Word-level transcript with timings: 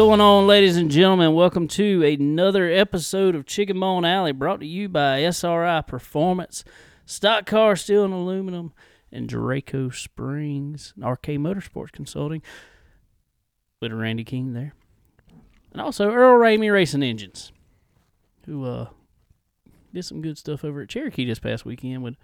going 0.00 0.18
on, 0.18 0.46
ladies 0.46 0.78
and 0.78 0.90
gentlemen? 0.90 1.34
Welcome 1.34 1.68
to 1.68 2.02
another 2.02 2.70
episode 2.70 3.34
of 3.34 3.44
Chicken 3.44 3.78
Bone 3.78 4.06
Alley 4.06 4.32
brought 4.32 4.60
to 4.60 4.66
you 4.66 4.88
by 4.88 5.20
SRI 5.24 5.82
Performance, 5.82 6.64
Stock 7.04 7.44
Car 7.44 7.76
Steel 7.76 8.06
and 8.06 8.14
Aluminum, 8.14 8.72
and 9.12 9.28
Draco 9.28 9.90
Springs, 9.90 10.94
and 10.96 11.04
RK 11.04 11.26
Motorsports 11.32 11.92
Consulting 11.92 12.40
with 13.82 13.92
Randy 13.92 14.24
King 14.24 14.54
there. 14.54 14.72
And 15.72 15.82
also 15.82 16.10
Earl 16.10 16.40
Ramey 16.40 16.72
Racing 16.72 17.02
Engines, 17.02 17.52
who 18.46 18.64
uh, 18.64 18.88
did 19.92 20.06
some 20.06 20.22
good 20.22 20.38
stuff 20.38 20.64
over 20.64 20.80
at 20.80 20.88
Cherokee 20.88 21.26
this 21.26 21.40
past 21.40 21.66
weekend 21.66 22.02
with 22.02 22.14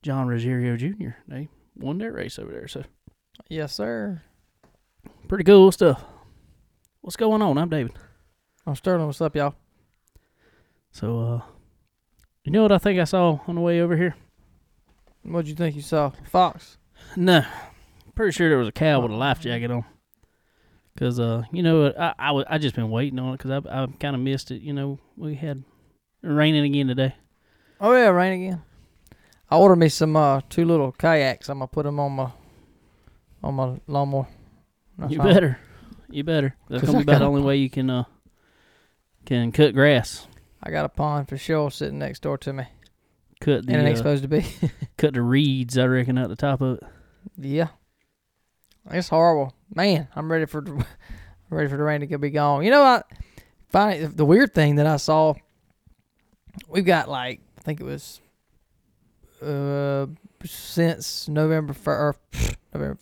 John 0.00 0.28
Rogerio 0.28 0.78
Jr. 0.78 1.18
They 1.28 1.50
won 1.76 1.98
their 1.98 2.12
race 2.12 2.38
over 2.38 2.52
there, 2.52 2.68
so 2.68 2.84
Yes, 3.50 3.74
sir. 3.74 4.22
pretty 5.28 5.44
cool 5.44 5.70
stuff. 5.72 6.02
What's 7.02 7.16
going 7.16 7.42
on? 7.42 7.58
I'm 7.58 7.68
David. 7.68 7.94
I'm 8.64 8.76
Sterling. 8.76 9.06
What's 9.06 9.20
up, 9.20 9.34
y'all? 9.34 9.56
So, 10.92 11.18
uh, 11.20 11.40
you 12.44 12.52
know 12.52 12.62
what 12.62 12.70
I 12.70 12.78
think 12.78 13.00
I 13.00 13.04
saw 13.04 13.40
on 13.48 13.56
the 13.56 13.60
way 13.60 13.80
over 13.80 13.96
here? 13.96 14.14
What'd 15.24 15.48
you 15.48 15.56
think 15.56 15.74
you 15.74 15.82
saw? 15.82 16.12
Fox. 16.30 16.78
No, 17.16 17.44
pretty 18.14 18.30
sure 18.30 18.48
there 18.48 18.56
was 18.56 18.68
a 18.68 18.72
cow 18.72 19.00
with 19.00 19.10
a 19.10 19.16
life 19.16 19.40
jacket 19.40 19.72
on. 19.72 19.84
Cause, 20.96 21.18
uh, 21.18 21.42
you 21.50 21.64
know, 21.64 21.92
I 21.98 22.44
I, 22.48 22.58
just 22.58 22.76
been 22.76 22.88
waiting 22.88 23.18
on 23.18 23.34
it 23.34 23.38
because 23.38 23.50
I've 23.50 23.66
I've 23.66 23.98
kind 23.98 24.14
of 24.14 24.22
missed 24.22 24.52
it. 24.52 24.62
You 24.62 24.72
know, 24.72 25.00
we 25.16 25.34
had 25.34 25.64
raining 26.22 26.64
again 26.64 26.86
today. 26.86 27.16
Oh 27.80 27.92
yeah, 27.94 28.10
rain 28.10 28.44
again. 28.44 28.62
I 29.50 29.56
ordered 29.56 29.76
me 29.76 29.88
some 29.88 30.14
uh 30.14 30.42
two 30.48 30.64
little 30.64 30.92
kayaks. 30.92 31.48
I'm 31.48 31.58
gonna 31.58 31.66
put 31.66 31.82
them 31.82 31.98
on 31.98 32.12
my 32.12 32.30
on 33.42 33.54
my 33.54 33.80
lawnmower. 33.88 34.28
That's 34.98 35.12
you 35.12 35.18
better, 35.18 35.58
you 36.12 36.24
better. 36.24 36.54
That's 36.68 36.84
gonna 36.84 36.98
be 36.98 37.02
about 37.02 37.20
the 37.20 37.24
only 37.26 37.42
way 37.42 37.56
you 37.56 37.70
can 37.70 37.90
uh 37.90 38.04
can 39.24 39.52
cut 39.52 39.74
grass, 39.74 40.26
I 40.62 40.70
got 40.70 40.84
a 40.84 40.88
pond 40.88 41.28
for 41.28 41.36
sure 41.36 41.70
sitting 41.70 41.98
next 41.98 42.22
door 42.22 42.36
to 42.38 42.52
me, 42.52 42.64
cut 43.40 43.66
the 43.66 43.72
and 43.72 43.82
it 43.82 43.88
ain't 43.88 43.94
uh, 43.94 43.98
supposed 43.98 44.22
to 44.22 44.28
be. 44.28 44.44
cut 44.96 45.14
the 45.14 45.22
reeds. 45.22 45.78
I 45.78 45.86
reckon 45.86 46.18
at 46.18 46.28
the 46.28 46.36
top 46.36 46.60
of 46.60 46.78
it. 46.78 46.82
yeah, 47.38 47.68
it's 48.90 49.08
horrible, 49.08 49.54
man. 49.74 50.08
I'm 50.16 50.30
ready 50.30 50.46
for 50.46 50.60
the- 50.60 50.84
ready 51.50 51.68
for 51.68 51.76
the 51.76 51.82
rain 51.84 52.00
to 52.00 52.06
go 52.06 52.18
be 52.18 52.30
gone. 52.30 52.64
You 52.64 52.70
know 52.70 52.82
what? 52.82 53.06
Finally, 53.68 54.06
the 54.06 54.24
weird 54.24 54.52
thing 54.54 54.76
that 54.76 54.86
I 54.86 54.96
saw. 54.96 55.34
We've 56.68 56.84
got 56.84 57.08
like 57.08 57.40
I 57.58 57.60
think 57.62 57.80
it 57.80 57.84
was 57.84 58.20
uh 59.40 60.06
since 60.44 61.28
November 61.28 61.72
fir- 61.72 61.92
or 62.08 62.16
November 62.74 62.98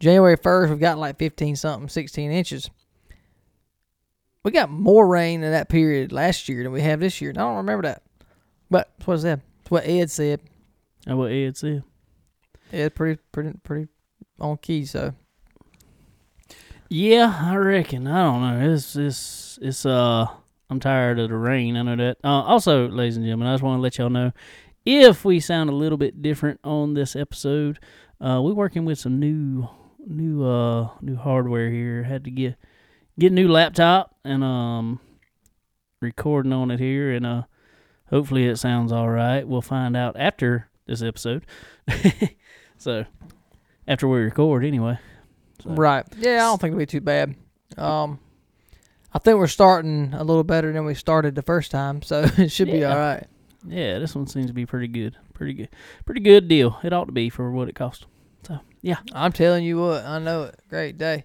January 0.00 0.36
first, 0.36 0.70
we've 0.70 0.80
got 0.80 0.98
like 0.98 1.18
fifteen 1.18 1.56
something, 1.56 1.88
sixteen 1.88 2.30
inches. 2.30 2.70
We 4.44 4.52
got 4.52 4.70
more 4.70 5.06
rain 5.06 5.42
in 5.42 5.52
that 5.52 5.68
period 5.68 6.12
last 6.12 6.48
year 6.48 6.62
than 6.62 6.72
we 6.72 6.80
have 6.80 7.00
this 7.00 7.20
year. 7.20 7.30
And 7.30 7.38
I 7.38 7.42
don't 7.42 7.56
remember 7.58 7.82
that, 7.82 8.02
but 8.70 8.90
that's 8.96 9.06
what 9.06 9.14
it 9.14 9.20
said. 9.22 9.40
It's 9.60 9.70
what 9.70 9.86
Ed 9.86 10.10
said. 10.10 10.40
That's 11.04 11.16
what 11.16 11.32
Ed 11.32 11.56
said. 11.56 11.82
Ed 12.72 12.94
pretty 12.94 13.20
pretty 13.32 13.58
pretty 13.62 13.88
on 14.38 14.56
key. 14.58 14.84
So 14.84 15.14
Yeah, 16.88 17.36
I 17.40 17.56
reckon. 17.56 18.06
I 18.06 18.22
don't 18.22 18.40
know. 18.40 18.72
It's 18.74 18.96
it's 18.96 19.58
it's 19.60 19.84
uh 19.84 20.26
I'm 20.70 20.80
tired 20.80 21.18
of 21.18 21.30
the 21.30 21.36
rain. 21.36 21.76
I 21.76 21.82
know 21.82 21.96
that. 21.96 22.18
Uh, 22.22 22.42
also, 22.42 22.88
ladies 22.88 23.16
and 23.16 23.24
gentlemen, 23.24 23.48
I 23.48 23.54
just 23.54 23.62
want 23.62 23.78
to 23.78 23.82
let 23.82 23.96
y'all 23.98 24.10
know 24.10 24.32
if 24.84 25.24
we 25.24 25.40
sound 25.40 25.70
a 25.70 25.74
little 25.74 25.98
bit 25.98 26.22
different 26.22 26.60
on 26.62 26.94
this 26.94 27.16
episode, 27.16 27.78
uh, 28.20 28.40
we're 28.42 28.52
working 28.54 28.84
with 28.84 28.98
some 28.98 29.18
new 29.18 29.68
new 30.08 30.44
uh 30.44 30.88
new 31.00 31.16
hardware 31.16 31.70
here. 31.70 32.02
Had 32.02 32.24
to 32.24 32.30
get 32.30 32.56
get 33.18 33.32
a 33.32 33.34
new 33.34 33.48
laptop 33.48 34.16
and 34.24 34.42
um 34.42 35.00
recording 36.00 36.52
on 36.52 36.70
it 36.70 36.78
here 36.80 37.12
and 37.12 37.26
uh 37.26 37.42
hopefully 38.10 38.46
it 38.46 38.56
sounds 38.56 38.92
all 38.92 39.08
right. 39.08 39.46
We'll 39.46 39.62
find 39.62 39.96
out 39.96 40.16
after 40.18 40.68
this 40.86 41.02
episode. 41.02 41.44
so 42.78 43.04
after 43.86 44.08
we 44.08 44.18
record 44.20 44.64
anyway. 44.64 44.98
So- 45.62 45.70
right, 45.70 46.04
yeah, 46.16 46.36
I 46.36 46.48
don't 46.48 46.60
think 46.60 46.70
it'll 46.72 46.78
be 46.78 46.86
too 46.86 47.00
bad. 47.00 47.34
Um, 47.76 48.20
I 49.12 49.18
think 49.18 49.38
we're 49.38 49.46
starting 49.48 50.14
a 50.14 50.22
little 50.22 50.44
better 50.44 50.72
than 50.72 50.84
we 50.84 50.94
started 50.94 51.34
the 51.34 51.42
first 51.42 51.70
time, 51.70 52.02
so 52.02 52.22
it 52.38 52.50
should 52.50 52.70
be 52.70 52.84
all 52.84 52.96
right. 52.96 53.26
Yeah, 53.66 53.98
this 53.98 54.14
one 54.14 54.26
seems 54.28 54.46
to 54.46 54.52
be 54.52 54.66
pretty 54.66 54.86
good. 54.88 55.16
Pretty 55.34 55.52
good. 55.52 55.68
Pretty 56.06 56.20
good 56.20 56.46
deal. 56.48 56.78
It 56.84 56.92
ought 56.92 57.06
to 57.06 57.12
be 57.12 57.28
for 57.28 57.50
what 57.50 57.68
it 57.68 57.74
cost. 57.74 58.06
So, 58.46 58.60
yeah. 58.82 58.98
I'm 59.12 59.32
telling 59.32 59.64
you 59.64 59.78
what, 59.78 60.04
I 60.04 60.18
know 60.18 60.44
it. 60.44 60.60
Great 60.68 60.98
day. 60.98 61.24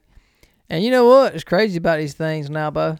And 0.69 0.83
you 0.83 0.91
know 0.91 1.05
what? 1.05 1.35
It's 1.35 1.43
crazy 1.43 1.77
about 1.77 1.99
these 1.99 2.13
things 2.13 2.49
now, 2.49 2.71
Bo. 2.71 2.97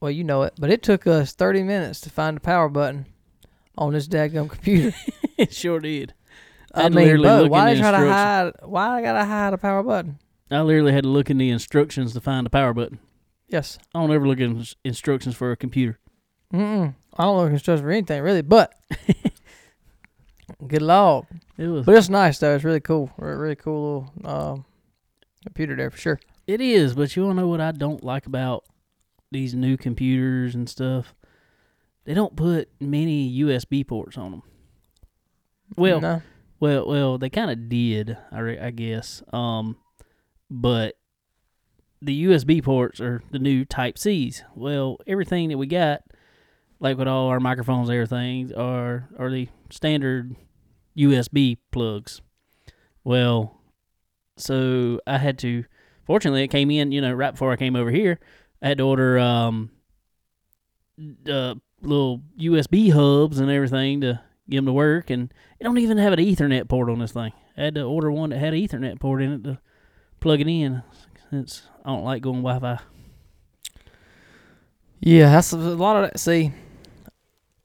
Well, 0.00 0.10
you 0.10 0.24
know 0.24 0.42
it, 0.42 0.54
but 0.58 0.70
it 0.70 0.82
took 0.82 1.06
us 1.06 1.32
30 1.32 1.62
minutes 1.62 2.00
to 2.02 2.10
find 2.10 2.36
the 2.36 2.40
power 2.40 2.68
button 2.68 3.06
on 3.78 3.92
this 3.92 4.08
daggum 4.08 4.48
computer. 4.48 4.96
it 5.38 5.52
sure 5.52 5.80
did. 5.80 6.14
I 6.74 6.84
I 6.84 6.88
mean, 6.90 7.22
Bo, 7.22 7.46
why 7.46 7.74
try 7.74 7.90
to 7.90 7.96
hide? 7.96 8.52
Why 8.62 8.98
I 8.98 9.02
gotta 9.02 9.24
hide 9.24 9.54
a 9.54 9.58
power 9.58 9.82
button? 9.82 10.18
I 10.50 10.60
literally 10.60 10.92
had 10.92 11.04
to 11.04 11.08
look 11.08 11.30
in 11.30 11.38
the 11.38 11.50
instructions 11.50 12.12
to 12.12 12.20
find 12.20 12.44
the 12.44 12.50
power 12.50 12.74
button. 12.74 12.98
Yes. 13.48 13.78
I 13.94 14.00
don't 14.00 14.12
ever 14.12 14.26
look 14.26 14.38
in 14.38 14.64
instructions 14.84 15.34
for 15.34 15.50
a 15.52 15.56
computer. 15.56 15.98
Mm-mm. 16.52 16.94
I 17.16 17.22
don't 17.24 17.36
look 17.38 17.50
instructions 17.50 17.82
for 17.82 17.90
anything 17.90 18.22
really, 18.22 18.42
but 18.42 18.74
good 20.66 20.82
lord. 20.82 21.26
It 21.58 21.68
was. 21.68 21.86
But 21.86 21.96
it's 21.96 22.08
nice 22.08 22.38
though. 22.38 22.54
It's 22.54 22.64
really 22.64 22.80
cool. 22.80 23.10
Really 23.18 23.56
cool 23.56 24.12
little 24.22 24.30
um, 24.30 24.64
computer 25.44 25.76
there 25.76 25.90
for 25.90 25.98
sure. 25.98 26.20
It 26.46 26.60
is, 26.60 26.94
but 26.94 27.16
you 27.16 27.24
want 27.24 27.36
to 27.36 27.42
know 27.42 27.48
what 27.48 27.60
I 27.60 27.72
don't 27.72 28.04
like 28.04 28.26
about 28.26 28.64
these 29.30 29.54
new 29.54 29.76
computers 29.76 30.54
and 30.54 30.68
stuff? 30.68 31.14
They 32.04 32.14
don't 32.14 32.36
put 32.36 32.68
many 32.80 33.40
USB 33.40 33.86
ports 33.86 34.16
on 34.16 34.30
them. 34.30 34.42
Well, 35.76 36.00
no. 36.00 36.22
Well, 36.60 36.86
well, 36.86 37.18
they 37.18 37.28
kind 37.28 37.50
of 37.50 37.68
did, 37.68 38.16
I, 38.30 38.38
re- 38.38 38.58
I 38.58 38.70
guess. 38.70 39.22
Um, 39.32 39.76
but 40.48 40.96
the 42.00 42.24
USB 42.26 42.62
ports 42.62 43.00
are 43.00 43.22
the 43.30 43.38
new 43.38 43.64
Type 43.64 43.98
C's. 43.98 44.44
Well, 44.54 44.98
everything 45.06 45.48
that 45.48 45.58
we 45.58 45.66
got, 45.66 46.02
like 46.78 46.96
with 46.96 47.08
all 47.08 47.28
our 47.28 47.40
microphones, 47.40 47.88
and 47.88 47.96
everything, 47.96 48.54
are 48.54 49.08
are 49.18 49.30
the 49.30 49.48
standard 49.70 50.36
USB 50.96 51.58
plugs. 51.70 52.20
Well, 53.04 53.60
so 54.36 55.00
I 55.06 55.18
had 55.18 55.38
to. 55.40 55.64
Fortunately, 56.04 56.42
it 56.42 56.48
came 56.48 56.70
in. 56.70 56.92
You 56.92 57.00
know, 57.00 57.12
right 57.12 57.32
before 57.32 57.52
I 57.52 57.56
came 57.56 57.76
over 57.76 57.90
here, 57.90 58.18
I 58.62 58.68
had 58.68 58.78
to 58.78 58.84
order 58.84 59.18
um, 59.18 59.70
uh, 61.28 61.54
little 61.82 62.22
USB 62.38 62.92
hubs 62.92 63.38
and 63.38 63.50
everything 63.50 64.00
to 64.02 64.20
get 64.48 64.56
them 64.56 64.66
to 64.66 64.72
work, 64.72 65.10
and 65.10 65.32
it 65.58 65.64
don't 65.64 65.78
even 65.78 65.98
have 65.98 66.12
an 66.12 66.18
Ethernet 66.18 66.68
port 66.68 66.88
on 66.88 66.98
this 66.98 67.12
thing. 67.12 67.32
I 67.56 67.62
had 67.62 67.74
to 67.74 67.82
order 67.82 68.10
one 68.10 68.30
that 68.30 68.38
had 68.38 68.54
an 68.54 68.60
Ethernet 68.60 69.00
port 69.00 69.22
in 69.22 69.32
it 69.32 69.44
to 69.44 69.58
plug 70.20 70.40
it 70.40 70.48
in. 70.48 70.82
Since 71.30 71.68
I 71.84 71.90
don't 71.90 72.04
like 72.04 72.22
going 72.22 72.42
Wi-Fi. 72.42 72.80
Yeah, 75.00 75.30
that's 75.30 75.52
a 75.52 75.56
lot 75.56 75.96
of 75.96 76.10
that. 76.10 76.20
See, 76.20 76.52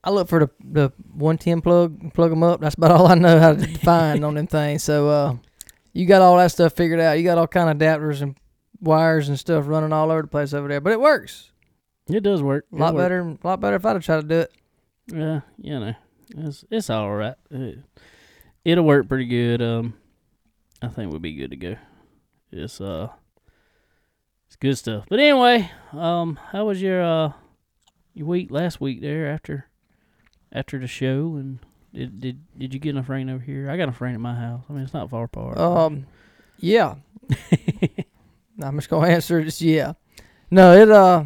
I 0.03 0.09
look 0.09 0.27
for 0.27 0.39
the 0.39 0.49
the 0.63 0.91
one 1.13 1.37
ten 1.37 1.61
plug, 1.61 2.13
plug 2.13 2.29
them 2.31 2.43
up. 2.43 2.59
That's 2.61 2.75
about 2.75 2.91
all 2.91 3.07
I 3.07 3.15
know 3.15 3.39
how 3.39 3.53
to 3.53 3.67
find 3.79 4.25
on 4.25 4.33
them 4.35 4.47
things. 4.47 4.83
So, 4.83 5.09
uh, 5.09 5.35
you 5.93 6.05
got 6.07 6.21
all 6.21 6.37
that 6.37 6.51
stuff 6.51 6.73
figured 6.73 6.99
out. 6.99 7.13
You 7.19 7.23
got 7.23 7.37
all 7.37 7.47
kind 7.47 7.69
of 7.69 7.77
adapters 7.77 8.21
and 8.21 8.35
wires 8.79 9.29
and 9.29 9.37
stuff 9.39 9.65
running 9.67 9.93
all 9.93 10.09
over 10.11 10.23
the 10.23 10.27
place 10.27 10.53
over 10.53 10.67
there. 10.67 10.81
But 10.81 10.93
it 10.93 10.99
works 11.01 11.51
It 12.09 12.21
does 12.21 12.41
work. 12.41 12.65
a 12.73 12.75
lot 12.77 12.95
better, 12.97 13.19
a 13.19 13.37
lot 13.47 13.59
better 13.59 13.75
if 13.75 13.85
I'd 13.85 13.93
have 13.93 14.03
tried 14.05 14.21
to 14.21 14.27
do 14.27 14.39
it. 14.39 14.51
Yeah, 15.07 15.41
you 15.57 15.79
know, 15.79 15.93
it's 16.37 16.65
it's 16.71 16.89
all 16.89 17.11
right. 17.13 17.35
It, 17.51 17.79
it'll 18.65 18.85
work 18.85 19.07
pretty 19.07 19.25
good. 19.25 19.61
Um, 19.61 19.93
I 20.81 20.87
think 20.87 21.11
we'll 21.11 21.19
be 21.19 21.35
good 21.35 21.51
to 21.51 21.57
go. 21.57 21.75
It's 22.51 22.81
uh, 22.81 23.09
it's 24.47 24.55
good 24.55 24.77
stuff. 24.77 25.05
But 25.09 25.19
anyway, 25.19 25.69
um, 25.93 26.39
how 26.51 26.65
was 26.65 26.81
your 26.81 27.03
uh, 27.03 27.33
your 28.15 28.25
week 28.27 28.49
last 28.51 28.81
week 28.81 29.01
there 29.01 29.27
after 29.27 29.67
after 30.51 30.79
the 30.79 30.87
show 30.87 31.35
and 31.35 31.59
did 31.93 32.19
did 32.21 32.39
did 32.57 32.73
you 32.73 32.79
get 32.79 32.91
enough 32.91 33.09
rain 33.09 33.29
over 33.29 33.43
here? 33.43 33.69
I 33.69 33.77
got 33.77 33.83
enough 33.83 34.01
rain 34.01 34.15
at 34.15 34.21
my 34.21 34.35
house. 34.35 34.63
I 34.69 34.73
mean, 34.73 34.83
it's 34.83 34.93
not 34.93 35.09
far 35.09 35.25
apart. 35.25 35.57
Um, 35.57 36.05
yeah. 36.57 36.95
I'm 38.61 38.77
just 38.77 38.89
gonna 38.89 39.07
answer 39.07 39.43
just 39.43 39.61
yeah. 39.61 39.93
No, 40.49 40.73
it 40.73 40.89
uh, 40.89 41.25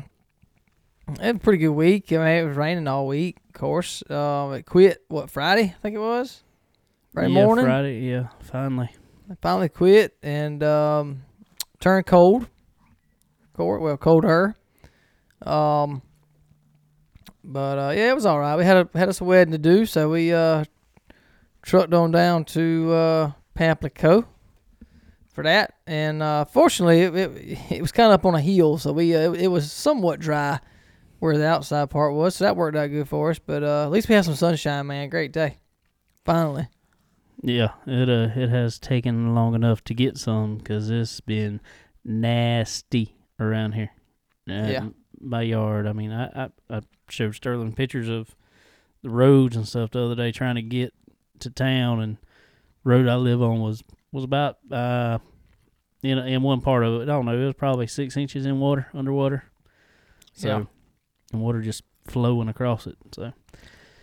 it 1.08 1.20
was 1.20 1.20
a 1.20 1.34
pretty 1.36 1.60
good 1.60 1.70
week. 1.70 2.12
I 2.12 2.18
mean, 2.18 2.28
it 2.28 2.48
was 2.48 2.58
raining 2.58 2.88
all 2.88 3.08
week, 3.08 3.38
of 3.48 3.60
course. 3.60 4.04
Um, 4.10 4.54
it 4.54 4.66
quit 4.66 5.04
what 5.08 5.30
Friday? 5.30 5.76
I 5.76 5.82
think 5.82 5.96
it 5.96 6.00
was 6.00 6.44
Friday 7.14 7.34
yeah, 7.34 7.44
morning. 7.44 7.66
Friday, 7.66 8.00
yeah, 8.02 8.28
finally. 8.42 8.90
I 9.30 9.36
finally 9.42 9.70
quit 9.70 10.16
and 10.24 10.64
um, 10.64 11.24
turned 11.80 12.06
cold. 12.06 12.48
Cold, 13.54 13.82
well, 13.82 13.98
colder. 13.98 14.56
Um, 15.42 16.02
but 17.46 17.78
uh, 17.78 17.92
yeah, 17.96 18.10
it 18.12 18.16
was 18.16 18.26
all 18.26 18.40
right. 18.40 18.56
We 18.58 18.66
had 18.66 18.78
a 18.78 18.98
had 18.98 19.10
us 19.10 19.22
a 19.22 19.24
wedding 19.24 19.52
to 19.54 19.58
do, 19.58 19.86
so 19.86 20.10
we 20.10 20.34
uh 20.34 20.66
trucked 21.62 21.94
on 21.94 22.12
down 22.12 22.46
to 22.46 22.92
uh, 22.94 23.32
Pamplico 23.58 24.26
for 25.34 25.44
that. 25.44 25.74
And 25.88 26.22
uh, 26.22 26.46
fortunately, 26.46 27.02
it, 27.02 27.16
it, 27.16 27.72
it 27.72 27.82
was 27.82 27.92
kind 27.92 28.12
of 28.12 28.20
up 28.20 28.26
on 28.26 28.36
a 28.36 28.42
hill, 28.42 28.78
so 28.78 28.92
we 28.94 29.16
uh, 29.16 29.32
it, 29.34 29.42
it 29.44 29.48
was 29.48 29.72
somewhat 29.72 30.20
dry 30.20 30.60
where 31.20 31.38
the 31.38 31.48
outside 31.48 31.90
part 31.90 32.14
was. 32.14 32.36
So 32.36 32.44
that 32.46 32.56
worked 32.56 32.78
out 32.78 32.88
good 32.88 33.08
for 33.10 33.30
us. 33.32 33.40
But 33.40 33.64
uh, 33.64 33.86
at 33.86 33.92
least 33.92 34.10
we 34.10 34.16
had 34.16 34.26
some 34.26 34.36
sunshine, 34.36 34.88
man. 34.88 35.10
Great 35.10 35.32
day. 35.32 35.58
Finally. 36.24 36.68
Yeah, 37.42 37.74
it 37.86 38.10
uh 38.10 38.30
it 38.40 38.50
has 38.50 38.80
taken 38.80 39.36
long 39.36 39.54
enough 39.56 39.84
to 39.86 39.94
get 39.94 40.18
some 40.18 40.58
because 40.58 40.90
it's 40.90 41.20
been 41.20 41.60
nasty 42.04 43.16
around 43.40 43.74
here. 43.74 43.92
Uh, 44.50 44.54
Yeah. 44.68 44.88
My 45.20 45.42
yard. 45.42 45.88
I 45.88 45.94
mean, 45.94 46.12
I, 46.12 46.26
I 46.46 46.50
I 46.70 46.82
showed 47.10 47.36
Sterling 47.36 47.74
pictures 47.74 48.10
of 48.10 48.36
the 49.02 49.10
roads 49.10 49.56
and 49.56 49.68
stuff 49.68 49.92
the 49.92 50.04
other 50.04 50.16
day 50.16 50.32
trying 50.32 50.56
to 50.56 50.62
get 50.62 50.94
to 51.40 51.50
town, 51.50 52.02
and 52.02 52.18
road 52.84 53.08
I 53.08 53.16
live 53.16 53.42
on 53.42 53.60
was 53.62 53.84
was 54.12 54.24
about 54.24 54.58
uh 54.72 55.20
in 56.04 56.18
in 56.20 56.42
one 56.42 56.62
part 56.62 56.84
of 56.84 57.02
it. 57.02 57.04
I 57.04 57.06
don't 57.06 57.26
know. 57.26 57.40
It 57.40 57.46
was 57.46 57.56
probably 57.56 57.88
six 57.88 58.16
inches 58.18 58.46
in 58.46 58.60
water 58.60 58.88
underwater. 58.94 59.44
So, 60.34 60.48
Yeah. 60.48 60.64
and 61.32 61.42
water 61.42 61.62
just 61.62 61.84
flowing 62.08 62.50
across 62.50 62.88
it. 62.88 62.98
So 63.14 63.32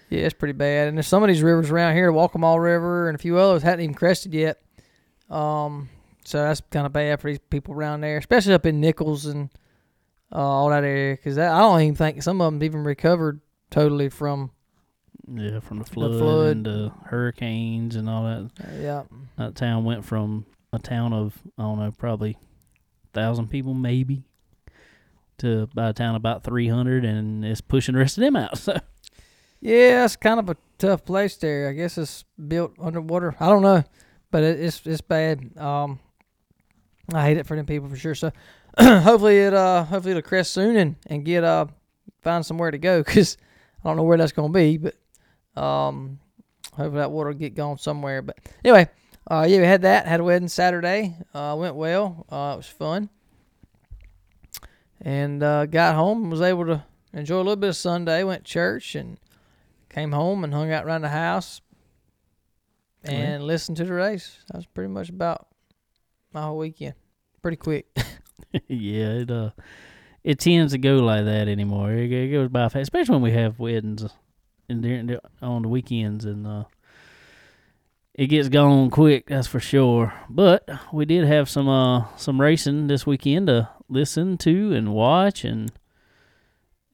Yeah, 0.09 0.21
it's 0.21 0.35
pretty 0.35 0.53
bad. 0.55 0.89
And 0.89 0.97
there's 0.97 1.07
some 1.07 1.23
of 1.23 1.29
these 1.29 1.43
rivers 1.43 1.71
around 1.71 1.95
here, 1.95 2.07
the 2.11 2.17
Waccamaw 2.19 2.61
River 2.63 3.09
and 3.09 3.15
a 3.15 3.19
few 3.19 3.39
others, 3.39 3.63
hadn't 3.63 3.81
even 3.85 3.95
crested 3.95 4.35
yet. 4.35 4.61
Um, 5.31 5.89
so 6.25 6.39
that's 6.43 6.61
kind 6.71 6.87
of 6.87 6.93
bad 6.93 7.21
for 7.21 7.29
these 7.31 7.39
people 7.51 7.75
around 7.75 8.01
there, 8.03 8.19
especially 8.19 8.55
up 8.55 8.67
in 8.67 8.81
Nichols 8.81 9.27
and 9.27 9.51
uh, 10.33 10.37
all 10.39 10.71
that 10.71 10.85
area. 10.85 11.15
Because 11.15 11.39
I 11.39 11.59
don't 11.61 11.81
even 11.83 11.95
think 11.95 12.23
some 12.23 12.41
of 12.41 12.53
them 12.53 12.63
even 12.63 12.85
recovered 12.85 13.41
totally 13.71 14.09
from. 14.09 14.51
yeah, 15.29 15.61
from 15.61 15.79
the 15.79 15.85
flood, 15.85 16.19
flood. 16.19 16.57
and 16.57 16.67
the 16.67 16.93
hurricanes 17.07 17.97
and 17.97 18.09
all 18.09 18.25
that. 18.25 18.51
Uh, 18.65 18.81
yeah, 18.81 19.03
That 19.37 19.55
town 19.55 19.85
went 19.85 20.05
from 20.05 20.47
a 20.73 20.79
town 20.79 21.13
of 21.13 21.37
I 21.59 21.63
don't 21.63 21.79
know, 21.79 21.93
probably 21.93 22.37
thousand 23.13 23.49
people 23.49 23.75
maybe, 23.75 24.25
to 25.39 25.63
about 25.63 25.91
a 25.91 25.93
town 25.93 26.15
about 26.15 26.45
three 26.45 26.69
hundred, 26.69 27.05
and 27.05 27.45
it's 27.45 27.61
pushing 27.61 27.95
the 27.95 28.01
rest 28.01 28.17
of 28.19 28.23
them 28.23 28.37
out. 28.37 28.59
So 29.63 29.69
yeah, 29.71 30.05
it's 30.05 30.17
kind 30.17 30.41
of 30.41 30.49
a 30.51 30.57
tough 30.79 31.05
place 31.05 31.37
there. 31.37 31.69
I 31.69 31.73
guess 31.73 31.97
it's 31.97 32.25
built 32.49 32.73
underwater. 32.81 33.37
I 33.39 33.47
don't 33.49 33.63
know, 33.63 33.85
but 34.33 34.43
it, 34.43 34.59
it's 34.59 34.85
it's 34.87 35.01
bad. 35.01 35.57
Um, 35.57 36.01
I 37.15 37.23
hate 37.27 37.37
it 37.37 37.47
for 37.47 37.57
them 37.57 37.67
people 37.67 37.89
for 37.89 37.95
sure. 37.95 38.17
So 38.17 38.33
hopefully 38.79 39.39
it 39.39 39.53
uh 39.55 39.85
hopefully 39.85 40.13
it'll 40.13 40.23
crest 40.23 40.53
soon 40.53 40.77
and 40.77 40.97
and 41.07 41.25
get 41.25 41.45
uh 41.45 41.67
find 42.23 42.45
somewhere 42.45 42.71
to 42.71 42.79
go 42.79 43.03
because 43.03 43.37
I 43.85 43.89
don't 43.89 43.97
know 43.97 44.03
where 44.05 44.17
that's 44.19 44.33
gonna 44.33 44.53
be, 44.53 44.79
but 44.79 44.95
um 45.61 46.19
hopefully 46.75 46.99
that 46.99 47.11
water 47.11 47.31
will 47.31 47.37
get 47.37 47.55
gone 47.55 47.79
somewhere. 47.79 48.23
But 48.23 48.39
anyway, 48.65 48.89
uh 49.31 49.47
yeah 49.49 49.59
we 49.59 49.65
had 49.67 49.83
that 49.83 50.07
had 50.07 50.21
a 50.21 50.25
wedding 50.25 50.49
Saturday. 50.49 51.17
Uh 51.35 51.57
went 51.59 51.75
well. 51.77 52.25
Uh 52.31 52.53
it 52.55 52.57
was 52.59 52.67
fun. 52.67 53.11
And 55.01 55.43
uh 55.43 55.67
got 55.67 55.95
home 55.95 56.31
was 56.31 56.41
able 56.41 56.67
to 56.67 56.83
enjoy 57.13 57.37
a 57.37 57.39
little 57.39 57.57
bit 57.57 57.71
of 57.71 57.77
Sunday. 57.77 58.25
Went 58.25 58.45
to 58.45 58.51
church 58.51 58.95
and 58.95 59.19
came 59.91 60.13
home 60.13 60.45
and 60.45 60.55
hung 60.55 60.73
out 60.73 60.87
around 60.87 61.03
the 61.03 61.09
house 61.11 61.61
and 63.05 63.45
listened 63.45 63.77
to 63.77 63.85
the 63.85 63.93
race. 63.93 64.39
That 64.49 64.57
was 64.57 64.67
pretty 64.67 64.89
much 64.89 65.09
about 65.11 65.49
my 66.33 66.43
whole 66.43 66.57
weekend. 66.59 66.95
Pretty 67.43 67.57
quick. 67.57 67.87
yeah, 68.69 69.11
it 69.21 69.31
uh, 69.31 69.51
it 70.25 70.39
tends 70.39 70.73
to 70.73 70.79
go 70.79 70.97
like 70.97 71.25
that 71.25 71.49
anymore. 71.49 71.93
It, 71.93 72.13
it 72.13 72.33
goes 72.33 72.49
by 72.49 72.69
fast, 72.69 72.77
especially 72.83 73.15
when 73.15 73.23
we 73.23 73.33
have 73.33 73.59
weddings 73.59 74.05
and 74.69 74.83
during 74.83 75.17
on 75.41 75.63
the 75.63 75.69
weekends, 75.69 76.25
and 76.25 76.47
uh, 76.47 76.65
it 78.15 78.27
gets 78.27 78.49
gone 78.49 78.91
quick. 78.91 79.27
That's 79.29 79.47
for 79.47 79.61
sure. 79.61 80.13
But 80.29 80.69
we 80.93 81.05
did 81.05 81.25
have 81.25 81.49
some 81.49 81.69
uh 81.69 82.07
some 82.17 82.41
racing 82.41 82.87
this 82.87 83.07
weekend 83.07 83.47
to 83.49 83.69
listen 83.89 84.39
to 84.39 84.73
and 84.73 84.93
watch 84.95 85.45
and 85.45 85.73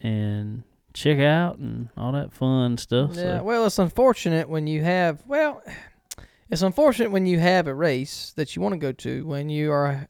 and 0.00 0.62
check 0.94 1.18
out 1.18 1.58
and 1.58 1.88
all 1.96 2.12
that 2.12 2.32
fun 2.32 2.76
stuff. 2.76 3.10
Yeah, 3.14 3.38
So, 3.38 3.42
well, 3.44 3.66
it's 3.66 3.78
unfortunate 3.78 4.48
when 4.48 4.66
you 4.66 4.82
have 4.82 5.22
well, 5.26 5.62
it's 6.50 6.62
unfortunate 6.62 7.10
when 7.10 7.26
you 7.26 7.38
have 7.38 7.66
a 7.66 7.74
race 7.74 8.32
that 8.36 8.54
you 8.56 8.62
want 8.62 8.74
to 8.74 8.78
go 8.78 8.92
to 8.92 9.26
when 9.26 9.50
you 9.50 9.70
are 9.72 10.08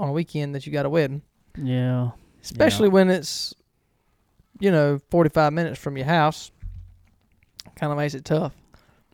on 0.00 0.08
a 0.08 0.12
weekend 0.12 0.54
that 0.54 0.66
you 0.66 0.72
got 0.72 0.86
a 0.86 0.90
wedding, 0.90 1.22
yeah, 1.56 2.10
especially 2.42 2.88
when 2.88 3.10
it's 3.10 3.54
you 4.58 4.70
know 4.70 4.98
forty 5.10 5.30
five 5.30 5.52
minutes 5.52 5.78
from 5.78 5.96
your 5.96 6.06
house. 6.06 6.50
Kind 7.76 7.92
of 7.92 7.98
makes 7.98 8.14
it 8.14 8.24
tough. 8.24 8.52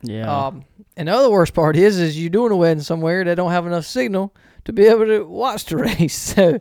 yeah, 0.03 0.47
Um, 0.47 0.65
and 0.97 1.09
the 1.09 1.13
other 1.13 1.31
worst 1.31 1.53
part 1.55 1.77
is, 1.77 1.99
is 1.99 2.19
you're 2.21 2.31
doing 2.31 2.53
a 2.53 2.57
wedding 2.57 2.83
somewhere 2.83 3.23
that 3.25 3.35
don't 3.37 3.51
have 3.51 3.67
enough 3.67 3.85
signal 3.87 4.35
to 4.65 4.73
be 4.73 4.87
able 4.87 5.07
to 5.07 5.25
watch 5.25 5.67
the 5.67 5.77
race. 5.99 6.15
So 6.17 6.61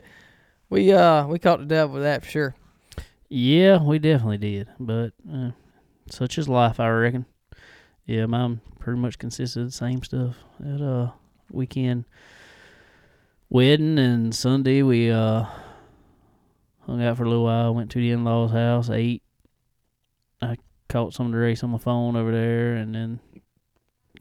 we 0.69 0.91
uh 0.91 1.27
we 1.27 1.39
caught 1.39 1.59
the 1.59 1.65
devil 1.65 1.93
with 1.95 2.03
that 2.03 2.23
for 2.23 2.29
sure. 2.29 2.55
Yeah, 3.29 3.81
we 3.81 3.97
definitely 3.99 4.37
did. 4.37 4.67
But 4.79 5.13
uh, 5.31 5.51
such 6.09 6.37
is 6.37 6.47
life, 6.47 6.79
I 6.79 6.89
reckon. 6.89 7.25
Yeah, 8.05 8.25
mine 8.27 8.61
pretty 8.79 8.99
much 8.99 9.17
consisted 9.17 9.61
of 9.61 9.67
the 9.67 9.71
same 9.71 10.03
stuff. 10.03 10.35
At 10.59 10.81
uh 10.81 11.11
weekend 11.51 12.05
wedding 13.49 13.97
and 13.99 14.33
Sunday 14.33 14.81
we 14.81 15.11
uh 15.11 15.45
hung 16.81 17.01
out 17.03 17.17
for 17.17 17.23
a 17.23 17.29
little 17.29 17.45
while, 17.45 17.73
went 17.73 17.91
to 17.91 17.99
the 17.99 18.11
in 18.11 18.23
law's 18.23 18.51
house, 18.51 18.89
ate. 18.89 19.23
I 20.41 20.57
caught 20.89 21.13
some 21.13 21.27
of 21.27 21.31
the 21.31 21.37
race 21.37 21.63
on 21.63 21.71
my 21.71 21.77
phone 21.77 22.15
over 22.15 22.31
there 22.31 22.75
and 22.75 22.93
then 22.93 23.19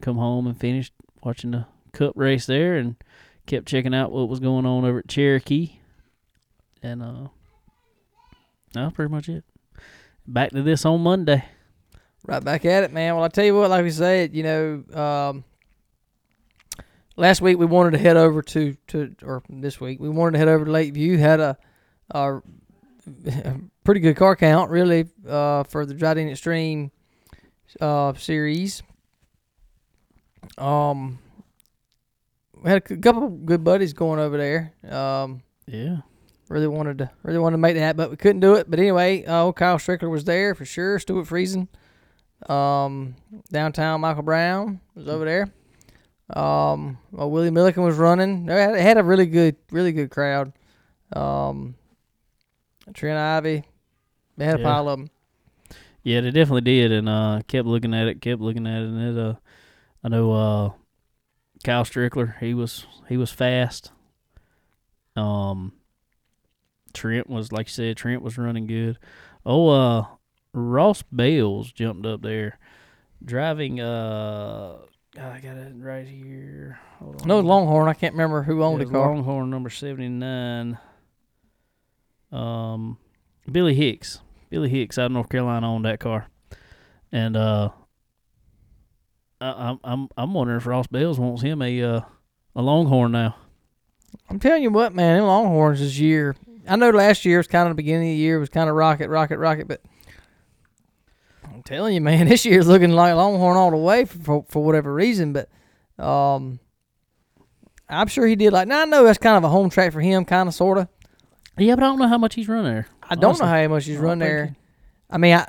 come 0.01 0.17
home 0.17 0.47
and 0.47 0.59
finished 0.59 0.93
watching 1.23 1.51
the 1.51 1.65
cup 1.91 2.13
race 2.15 2.45
there 2.45 2.75
and 2.75 2.95
kept 3.45 3.67
checking 3.67 3.93
out 3.93 4.11
what 4.11 4.29
was 4.29 4.39
going 4.39 4.65
on 4.65 4.83
over 4.83 4.99
at 4.99 5.07
Cherokee. 5.07 5.79
And 6.81 7.01
uh 7.01 7.27
that 8.73 8.83
was 8.83 8.93
pretty 8.93 9.11
much 9.11 9.29
it. 9.29 9.45
Back 10.27 10.51
to 10.51 10.61
this 10.61 10.85
on 10.85 11.01
Monday. 11.01 11.45
Right 12.27 12.43
back 12.43 12.65
at 12.65 12.83
it, 12.83 12.91
man. 12.91 13.15
Well, 13.15 13.23
I 13.23 13.27
tell 13.27 13.45
you 13.45 13.55
what, 13.55 13.69
like 13.69 13.83
we 13.83 13.91
said, 13.91 14.35
you 14.35 14.43
know, 14.43 14.83
um, 14.93 15.43
last 17.15 17.41
week 17.41 17.57
we 17.57 17.65
wanted 17.65 17.91
to 17.91 17.97
head 17.97 18.17
over 18.17 18.41
to, 18.41 18.75
to 18.87 19.15
or 19.23 19.43
this 19.49 19.79
week 19.79 19.99
we 19.99 20.09
wanted 20.09 20.33
to 20.33 20.37
head 20.39 20.47
over 20.47 20.65
to 20.65 20.71
Lakeview. 20.71 21.17
Had 21.17 21.39
a, 21.39 21.57
a 22.11 22.41
pretty 23.83 23.99
good 24.01 24.15
car 24.15 24.35
count, 24.35 24.69
really, 24.71 25.05
uh, 25.27 25.63
for 25.63 25.85
the 25.85 25.93
Drydene 25.93 26.31
Extreme 26.31 26.91
uh, 27.81 28.13
series. 28.13 28.81
Um, 30.57 31.19
we 32.63 32.69
had 32.69 32.77
a 32.89 32.97
couple 32.97 33.25
of 33.25 33.45
good 33.45 33.63
buddies 33.63 33.93
going 33.93 34.19
over 34.19 34.37
there. 34.37 34.73
Um, 34.91 35.41
Yeah. 35.67 35.97
really 36.49 36.67
wanted 36.67 36.99
to 36.99 37.09
really 37.23 37.39
wanted 37.39 37.55
to 37.55 37.61
make 37.61 37.75
that, 37.75 37.81
happen 37.81 37.97
but 37.97 38.11
we 38.11 38.17
couldn't 38.17 38.39
do 38.41 38.53
it. 38.55 38.69
But 38.69 38.79
anyway, 38.79 39.25
uh, 39.25 39.43
old 39.43 39.55
Kyle 39.55 39.77
Strickler 39.77 40.09
was 40.09 40.23
there 40.25 40.55
for 40.55 40.65
sure. 40.65 40.99
Stuart 40.99 41.25
Friesen, 41.27 41.67
um, 42.49 43.15
downtown 43.51 44.01
Michael 44.01 44.23
Brown 44.23 44.79
was 44.95 45.07
over 45.07 45.25
there. 45.25 45.51
Um, 46.29 46.97
well, 47.11 47.29
Willie 47.29 47.51
Milliken 47.51 47.83
was 47.83 47.97
running. 47.97 48.45
They 48.47 48.59
had, 48.61 48.75
had 48.75 48.97
a 48.97 49.03
really 49.03 49.27
good, 49.27 49.55
really 49.71 49.91
good 49.91 50.09
crowd. 50.09 50.53
Um, 51.13 51.75
Trent 52.93 53.17
Ivey, 53.17 53.63
they 54.37 54.45
had 54.45 54.55
a 54.55 54.59
Yeah. 54.59 54.63
pile 54.65 54.89
of 54.89 54.99
them. 54.99 55.09
Yeah, 56.03 56.21
they 56.21 56.31
definitely 56.31 56.61
did, 56.61 56.91
and 56.91 57.09
uh, 57.09 57.41
kept 57.47 57.67
looking 57.67 57.93
at 57.93 58.07
it, 58.07 58.21
kept 58.21 58.41
looking 58.41 58.67
at 58.67 58.81
it, 58.81 58.87
and 58.89 59.17
it. 59.17 59.19
Uh, 59.19 59.35
I 60.03 60.07
know 60.09 60.31
uh, 60.33 60.71
Kyle 61.63 61.83
Strickler, 61.83 62.37
he 62.39 62.53
was 62.53 62.85
he 63.09 63.17
was 63.17 63.31
fast. 63.31 63.91
Um, 65.15 65.73
Trent 66.93 67.27
was 67.29 67.51
like 67.51 67.67
you 67.67 67.71
said, 67.71 67.97
Trent 67.97 68.21
was 68.21 68.37
running 68.37 68.67
good. 68.67 68.99
Oh, 69.45 69.69
uh, 69.69 70.05
Ross 70.53 71.01
Bailes 71.03 71.71
jumped 71.71 72.05
up 72.05 72.21
there, 72.21 72.59
driving. 73.23 73.79
Uh, 73.79 74.77
I 75.17 75.39
got 75.39 75.57
it 75.57 75.73
right 75.77 76.07
here. 76.07 76.79
Hold 76.99 77.21
on. 77.21 77.27
No 77.27 77.39
Longhorn. 77.39 77.87
I 77.87 77.93
can't 77.93 78.13
remember 78.13 78.43
who 78.43 78.63
owned 78.63 78.79
Yeah, 78.79 78.85
the 78.85 78.91
car. 78.91 79.15
Longhorn 79.15 79.49
number 79.49 79.69
seventy 79.69 80.09
nine. 80.09 80.77
Um, 82.31 82.97
Billy 83.49 83.73
Hicks. 83.73 84.19
Billy 84.49 84.69
Hicks 84.69 84.97
out 84.97 85.07
of 85.07 85.11
North 85.13 85.29
Carolina 85.29 85.71
owned 85.71 85.85
that 85.85 85.99
car, 85.99 86.27
and 87.11 87.35
uh, 87.37 87.69
I, 89.39 89.69
I'm 89.69 89.79
I'm 89.83 90.09
I'm 90.17 90.33
wondering 90.33 90.57
if 90.57 90.65
Ross 90.67 90.87
Bailes 90.87 91.19
wants 91.19 91.41
him 91.41 91.61
a 91.61 91.81
uh, 91.81 92.01
a 92.55 92.61
Longhorn 92.61 93.11
now. 93.11 93.35
I'm 94.29 94.39
telling 94.39 94.63
you 94.63 94.71
what, 94.71 94.93
man, 94.93 95.17
them 95.17 95.27
Longhorns 95.27 95.79
this 95.79 95.97
year. 95.97 96.35
I 96.67 96.75
know 96.77 96.89
last 96.89 97.25
year 97.25 97.37
was 97.37 97.47
kind 97.47 97.67
of 97.67 97.71
the 97.71 97.75
beginning 97.75 98.09
of 98.09 98.13
the 98.13 98.17
year 98.17 98.39
was 98.39 98.49
kind 98.49 98.69
of 98.69 98.75
rocket, 98.75 99.09
rocket, 99.09 99.37
rocket, 99.37 99.67
but 99.67 99.81
I'm 99.85 99.94
telling 101.65 101.95
you, 101.95 102.01
man, 102.01 102.27
this 102.29 102.45
year's 102.45 102.67
looking 102.67 102.91
like 102.91 103.15
Longhorn 103.15 103.57
all 103.57 103.71
the 103.71 103.77
way 103.77 104.05
for 104.05 104.19
for, 104.19 104.45
for 104.47 104.63
whatever 104.63 104.93
reason. 104.93 105.33
But 105.33 105.49
um, 106.03 106.59
I'm 107.89 108.07
sure 108.07 108.25
he 108.25 108.35
did 108.35 108.53
like. 108.53 108.67
Now 108.67 108.83
I 108.83 108.85
know 108.85 109.03
that's 109.03 109.17
kind 109.17 109.37
of 109.37 109.43
a 109.43 109.49
home 109.49 109.69
track 109.69 109.91
for 109.91 110.01
him, 110.01 110.23
kind 110.25 110.47
of, 110.47 110.55
sort 110.55 110.77
of. 110.77 110.87
Yeah, 111.57 111.75
but 111.75 111.83
I 111.83 111.87
don't 111.87 111.99
know 111.99 112.07
how 112.07 112.17
much 112.17 112.35
he's 112.35 112.47
run 112.47 112.63
there. 112.63 112.87
I 113.03 113.15
don't 113.15 113.39
know 113.39 113.45
how 113.45 113.67
much 113.67 113.85
he's 113.85 113.97
run 113.97 114.19
there. 114.19 114.55
I 115.09 115.17
mean, 115.17 115.35
I 115.35 115.47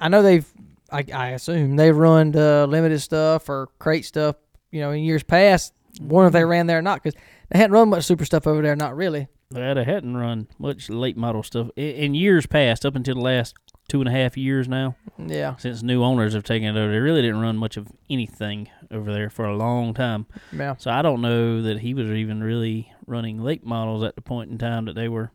I 0.00 0.08
know 0.08 0.22
they've. 0.22 0.46
I, 0.90 1.04
I 1.14 1.28
assume 1.30 1.76
they've 1.76 1.96
run 1.96 2.36
uh, 2.36 2.66
limited 2.66 3.00
stuff 3.00 3.48
or 3.48 3.68
crate 3.78 4.04
stuff. 4.04 4.36
You 4.70 4.80
know, 4.80 4.90
in 4.90 5.02
years 5.04 5.22
past, 5.22 5.72
wonder 6.00 6.26
if 6.26 6.32
they 6.34 6.44
ran 6.44 6.66
there 6.66 6.78
or 6.78 6.82
not. 6.82 7.02
Because 7.02 7.18
They 7.50 7.58
hadn't 7.58 7.72
run 7.72 7.88
much 7.88 8.04
super 8.04 8.26
stuff 8.26 8.46
over 8.46 8.60
there, 8.60 8.76
not 8.76 8.94
really. 8.94 9.28
They 9.50 9.60
hadn't 9.60 10.16
run 10.16 10.48
much 10.58 10.90
late 10.90 11.16
model 11.16 11.42
stuff 11.42 11.70
in 11.76 12.14
years 12.14 12.46
past, 12.46 12.84
up 12.84 12.94
until 12.96 13.14
the 13.14 13.20
last 13.20 13.54
two 13.88 14.00
and 14.00 14.08
a 14.08 14.12
half 14.12 14.36
years 14.36 14.68
now, 14.68 14.96
Yeah, 15.18 15.56
since 15.56 15.82
new 15.82 16.02
owners 16.02 16.34
have 16.34 16.44
taken 16.44 16.68
it 16.76 16.80
over. 16.80 16.90
They 16.92 16.98
really 16.98 17.20
didn't 17.22 17.40
run 17.40 17.56
much 17.56 17.76
of 17.76 17.88
anything 18.08 18.68
over 18.90 19.12
there 19.12 19.28
for 19.30 19.44
a 19.44 19.56
long 19.56 19.92
time. 19.94 20.26
yeah. 20.52 20.76
So 20.78 20.90
I 20.90 21.02
don't 21.02 21.20
know 21.20 21.62
that 21.62 21.80
he 21.80 21.92
was 21.94 22.10
even 22.10 22.42
really 22.42 22.90
running 23.06 23.42
late 23.42 23.64
models 23.64 24.02
at 24.02 24.14
the 24.14 24.22
point 24.22 24.50
in 24.50 24.58
time 24.58 24.86
that 24.86 24.94
they 24.94 25.08
were 25.08 25.30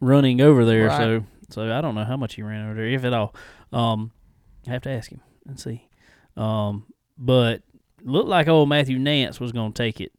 running 0.00 0.40
over 0.40 0.64
there. 0.64 0.86
Right. 0.86 0.98
So 0.98 1.24
so 1.50 1.76
I 1.76 1.80
don't 1.80 1.94
know 1.94 2.04
how 2.04 2.16
much 2.16 2.34
he 2.34 2.42
ran 2.42 2.66
over 2.66 2.74
there, 2.74 2.86
if 2.86 3.04
at 3.04 3.12
all. 3.12 3.34
Um, 3.72 4.12
I 4.66 4.70
have 4.70 4.82
to 4.82 4.90
ask 4.90 5.10
him 5.10 5.20
and 5.46 5.58
see. 5.58 5.88
Um, 6.36 6.86
but 7.18 7.62
looked 8.02 8.28
like 8.28 8.46
old 8.48 8.68
Matthew 8.68 8.98
Nance 8.98 9.40
was 9.40 9.50
going 9.52 9.72
to 9.72 9.82
take 9.82 10.00
it. 10.00 10.12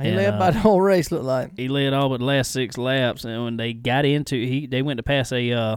He 0.00 0.08
And, 0.08 0.16
led 0.16 0.34
uh, 0.34 0.38
by 0.40 0.50
the 0.50 0.58
whole 0.58 0.80
race. 0.80 1.12
Looked 1.12 1.24
like. 1.24 1.52
He 1.56 1.68
led 1.68 1.92
all 1.92 2.08
but 2.08 2.18
the 2.18 2.24
last 2.24 2.50
six 2.50 2.76
laps, 2.76 3.24
and 3.24 3.44
when 3.44 3.56
they 3.56 3.72
got 3.72 4.04
into 4.04 4.34
he, 4.44 4.66
they 4.66 4.82
went 4.82 4.96
to 4.96 5.04
pass 5.04 5.30
a 5.30 5.52
uh, 5.52 5.76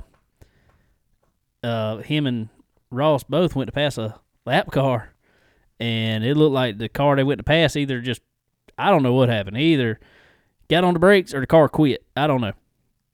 uh, 1.63 1.97
him 1.97 2.25
and 2.27 2.49
Ross 2.89 3.23
both 3.23 3.55
went 3.55 3.67
to 3.67 3.73
pass 3.73 3.97
a 3.97 4.19
lap 4.45 4.71
car, 4.71 5.13
and 5.79 6.23
it 6.23 6.35
looked 6.35 6.53
like 6.53 6.77
the 6.77 6.89
car 6.89 7.15
they 7.15 7.23
went 7.23 7.39
to 7.39 7.43
pass 7.43 7.75
either 7.75 8.01
just 8.01 8.21
I 8.77 8.91
don't 8.91 9.03
know 9.03 9.13
what 9.13 9.29
happened. 9.29 9.57
He 9.57 9.73
either 9.73 9.99
got 10.69 10.83
on 10.83 10.93
the 10.93 10.99
brakes 10.99 11.33
or 11.33 11.39
the 11.39 11.47
car 11.47 11.67
quit. 11.67 12.05
I 12.15 12.27
don't 12.27 12.41
know. 12.41 12.53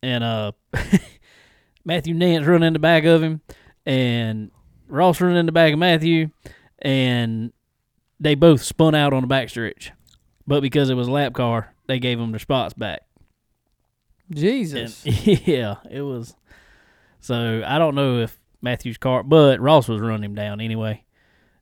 And 0.01 0.23
uh, 0.23 0.51
Matthew 1.85 2.13
Nance 2.13 2.45
running 2.45 2.67
in 2.67 2.73
the 2.73 2.79
back 2.79 3.05
of 3.05 3.23
him, 3.23 3.41
and 3.85 4.51
Ross 4.87 5.21
running 5.21 5.37
in 5.37 5.45
the 5.45 5.51
back 5.51 5.73
of 5.73 5.79
Matthew, 5.79 6.29
and 6.79 7.53
they 8.19 8.35
both 8.35 8.61
spun 8.61 8.95
out 8.95 9.13
on 9.13 9.21
the 9.21 9.33
backstretch. 9.33 9.91
But 10.45 10.61
because 10.61 10.89
it 10.89 10.95
was 10.95 11.07
a 11.07 11.11
lap 11.11 11.33
car, 11.33 11.73
they 11.87 11.99
gave 11.99 12.19
them 12.19 12.31
their 12.31 12.39
spots 12.39 12.73
back. 12.73 13.01
And 14.29 14.37
Jesus. 14.37 15.05
yeah, 15.25 15.77
it 15.89 16.01
was. 16.01 16.35
So 17.23 17.63
I 17.65 17.79
don't 17.79 17.95
know 17.95 18.19
if 18.19 18.37
Matthew's 18.61 18.97
car, 18.97 19.23
but 19.23 19.61
Ross 19.61 19.87
was 19.87 20.01
running 20.01 20.25
him 20.25 20.35
down 20.35 20.59
anyway, 20.59 21.05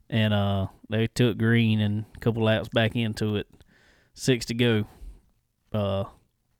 and 0.09 0.33
uh, 0.33 0.67
they 0.89 1.05
took 1.05 1.37
green 1.37 1.79
and 1.79 2.05
a 2.15 2.19
couple 2.19 2.43
laps 2.43 2.67
back 2.69 2.95
into 2.95 3.35
it. 3.35 3.47
Six 4.15 4.47
to 4.47 4.55
go. 4.55 4.85
Uh, 5.71 6.05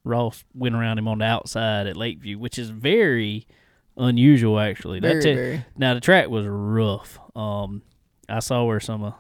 Ross 0.03 0.43
went 0.53 0.75
around 0.75 0.99
him 0.99 1.07
on 1.07 1.17
the 1.17 1.25
outside 1.25 1.87
at 1.87 1.97
Lakeview, 1.97 2.37
which 2.37 2.59
is 2.59 2.69
very 2.69 3.47
unusual 3.97 4.59
actually. 4.59 4.99
very, 4.99 5.19
very. 5.35 5.65
Now 5.75 5.95
the 5.95 5.99
track 5.99 6.29
was 6.29 6.45
rough. 6.47 7.17
Um, 7.35 7.81
I 8.29 8.37
saw 8.37 8.65
where 8.65 8.79
some 8.79 9.03
of 9.03 9.15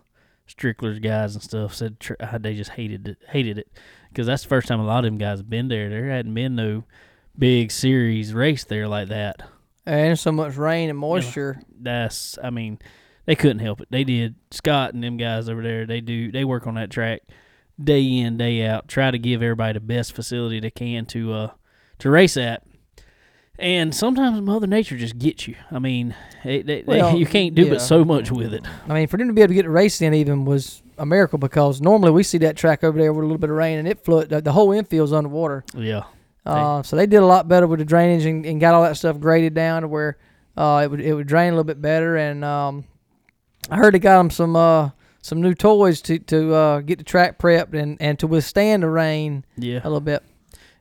Strickler's 0.47 0.99
guys 0.99 1.33
and 1.33 1.43
stuff 1.43 1.73
said 1.73 1.99
tr- 1.99 2.13
how 2.21 2.37
they 2.37 2.53
just 2.53 2.69
hated 2.71 3.07
it, 3.07 3.17
hated 3.29 3.57
it, 3.57 3.67
because 4.09 4.27
that's 4.27 4.43
the 4.43 4.49
first 4.49 4.67
time 4.67 4.79
a 4.79 4.85
lot 4.85 4.99
of 4.99 5.05
them 5.05 5.17
guys 5.17 5.39
have 5.39 5.49
been 5.49 5.69
there. 5.69 5.89
There 5.89 6.07
hadn't 6.07 6.35
been 6.35 6.55
no 6.55 6.83
big 7.35 7.71
series 7.71 8.31
race 8.35 8.63
there 8.63 8.87
like 8.87 9.07
that. 9.07 9.41
And 9.91 10.17
so 10.17 10.31
much 10.31 10.55
rain 10.55 10.89
and 10.89 10.97
moisture. 10.97 11.61
That's, 11.79 12.37
I 12.41 12.49
mean, 12.49 12.79
they 13.25 13.35
couldn't 13.35 13.59
help 13.59 13.81
it. 13.81 13.89
They 13.91 14.03
did. 14.05 14.35
Scott 14.51 14.93
and 14.93 15.03
them 15.03 15.17
guys 15.17 15.49
over 15.49 15.61
there, 15.61 15.85
they 15.85 15.99
do, 16.01 16.31
they 16.31 16.45
work 16.45 16.65
on 16.65 16.75
that 16.75 16.89
track 16.89 17.21
day 17.81 18.01
in, 18.19 18.37
day 18.37 18.65
out. 18.65 18.87
Try 18.87 19.11
to 19.11 19.17
give 19.19 19.41
everybody 19.43 19.73
the 19.73 19.79
best 19.81 20.13
facility 20.13 20.59
they 20.59 20.71
can 20.71 21.05
to 21.07 21.33
uh 21.33 21.49
to 21.99 22.09
race 22.09 22.37
at. 22.37 22.63
And 23.59 23.93
sometimes 23.93 24.41
Mother 24.41 24.65
Nature 24.65 24.97
just 24.97 25.19
gets 25.19 25.47
you. 25.47 25.55
I 25.69 25.77
mean, 25.79 26.15
it, 26.43 26.65
they, 26.65 26.81
they- 26.81 26.83
Well, 26.83 27.15
you 27.17 27.25
can't 27.25 27.53
do 27.53 27.63
yeah. 27.63 27.71
but 27.71 27.81
so 27.81 28.03
much 28.03 28.31
with 28.31 28.53
it. 28.53 28.65
I 28.87 28.93
mean, 28.93 29.07
for 29.07 29.17
them 29.17 29.27
to 29.27 29.33
be 29.33 29.41
able 29.41 29.49
to 29.49 29.55
get 29.55 29.65
a 29.65 29.69
race 29.69 30.01
in 30.01 30.13
even 30.13 30.45
was 30.45 30.81
a 30.97 31.05
miracle 31.05 31.37
because 31.37 31.79
normally 31.81 32.11
we 32.11 32.23
see 32.23 32.37
that 32.39 32.55
track 32.57 32.83
over 32.83 32.97
there 32.97 33.11
with 33.13 33.23
a 33.23 33.27
little 33.27 33.37
bit 33.37 33.49
of 33.49 33.55
rain 33.57 33.77
and 33.77 33.87
it 33.87 34.03
flood. 34.03 34.29
The, 34.29 34.41
the 34.41 34.53
whole 34.53 34.71
infield's 34.71 35.13
underwater. 35.13 35.63
Yeah. 35.75 36.03
Uh, 36.45 36.81
so 36.83 36.95
they 36.95 37.05
did 37.05 37.17
a 37.21 37.25
lot 37.25 37.47
better 37.47 37.67
with 37.67 37.79
the 37.79 37.85
drainage 37.85 38.25
and, 38.25 38.45
and 38.45 38.59
got 38.59 38.73
all 38.73 38.81
that 38.83 38.97
stuff 38.97 39.19
graded 39.19 39.53
down 39.53 39.83
to 39.83 39.87
where 39.87 40.17
uh, 40.57 40.81
it 40.83 40.89
would 40.89 40.99
it 41.01 41.13
would 41.13 41.27
drain 41.27 41.49
a 41.49 41.51
little 41.55 41.63
bit 41.63 41.81
better. 41.81 42.15
And 42.17 42.43
um, 42.43 42.85
I 43.69 43.77
heard 43.77 43.93
they 43.93 43.99
got 43.99 44.17
them 44.17 44.29
some 44.31 44.55
uh, 44.55 44.89
some 45.21 45.39
new 45.41 45.53
toys 45.53 46.01
to 46.03 46.17
to 46.19 46.53
uh, 46.53 46.79
get 46.81 46.97
the 46.97 47.03
track 47.03 47.37
prepped 47.37 47.73
and, 47.73 47.95
and 48.01 48.17
to 48.19 48.27
withstand 48.27 48.81
the 48.83 48.89
rain 48.89 49.45
Yeah. 49.57 49.81
a 49.83 49.85
little 49.85 49.99
bit. 50.01 50.23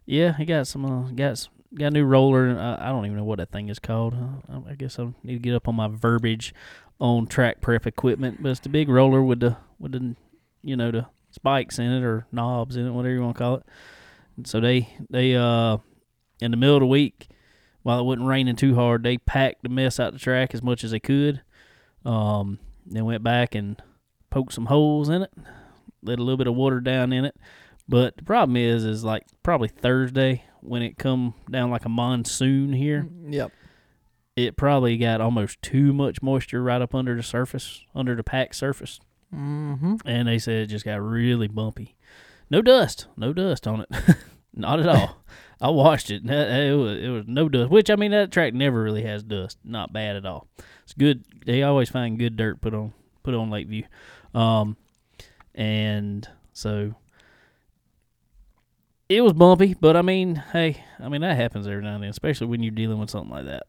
Yeah, 0.06 0.34
he 0.36 0.44
got 0.46 0.66
some. 0.66 0.84
Uh, 0.86 1.10
got 1.10 1.32
s- 1.32 1.48
got 1.74 1.86
a 1.88 1.90
new 1.90 2.04
roller. 2.04 2.46
and 2.48 2.58
I, 2.58 2.86
I 2.86 2.88
don't 2.88 3.04
even 3.04 3.18
know 3.18 3.24
what 3.24 3.38
that 3.38 3.52
thing 3.52 3.68
is 3.68 3.78
called. 3.78 4.14
Uh, 4.14 4.54
I, 4.66 4.72
I 4.72 4.74
guess 4.74 4.98
I 4.98 5.04
need 5.22 5.34
to 5.34 5.38
get 5.38 5.54
up 5.54 5.68
on 5.68 5.74
my 5.76 5.88
verbiage 5.88 6.52
on 6.98 7.26
track 7.26 7.60
prep 7.60 7.86
equipment. 7.86 8.42
But 8.42 8.48
it's 8.48 8.60
the 8.60 8.70
big 8.70 8.88
roller 8.88 9.22
with 9.22 9.40
the 9.40 9.56
with 9.78 9.92
the 9.92 10.16
you 10.62 10.74
know 10.76 10.90
the 10.90 11.06
spikes 11.30 11.78
in 11.78 11.92
it 11.92 12.02
or 12.02 12.26
knobs 12.32 12.76
in 12.76 12.86
it, 12.86 12.90
whatever 12.90 13.14
you 13.14 13.20
want 13.22 13.36
to 13.36 13.38
call 13.38 13.54
it. 13.56 13.62
So 14.46 14.60
they 14.60 14.88
they 15.10 15.34
uh 15.36 15.78
in 16.40 16.50
the 16.50 16.56
middle 16.56 16.76
of 16.76 16.80
the 16.80 16.86
week 16.86 17.28
while 17.82 17.98
it 17.98 18.02
wasn't 18.04 18.26
raining 18.26 18.56
too 18.56 18.74
hard, 18.74 19.02
they 19.02 19.16
packed 19.18 19.62
the 19.62 19.68
mess 19.70 19.98
out 19.98 20.12
the 20.12 20.18
track 20.18 20.52
as 20.54 20.62
much 20.62 20.84
as 20.84 20.90
they 20.90 21.00
could. 21.00 21.40
Um, 22.04 22.58
then 22.86 23.04
went 23.06 23.22
back 23.22 23.54
and 23.54 23.80
poked 24.30 24.52
some 24.52 24.66
holes 24.66 25.08
in 25.08 25.22
it, 25.22 25.32
let 26.02 26.18
a 26.18 26.22
little 26.22 26.36
bit 26.36 26.46
of 26.46 26.54
water 26.54 26.80
down 26.80 27.12
in 27.12 27.24
it. 27.24 27.34
But 27.88 28.16
the 28.18 28.22
problem 28.22 28.56
is, 28.56 28.84
is 28.84 29.02
like 29.02 29.24
probably 29.42 29.68
Thursday 29.68 30.44
when 30.60 30.82
it 30.82 30.98
come 30.98 31.34
down 31.50 31.70
like 31.70 31.84
a 31.86 31.88
monsoon 31.90 32.72
here, 32.74 33.08
Yep. 33.28 33.50
it 34.36 34.56
probably 34.56 34.96
got 34.98 35.20
almost 35.22 35.60
too 35.62 35.92
much 35.94 36.20
moisture 36.22 36.62
right 36.62 36.80
up 36.82 36.94
under 36.94 37.16
the 37.16 37.22
surface, 37.22 37.82
under 37.94 38.14
the 38.14 38.22
packed 38.24 38.54
surface, 38.56 39.00
Mm-hmm. 39.34 39.96
and 40.04 40.28
they 40.28 40.38
said 40.38 40.62
it 40.62 40.66
just 40.66 40.84
got 40.84 41.00
really 41.00 41.48
bumpy. 41.48 41.96
No 42.50 42.62
dust, 42.62 43.06
no 43.16 43.32
dust 43.32 43.66
on 43.66 43.82
it, 43.82 44.16
not 44.54 44.80
at 44.80 44.88
all. 44.88 45.22
I 45.60 45.68
watched 45.70 46.10
it. 46.10 46.28
It 46.28 46.76
was, 46.76 46.98
it 46.98 47.08
was 47.08 47.24
no 47.28 47.48
dust, 47.48 47.70
which 47.70 47.90
I 47.90 47.96
mean 47.96 48.10
that 48.12 48.32
track 48.32 48.54
never 48.54 48.82
really 48.82 49.02
has 49.02 49.22
dust. 49.22 49.58
Not 49.62 49.92
bad 49.92 50.16
at 50.16 50.26
all. 50.26 50.48
It's 50.84 50.94
good. 50.94 51.24
They 51.44 51.62
always 51.62 51.90
find 51.90 52.18
good 52.18 52.36
dirt 52.36 52.60
put 52.60 52.74
on 52.74 52.92
put 53.22 53.34
on 53.34 53.50
Lakeview, 53.50 53.84
um, 54.34 54.76
and 55.54 56.28
so 56.52 56.94
it 59.08 59.20
was 59.20 59.34
bumpy. 59.34 59.74
But 59.74 59.96
I 59.96 60.02
mean, 60.02 60.36
hey, 60.52 60.82
I 60.98 61.08
mean 61.08 61.20
that 61.20 61.36
happens 61.36 61.68
every 61.68 61.82
now 61.82 61.94
and 61.94 62.02
then, 62.02 62.10
especially 62.10 62.48
when 62.48 62.62
you're 62.62 62.70
dealing 62.70 62.98
with 62.98 63.10
something 63.10 63.30
like 63.30 63.46
that. 63.46 63.64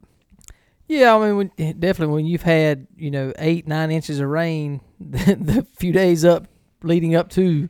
Yeah, 0.88 1.16
I 1.16 1.26
mean, 1.26 1.38
when, 1.38 1.80
definitely 1.80 2.14
when 2.14 2.26
you've 2.26 2.42
had 2.42 2.88
you 2.96 3.12
know 3.12 3.34
eight 3.38 3.68
nine 3.68 3.92
inches 3.92 4.20
of 4.20 4.30
rain 4.30 4.82
the, 5.00 5.36
the 5.36 5.68
few 5.78 5.92
days 5.92 6.26
up 6.26 6.48
leading 6.84 7.16
up 7.16 7.30
to 7.32 7.70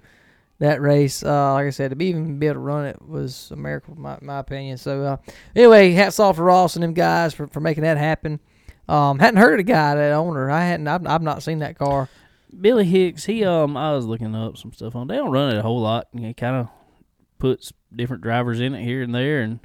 that 0.62 0.80
race, 0.80 1.24
uh, 1.24 1.54
like 1.54 1.66
I 1.66 1.72
said, 1.72 1.90
to 1.90 1.96
be 1.96 2.06
even 2.06 2.38
be 2.38 2.46
able 2.46 2.56
to 2.56 2.60
run 2.60 2.86
it 2.86 3.02
was 3.02 3.50
a 3.52 3.56
miracle, 3.56 3.96
my 3.98 4.20
my 4.22 4.38
opinion. 4.38 4.78
So 4.78 5.04
uh, 5.04 5.18
anyway, 5.56 5.92
hats 5.92 6.20
off 6.20 6.36
to 6.36 6.44
Ross 6.44 6.76
and 6.76 6.84
them 6.84 6.94
guys 6.94 7.34
for, 7.34 7.48
for 7.48 7.60
making 7.60 7.84
that 7.84 7.98
happen. 7.98 8.40
Um, 8.88 9.18
hadn't 9.18 9.40
heard 9.40 9.60
of 9.60 9.66
the 9.66 9.72
guy, 9.72 9.96
that 9.96 10.12
owner. 10.12 10.52
I 10.52 10.66
hadn't. 10.66 10.88
I've, 10.88 11.08
I've 11.08 11.24
not 11.24 11.42
seen 11.42 11.60
that 11.60 11.80
car. 11.80 12.10
Billy 12.60 12.86
Hicks, 12.86 13.26
he 13.26 13.44
um, 13.44 13.76
I 13.76 13.94
was 13.94 14.06
looking 14.06 14.36
up 14.36 14.56
some 14.56 14.72
stuff 14.72 14.96
on. 14.96 15.08
They 15.08 15.16
don't 15.16 15.32
run 15.32 15.56
it 15.56 15.58
a 15.58 15.64
whole 15.64 15.82
lot. 15.82 16.10
He 16.14 16.32
kind 16.36 16.56
of 16.58 16.68
puts 17.40 17.74
different 17.96 18.22
drivers 18.22 18.60
in 18.60 18.76
it 18.76 18.84
here 18.84 19.02
and 19.02 19.16
there, 19.16 19.42
and 19.42 19.60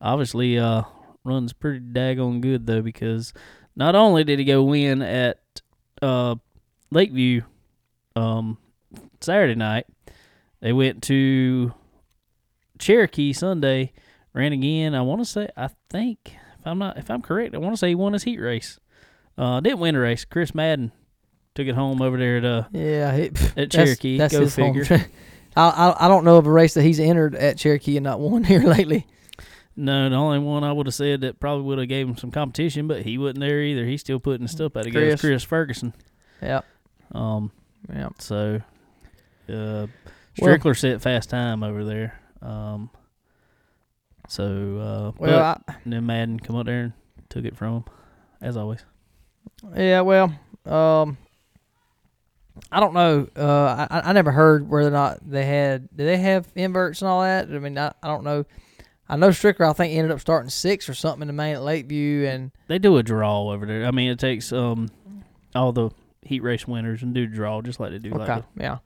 obviously 0.00 0.58
uh 0.58 0.82
runs 1.24 1.52
pretty 1.52 1.80
daggone 1.80 2.40
good 2.40 2.66
though 2.66 2.82
because 2.82 3.32
not 3.74 3.94
only 3.94 4.24
did 4.24 4.38
he 4.38 4.44
go 4.44 4.62
win 4.62 5.02
at 5.02 5.38
uh 6.02 6.34
Lakeview 6.90 7.42
um 8.14 8.58
Saturday 9.20 9.54
night, 9.54 9.86
they 10.60 10.72
went 10.72 11.02
to 11.04 11.72
Cherokee 12.78 13.32
Sunday, 13.32 13.92
ran 14.34 14.52
again. 14.52 14.94
I 14.94 15.02
want 15.02 15.20
to 15.20 15.24
say 15.24 15.48
I 15.56 15.68
think 15.90 16.36
if 16.58 16.66
I'm 16.66 16.78
not 16.78 16.96
if 16.98 17.10
I'm 17.10 17.22
correct, 17.22 17.54
I 17.54 17.58
want 17.58 17.72
to 17.74 17.76
say 17.78 17.88
he 17.88 17.94
won 17.94 18.12
his 18.12 18.24
heat 18.24 18.38
race. 18.40 18.78
Uh, 19.36 19.60
didn't 19.60 19.78
win 19.80 19.94
the 19.94 20.00
race. 20.00 20.24
Chris 20.24 20.54
Madden 20.54 20.92
took 21.54 21.66
it 21.66 21.74
home 21.74 22.02
over 22.02 22.16
there 22.16 22.38
at 22.38 22.44
uh, 22.44 22.64
Yeah, 22.72 23.16
he, 23.16 23.30
at 23.56 23.70
Cherokee. 23.70 24.18
That's 24.18 24.34
Go 24.34 24.40
his 24.40 24.56
home 24.56 24.70
figure. 24.74 24.84
track. 24.84 25.10
I, 25.56 25.68
I 25.68 26.04
I 26.06 26.08
don't 26.08 26.24
know 26.24 26.36
of 26.36 26.46
a 26.46 26.50
race 26.52 26.74
that 26.74 26.82
he's 26.82 27.00
entered 27.00 27.34
at 27.34 27.56
Cherokee 27.58 27.96
and 27.96 28.04
not 28.04 28.20
won 28.20 28.44
here 28.44 28.62
lately. 28.62 29.06
No, 29.76 30.08
the 30.08 30.16
only 30.16 30.40
one 30.40 30.64
I 30.64 30.72
would 30.72 30.86
have 30.86 30.94
said 30.94 31.20
that 31.20 31.38
probably 31.38 31.62
would 31.64 31.78
have 31.78 31.88
gave 31.88 32.08
him 32.08 32.16
some 32.16 32.32
competition, 32.32 32.88
but 32.88 33.02
he 33.02 33.16
wasn't 33.16 33.40
there 33.40 33.60
either. 33.62 33.84
He's 33.86 34.00
still 34.00 34.18
putting 34.18 34.48
stuff 34.48 34.76
out 34.76 34.84
together. 34.84 35.10
Chris. 35.10 35.20
Chris 35.20 35.44
Ferguson. 35.44 35.94
Yep. 36.42 36.64
Um, 37.12 37.52
Yep. 37.94 38.14
so 38.18 38.60
uh, 39.48 39.86
Well- 40.40 40.56
Strickler 40.56 40.76
set 40.76 41.02
fast 41.02 41.30
time 41.30 41.62
over 41.62 41.84
there. 41.84 42.18
Um, 42.42 42.90
so 44.28 44.44
uh, 45.14 45.18
Well, 45.18 45.40
I, 45.68 45.74
then 45.86 46.06
Madden 46.06 46.38
come 46.40 46.56
up 46.56 46.66
there 46.66 46.80
and 46.82 46.92
took 47.28 47.44
it 47.44 47.56
from 47.56 47.76
him, 47.76 47.84
as 48.40 48.56
always. 48.56 48.84
Yeah, 49.76 50.02
well, 50.02 50.32
um, 50.66 51.16
I 52.70 52.80
don't 52.80 52.94
know. 52.94 53.26
Uh, 53.36 53.86
I 53.90 54.00
I 54.10 54.12
never 54.12 54.30
heard 54.30 54.68
whether 54.68 54.88
or 54.88 54.92
not 54.92 55.18
they 55.28 55.44
had. 55.46 55.88
Did 55.96 56.06
they 56.06 56.16
have 56.18 56.46
inverts 56.54 57.00
and 57.02 57.08
all 57.08 57.22
that? 57.22 57.48
I 57.48 57.58
mean, 57.58 57.78
I, 57.78 57.92
I 58.02 58.08
don't 58.08 58.24
know. 58.24 58.44
I 59.08 59.16
know 59.16 59.30
Strickler. 59.30 59.68
I 59.68 59.72
think 59.72 59.94
ended 59.94 60.12
up 60.12 60.20
starting 60.20 60.50
six 60.50 60.88
or 60.88 60.94
something 60.94 61.22
in 61.22 61.28
the 61.28 61.32
main 61.32 61.54
at 61.54 61.62
Lakeview, 61.62 62.26
and 62.26 62.50
They 62.66 62.78
do 62.78 62.96
a 62.98 63.02
draw 63.02 63.50
over 63.50 63.64
there. 63.64 63.86
I 63.86 63.90
mean, 63.90 64.10
it 64.10 64.18
takes 64.18 64.52
um 64.52 64.90
all 65.54 65.72
the 65.72 65.90
heat 66.22 66.42
race 66.42 66.68
winners 66.68 67.02
and 67.02 67.14
do 67.14 67.26
draw 67.26 67.62
just 67.62 67.80
like 67.80 67.90
they 67.92 67.98
do 67.98 68.10
like 68.10 68.28
okay, 68.28 68.42
the 68.54 68.62
yeah. 68.62 68.78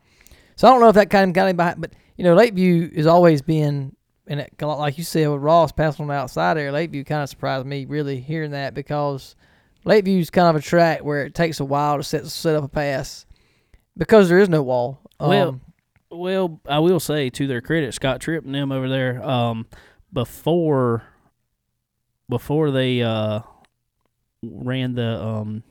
So 0.56 0.68
I 0.68 0.70
don't 0.70 0.80
know 0.80 0.88
if 0.88 0.94
that 0.94 1.10
kind 1.10 1.30
of 1.30 1.34
got 1.34 1.48
him 1.48 1.56
behind, 1.56 1.80
but 1.80 1.92
you 2.16 2.24
know, 2.24 2.34
Lakeview 2.34 2.90
is 2.92 3.06
always 3.06 3.42
been, 3.42 3.96
and 4.26 4.40
it, 4.40 4.52
like 4.60 4.98
you 4.98 5.04
said 5.04 5.28
with 5.28 5.40
Ross 5.40 5.72
passing 5.72 6.04
on 6.04 6.08
the 6.08 6.14
outside 6.14 6.54
there, 6.56 6.70
Lakeview 6.72 7.04
kind 7.04 7.22
of 7.22 7.28
surprised 7.28 7.66
me 7.66 7.84
really 7.86 8.20
hearing 8.20 8.50
that 8.52 8.74
because 8.74 9.34
Lakeview's 9.84 10.30
kind 10.30 10.48
of 10.48 10.56
a 10.56 10.64
track 10.64 11.00
where 11.04 11.24
it 11.24 11.34
takes 11.34 11.58
a 11.60 11.64
while 11.64 11.96
to 11.96 12.02
set 12.02 12.26
set 12.26 12.54
up 12.54 12.64
a 12.64 12.68
pass 12.68 13.26
because 13.96 14.28
there 14.28 14.38
is 14.38 14.48
no 14.48 14.62
wall. 14.62 15.00
Well, 15.18 15.48
Um, 15.48 15.60
Well, 16.10 16.60
I 16.68 16.78
will 16.80 17.00
say 17.00 17.30
to 17.30 17.46
their 17.46 17.60
credit, 17.62 17.94
Scott 17.94 18.20
Tripp 18.20 18.44
and 18.44 18.54
them 18.54 18.70
over 18.72 18.88
there, 18.88 19.22
um, 19.24 19.66
before 20.12 21.02
before 22.28 22.70
they 22.70 23.02
uh, 23.02 23.40
ran 24.42 24.94
the 24.94 25.22
um, 25.22 25.62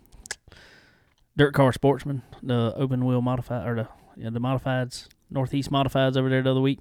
dirt 1.38 1.54
car 1.54 1.72
sportsman, 1.72 2.22
the 2.44 2.74
open 2.76 3.06
wheel 3.06 3.22
modified 3.22 3.68
or 3.68 3.76
the 3.76 3.88
yeah, 4.16 4.30
the 4.30 4.40
modifieds, 4.40 5.08
northeast 5.30 5.72
modifieds 5.72 6.18
over 6.18 6.30
there 6.30 6.42
the 6.42 6.52
other 6.52 6.62
week 6.62 6.80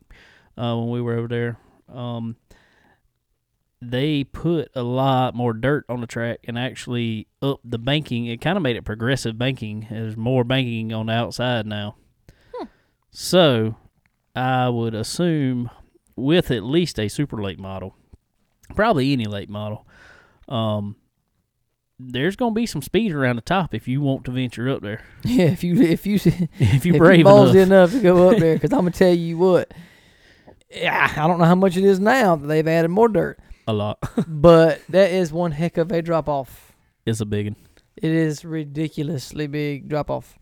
uh, 0.56 0.76
when 0.76 0.90
we 0.90 1.00
were 1.00 1.14
over 1.14 1.28
there. 1.28 1.58
Um, 1.88 2.36
they 3.82 4.24
put 4.24 4.70
a 4.74 4.82
lot 4.82 5.34
more 5.34 5.54
dirt 5.54 5.86
on 5.88 6.00
the 6.00 6.06
track 6.06 6.40
and 6.44 6.58
actually 6.58 7.26
up 7.40 7.60
the 7.64 7.78
banking. 7.78 8.26
It 8.26 8.40
kind 8.40 8.56
of 8.56 8.62
made 8.62 8.76
it 8.76 8.84
progressive 8.84 9.38
banking. 9.38 9.86
There's 9.90 10.16
more 10.16 10.44
banking 10.44 10.92
on 10.92 11.06
the 11.06 11.12
outside 11.12 11.66
now. 11.66 11.96
So, 13.10 13.76
I 14.36 14.68
would 14.68 14.94
assume 14.94 15.70
with 16.14 16.50
at 16.50 16.62
least 16.62 16.98
a 17.00 17.08
super 17.08 17.42
late 17.42 17.58
model, 17.58 17.96
probably 18.76 19.12
any 19.12 19.24
late 19.24 19.48
model, 19.48 19.86
um, 20.48 20.96
there's 22.08 22.36
going 22.36 22.52
to 22.52 22.54
be 22.54 22.66
some 22.66 22.82
speed 22.82 23.12
around 23.12 23.36
the 23.36 23.42
top 23.42 23.74
if 23.74 23.86
you 23.88 24.00
want 24.00 24.24
to 24.24 24.30
venture 24.30 24.68
up 24.68 24.82
there. 24.82 25.02
yeah, 25.24 25.44
if 25.46 25.62
you 25.64 25.80
if 25.80 26.06
you 26.06 26.14
If 26.58 26.86
you're 26.86 26.96
if 26.96 26.98
brave 26.98 27.18
you 27.20 27.24
ballsy 27.24 27.62
enough. 27.62 27.92
enough 27.92 27.92
to 27.92 28.00
go 28.00 28.30
up 28.30 28.38
there, 28.38 28.54
because 28.56 28.72
I'm 28.72 28.80
gonna 28.80 28.90
tell 28.92 29.12
you 29.14 29.38
what. 29.38 29.72
Yeah, 30.70 31.12
I 31.16 31.26
don't 31.26 31.38
know 31.38 31.44
how 31.46 31.54
much 31.56 31.76
it 31.76 31.84
is 31.84 31.98
now 31.98 32.36
that 32.36 32.46
they've 32.46 32.66
added 32.68 32.88
more 32.88 33.08
dirt, 33.08 33.40
A 33.66 33.72
lot. 33.72 33.98
but 34.28 34.80
that 34.88 35.10
is 35.10 35.32
one 35.32 35.50
heck 35.52 35.76
of 35.78 35.90
a 35.90 36.00
drop 36.00 36.28
off. 36.28 36.72
it's 37.04 37.20
a 37.20 37.26
big 37.26 37.46
one. 37.46 37.56
It 37.96 38.10
is 38.12 38.44
ridiculously 38.44 39.46
big 39.48 39.88
drop 39.88 40.10
off. 40.10 40.38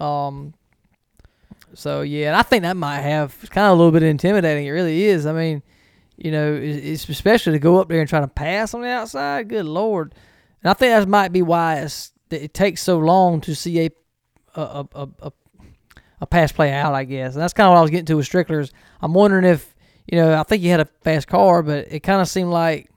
Um. 0.00 0.54
So 1.74 2.02
yeah, 2.02 2.28
and 2.28 2.36
I 2.36 2.42
think 2.42 2.62
that 2.62 2.76
might 2.76 3.00
have 3.00 3.36
it's 3.40 3.48
kind 3.50 3.66
of 3.66 3.72
a 3.72 3.76
little 3.76 3.92
bit 3.92 4.02
intimidating. 4.02 4.66
It 4.66 4.70
really 4.70 5.04
is. 5.04 5.26
I 5.26 5.32
mean, 5.32 5.62
you 6.16 6.30
know, 6.30 6.54
it's 6.54 7.08
especially 7.08 7.52
to 7.52 7.58
go 7.58 7.78
up 7.78 7.88
there 7.88 8.00
and 8.00 8.08
try 8.08 8.20
to 8.20 8.28
pass 8.28 8.74
on 8.74 8.80
the 8.82 8.88
outside. 8.88 9.48
Good 9.48 9.64
lord! 9.66 10.14
And 10.62 10.70
I 10.70 10.74
think 10.74 10.90
that 10.92 11.08
might 11.08 11.32
be 11.32 11.42
why 11.42 11.76
it's, 11.80 12.12
that 12.28 12.42
it 12.42 12.54
takes 12.54 12.82
so 12.82 12.98
long 12.98 13.40
to 13.42 13.54
see 13.54 13.80
a 13.86 13.90
a 14.54 14.60
a, 14.62 14.88
a, 14.94 15.08
a, 15.22 15.32
a 16.22 16.26
pass 16.26 16.52
play 16.52 16.72
out. 16.72 16.94
I 16.94 17.04
guess 17.04 17.34
and 17.34 17.42
that's 17.42 17.52
kind 17.52 17.66
of 17.66 17.72
what 17.72 17.78
I 17.78 17.82
was 17.82 17.90
getting 17.90 18.06
to 18.06 18.16
with 18.16 18.28
Strickler's. 18.28 18.72
I'm 19.00 19.14
wondering 19.14 19.44
if 19.44 19.74
you 20.10 20.18
know 20.18 20.38
I 20.38 20.42
think 20.44 20.62
he 20.62 20.68
had 20.68 20.80
a 20.80 20.88
fast 21.02 21.26
car, 21.28 21.62
but 21.62 21.88
it 21.90 22.00
kind 22.00 22.20
of 22.20 22.28
seemed 22.28 22.50
like 22.50 22.90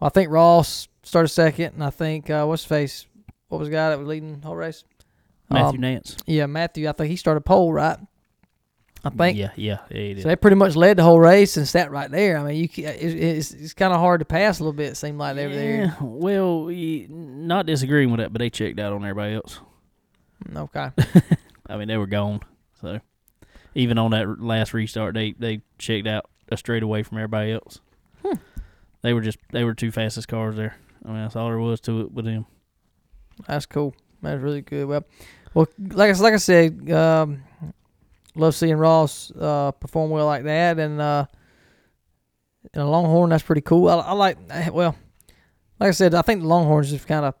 well, 0.00 0.06
I 0.06 0.10
think 0.10 0.30
Ross 0.30 0.88
started 1.02 1.28
second, 1.28 1.74
and 1.74 1.84
I 1.84 1.90
think 1.90 2.30
uh, 2.30 2.44
what's 2.44 2.62
his 2.62 2.68
face? 2.68 3.06
What 3.48 3.58
was 3.58 3.68
the 3.68 3.72
guy 3.74 3.90
that 3.90 3.98
was 3.98 4.08
leading 4.08 4.40
the 4.40 4.46
whole 4.46 4.56
race? 4.56 4.84
Matthew 5.50 5.76
Um, 5.78 5.80
Nance. 5.82 6.16
Yeah, 6.26 6.46
Matthew. 6.46 6.88
I 6.88 6.92
think 6.92 7.10
he 7.10 7.16
started 7.16 7.42
pole, 7.42 7.72
right? 7.72 7.98
I 9.04 9.10
think. 9.10 9.36
Yeah, 9.36 9.50
yeah, 9.56 9.78
yeah. 9.90 10.22
So 10.22 10.28
they 10.28 10.36
pretty 10.36 10.56
much 10.56 10.76
led 10.76 10.96
the 10.98 11.02
whole 11.02 11.18
race 11.18 11.56
and 11.56 11.66
sat 11.66 11.90
right 11.90 12.10
there. 12.10 12.38
I 12.38 12.44
mean, 12.44 12.56
you 12.56 12.68
ca- 12.68 12.86
it, 12.86 13.14
it's 13.14 13.50
it's 13.52 13.74
kind 13.74 13.92
of 13.92 13.98
hard 13.98 14.20
to 14.20 14.24
pass 14.24 14.60
a 14.60 14.62
little 14.62 14.72
bit. 14.72 14.92
It 14.92 14.96
seemed 14.96 15.18
like 15.18 15.34
they 15.34 15.46
were 15.48 15.54
there. 15.54 15.82
Yeah, 15.84 15.94
well, 16.00 16.70
ye- 16.70 17.06
not 17.10 17.66
disagreeing 17.66 18.10
with 18.10 18.20
that, 18.20 18.32
but 18.32 18.38
they 18.38 18.48
checked 18.50 18.78
out 18.78 18.92
on 18.92 19.02
everybody 19.04 19.34
else. 19.34 19.60
Mm, 20.48 20.68
Okay. 20.74 20.90
I 21.68 21.76
mean, 21.76 21.88
they 21.88 21.96
were 21.96 22.06
gone. 22.06 22.40
So 22.80 23.00
even 23.74 23.98
on 23.98 24.10
that 24.12 24.40
last 24.40 24.72
restart, 24.74 25.14
they 25.14 25.32
they 25.32 25.62
checked 25.78 26.06
out 26.06 26.28
a 26.50 26.56
straight 26.56 26.82
away 26.84 27.02
from 27.02 27.18
everybody 27.18 27.52
else. 27.52 27.80
Hmm. 28.24 28.34
They 29.02 29.12
were 29.14 29.20
just 29.20 29.38
they 29.50 29.64
were 29.64 29.74
two 29.74 29.90
fastest 29.90 30.28
cars 30.28 30.54
there. 30.54 30.76
I 31.04 31.08
mean, 31.08 31.22
that's 31.22 31.34
all 31.34 31.48
there 31.48 31.58
was 31.58 31.80
to 31.82 32.02
it 32.02 32.12
with 32.12 32.24
them. 32.24 32.46
That's 33.48 33.66
cool. 33.66 33.94
That's 34.22 34.40
really 34.40 34.60
good. 34.60 34.86
Well, 34.86 35.04
well, 35.54 35.66
like 35.78 36.14
I 36.14 36.18
like 36.20 36.34
I 36.34 36.38
said, 36.38 36.88
um, 36.92 37.42
love 38.34 38.54
seeing 38.54 38.76
Ross 38.76 39.30
uh, 39.38 39.72
perform 39.72 40.10
well 40.10 40.26
like 40.26 40.44
that, 40.44 40.78
and 40.78 41.00
uh, 41.00 41.26
and 42.72 42.82
a 42.82 42.86
Longhorn. 42.86 43.30
That's 43.30 43.42
pretty 43.42 43.60
cool. 43.62 43.88
I, 43.88 43.96
I 43.98 44.12
like. 44.12 44.38
Well, 44.72 44.96
like 45.80 45.88
I 45.88 45.92
said, 45.92 46.14
I 46.14 46.22
think 46.22 46.42
the 46.42 46.48
Longhorns 46.48 46.92
have 46.92 47.06
kind 47.06 47.24
of 47.24 47.34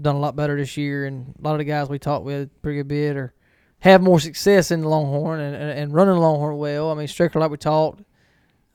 done 0.00 0.14
a 0.16 0.20
lot 0.20 0.36
better 0.36 0.56
this 0.56 0.76
year, 0.76 1.06
and 1.06 1.34
a 1.38 1.42
lot 1.42 1.52
of 1.52 1.58
the 1.58 1.64
guys 1.64 1.88
we 1.88 1.98
talked 1.98 2.24
with 2.24 2.50
pretty 2.62 2.78
good 2.78 2.88
bit 2.88 3.16
or 3.16 3.34
have 3.80 4.02
more 4.02 4.18
success 4.20 4.70
in 4.70 4.80
the 4.80 4.88
Longhorn 4.88 5.40
and, 5.40 5.54
and, 5.54 5.78
and 5.78 5.94
running 5.94 6.16
Longhorn 6.16 6.56
well. 6.58 6.90
I 6.90 6.94
mean, 6.94 7.06
Strickler, 7.06 7.36
like 7.36 7.50
we 7.50 7.56
talked, 7.56 8.02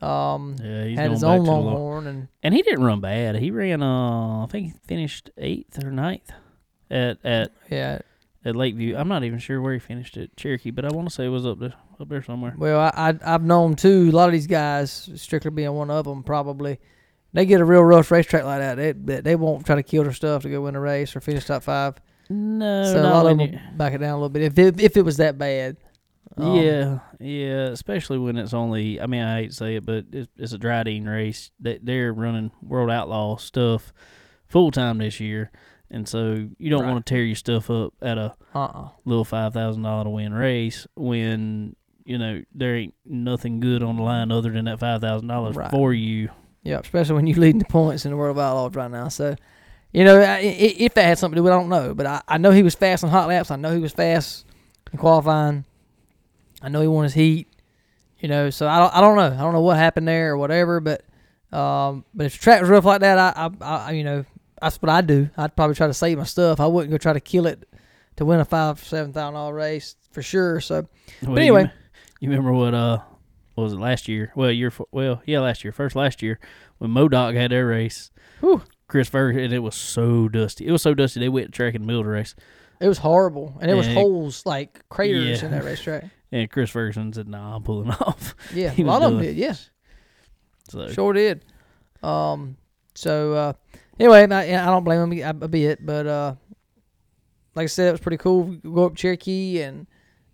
um, 0.01 0.56
Yeah, 0.62 0.86
he's 0.86 0.97
had 0.97 1.12
his 1.12 1.23
own 1.23 1.43
Long- 1.45 1.65
Longhorn, 1.65 2.08
and 2.08 2.27
and 2.41 2.53
he 2.53 2.62
didn't 2.62 2.84
run 2.84 3.01
bad. 3.01 3.36
He 3.36 3.51
ran, 3.51 3.82
uh, 3.84 4.43
I 4.43 4.47
think 4.47 4.67
he 4.67 4.73
finished 4.86 5.29
eighth 5.38 5.84
or 5.84 5.91
ninth 5.91 6.32
at 6.89 7.17
at 7.25 7.51
yeah. 7.69 7.99
At 8.45 8.56
Lakeview. 8.58 8.95
I'm 8.97 9.08
not 9.08 9.23
even 9.23 9.39
sure 9.39 9.62
where 9.62 9.73
he 9.73 9.79
finished 9.79 10.17
at 10.17 10.36
Cherokee, 10.36 10.71
but 10.71 10.84
I 10.84 10.89
want 10.93 11.08
to 11.08 11.13
say 11.13 11.25
it 11.25 11.29
was 11.29 11.45
up 11.45 11.60
there 11.60 11.73
up 11.99 12.10
there 12.10 12.21
somewhere. 12.21 12.53
Well, 12.58 12.79
I, 12.79 12.91
I 13.12 13.19
I've 13.34 13.43
known 13.43 13.75
too. 13.75 14.10
A 14.12 14.15
lot 14.15 14.27
of 14.27 14.34
these 14.34 14.47
guys, 14.47 15.10
Strickler 15.13 15.53
being 15.56 15.71
one 15.71 15.89
of 15.89 16.03
them, 16.06 16.23
probably 16.23 16.79
they 17.32 17.45
get 17.45 17.62
a 17.62 17.65
real 17.65 17.84
rough 17.84 18.12
racetrack 18.12 18.43
like 18.43 18.60
that. 18.60 18.75
They 18.75 18.91
they, 18.91 19.21
they 19.21 19.36
won't 19.36 19.65
try 19.65 19.75
to 19.75 19.84
kill 19.84 20.03
their 20.03 20.12
stuff 20.13 20.41
to 20.41 20.49
go 20.49 20.62
win 20.62 20.75
a 20.75 20.79
race 20.82 21.15
or 21.15 21.21
finish 21.21 21.45
top 21.45 21.63
five. 21.63 21.95
No, 22.29 22.84
so 22.86 22.99
a 22.99 23.03
not 23.03 23.23
lot 23.23 23.32
of 23.32 23.38
them 23.38 23.53
you- 23.53 23.60
back 23.77 23.93
it 23.93 23.99
down 23.99 24.12
a 24.12 24.15
little 24.15 24.29
bit 24.29 24.41
if 24.43 24.58
it, 24.60 24.79
if 24.82 24.97
it 24.97 25.03
was 25.03 25.17
that 25.17 25.38
bad. 25.38 25.77
Um, 26.36 26.56
yeah, 26.56 26.99
yeah, 27.19 27.65
especially 27.67 28.17
when 28.17 28.38
it's 28.38 28.53
only. 28.53 28.99
I 28.99 29.06
mean, 29.06 29.21
I 29.21 29.41
hate 29.41 29.49
to 29.51 29.56
say 29.56 29.75
it, 29.75 29.86
but 29.86 30.06
it's, 30.12 30.27
it's 30.38 30.51
a 30.53 30.58
Drydene 30.58 31.08
race. 31.08 31.51
They 31.60 31.79
they're 31.82 32.12
running 32.12 32.51
World 32.62 32.89
Outlaw 32.89 33.38
stuff 33.38 33.93
full 34.47 34.71
time 34.71 34.97
this 34.97 35.19
year, 35.19 35.51
and 35.93 36.08
so 36.08 36.49
you 36.58 36.69
don't 36.69 36.84
Right. 36.84 36.91
want 36.91 37.06
to 37.06 37.13
tear 37.13 37.23
your 37.23 37.36
stuff 37.38 37.69
up 37.69 37.93
at 38.01 38.17
a 38.17 38.34
Uh-uh. 38.53 38.89
little 39.06 39.23
five 39.23 39.53
thousand 39.53 39.84
dollar 39.84 40.03
to 40.03 40.10
win 40.10 40.34
race 40.34 40.86
when 40.95 41.75
you 42.06 42.17
know 42.17 42.41
there 42.53 42.75
ain't 42.75 42.93
nothing 43.06 43.60
good 43.62 43.82
on 43.84 43.95
the 43.95 44.01
line 44.03 44.32
other 44.32 44.49
than 44.51 44.65
that 44.65 44.79
five 44.79 44.99
thousand 44.99 45.27
dollars 45.29 45.56
Right. 45.56 45.71
for 45.71 45.93
you. 45.93 46.29
Yeah, 46.63 46.79
especially 46.79 47.15
when 47.15 47.27
you're 47.27 47.38
leading 47.39 47.60
the 47.60 47.65
points 47.65 48.03
in 48.06 48.12
the 48.12 48.17
World 48.17 48.38
of 48.38 48.43
Outlaws 48.43 48.75
right 48.75 48.89
now. 48.91 49.08
So, 49.10 49.36
you 49.91 50.03
know, 50.06 50.19
I- 50.19 50.38
i- 50.38 50.75
if 50.79 50.93
that 50.95 51.03
had 51.03 51.17
something 51.17 51.36
to 51.36 51.39
do 51.39 51.43
with 51.43 51.51
it, 51.53 51.56
I 51.56 51.60
don't 51.60 51.69
know. 51.69 51.93
But 51.93 52.06
I, 52.06 52.21
I 52.27 52.38
know 52.38 52.51
he 52.51 52.63
was 52.63 52.73
fast 52.75 53.03
on 53.03 53.10
hot 53.10 53.27
laps. 53.27 53.51
I 53.51 53.58
know 53.58 53.73
he 53.73 53.79
was 53.82 53.91
fast 53.93 54.45
in 54.91 54.97
qualifying. 54.99 55.65
I 56.62 56.69
know 56.69 56.79
he 56.82 56.88
won 56.88 57.03
his 57.03 57.13
heat. 57.13 57.47
You 58.19 58.29
know, 58.29 58.49
so 58.49 58.69
I 58.69 58.79
don't, 58.79 58.95
I 58.95 59.01
don't 59.01 59.17
know. 59.17 59.38
I 59.38 59.41
don't 59.41 59.51
know 59.51 59.60
what 59.62 59.75
happened 59.75 60.08
there 60.08 60.32
or 60.32 60.38
whatever. 60.38 60.79
But, 60.79 61.03
um, 61.51 62.06
but 62.13 62.27
if 62.27 62.34
the 62.34 62.39
track 62.39 62.62
was 62.62 62.69
rough 62.69 62.86
like 62.86 63.01
that, 63.01 63.19
I, 63.19 63.49
I, 63.60 63.65
I, 63.88 63.91
you 63.91 64.06
know, 64.06 64.23
that's 64.63 64.82
what 64.82 64.89
I 64.89 65.02
do. 65.02 65.30
I'd 65.38 65.56
probably 65.56 65.76
try 65.76 65.88
to 65.88 65.93
save 65.93 66.17
my 66.17 66.23
stuff. 66.23 66.60
I 66.60 66.65
wouldn't 66.67 66.91
go 66.91 66.97
try 66.97 67.13
to 67.13 67.19
kill 67.19 67.45
it 67.47 67.67
to 68.15 68.26
win 68.26 68.39
a 68.39 68.45
five, 68.45 68.84
seven 68.84 69.13
thousand 69.13 69.36
dollar 69.36 69.54
race 69.54 69.95
for 70.12 70.21
sure. 70.21 70.60
So, 70.62 70.88
Well, 71.21 71.38
anyway. 71.38 71.63
you, 71.63 71.69
you 72.21 72.30
remember 72.30 72.54
what 72.54 72.73
uh 72.73 72.99
what 73.56 73.65
was 73.65 73.73
it 73.73 73.80
last 73.80 74.08
year? 74.08 74.32
Well, 74.36 74.52
year 74.52 74.71
well 74.91 75.21
yeah 75.26 75.39
last 75.41 75.63
year, 75.63 75.71
first 75.71 75.95
last 75.95 76.21
year 76.21 76.39
when 76.80 76.91
Modoc 76.91 77.36
had 77.36 77.52
their 77.52 77.67
race. 77.67 78.12
Whew. 78.39 78.63
Chris 78.88 79.10
Ferguson, 79.10 79.45
and 79.45 79.54
it 79.54 79.60
was 79.60 79.76
so 79.76 80.28
dusty. 80.28 80.67
It 80.67 80.71
was 80.71 80.82
so 80.82 80.93
dusty 80.93 81.19
they 81.19 81.30
went 81.30 81.52
track 81.54 81.73
in 81.76 81.82
the 81.82 81.88
middle 81.88 82.02
of 82.02 82.06
the 82.06 82.12
race. 82.12 82.36
it 82.80 82.88
was 82.88 82.99
horrible, 82.99 83.58
and 83.62 83.71
it 83.71 83.73
was 83.76 83.88
holes 83.88 84.45
like 84.45 84.88
craters 84.89 85.39
Yeah. 85.41 85.45
in 85.47 85.52
that 85.52 85.63
racetrack. 85.63 86.06
And 86.34 86.49
Chris 86.49 86.71
Ferguson 86.71 87.13
said, 87.13 87.28
"Nah, 87.28 87.56
I'm 87.58 87.62
pulling 87.62 87.91
off." 88.02 88.34
Yeah, 88.56 88.73
a 88.76 88.82
lot 88.84 89.04
of 89.04 89.12
them 89.13 89.21
did. 89.21 89.36
Yeah. 89.36 89.54
So 90.69 90.88
Sure 90.89 91.13
did. 91.13 91.45
Um. 92.02 92.58
So 92.95 93.34
uh, 93.34 93.54
anyway, 93.99 94.27
I, 94.29 94.41
I 94.63 94.65
don't 94.67 94.84
blame 94.84 95.12
him 95.12 95.19
a, 95.19 95.45
a 95.45 95.47
bit, 95.47 95.86
but 95.86 96.08
uh, 96.08 96.36
like 97.56 97.63
I 97.65 97.67
said, 97.67 97.89
it 97.89 97.91
was 97.91 98.01
pretty 98.01 98.17
cool. 98.17 98.43
We 98.43 98.58
go 98.58 98.86
up 98.86 98.95
Cherokee, 98.95 99.62
and 99.62 99.88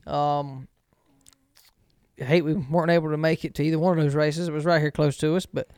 um, 0.08 0.68
I 2.20 2.24
hate 2.26 2.44
we 2.44 2.54
weren't 2.54 2.92
able 2.92 3.10
to 3.12 3.18
make 3.18 3.46
it 3.46 3.56
to 3.56 3.64
either 3.64 3.80
one 3.80 3.98
of 3.98 4.04
those 4.04 4.16
races. 4.16 4.48
It 4.48 4.52
was 4.54 4.66
right 4.66 4.82
here 4.82 4.92
close 4.92 5.18
to 5.18 5.36
us, 5.36 5.46
but 5.46 5.70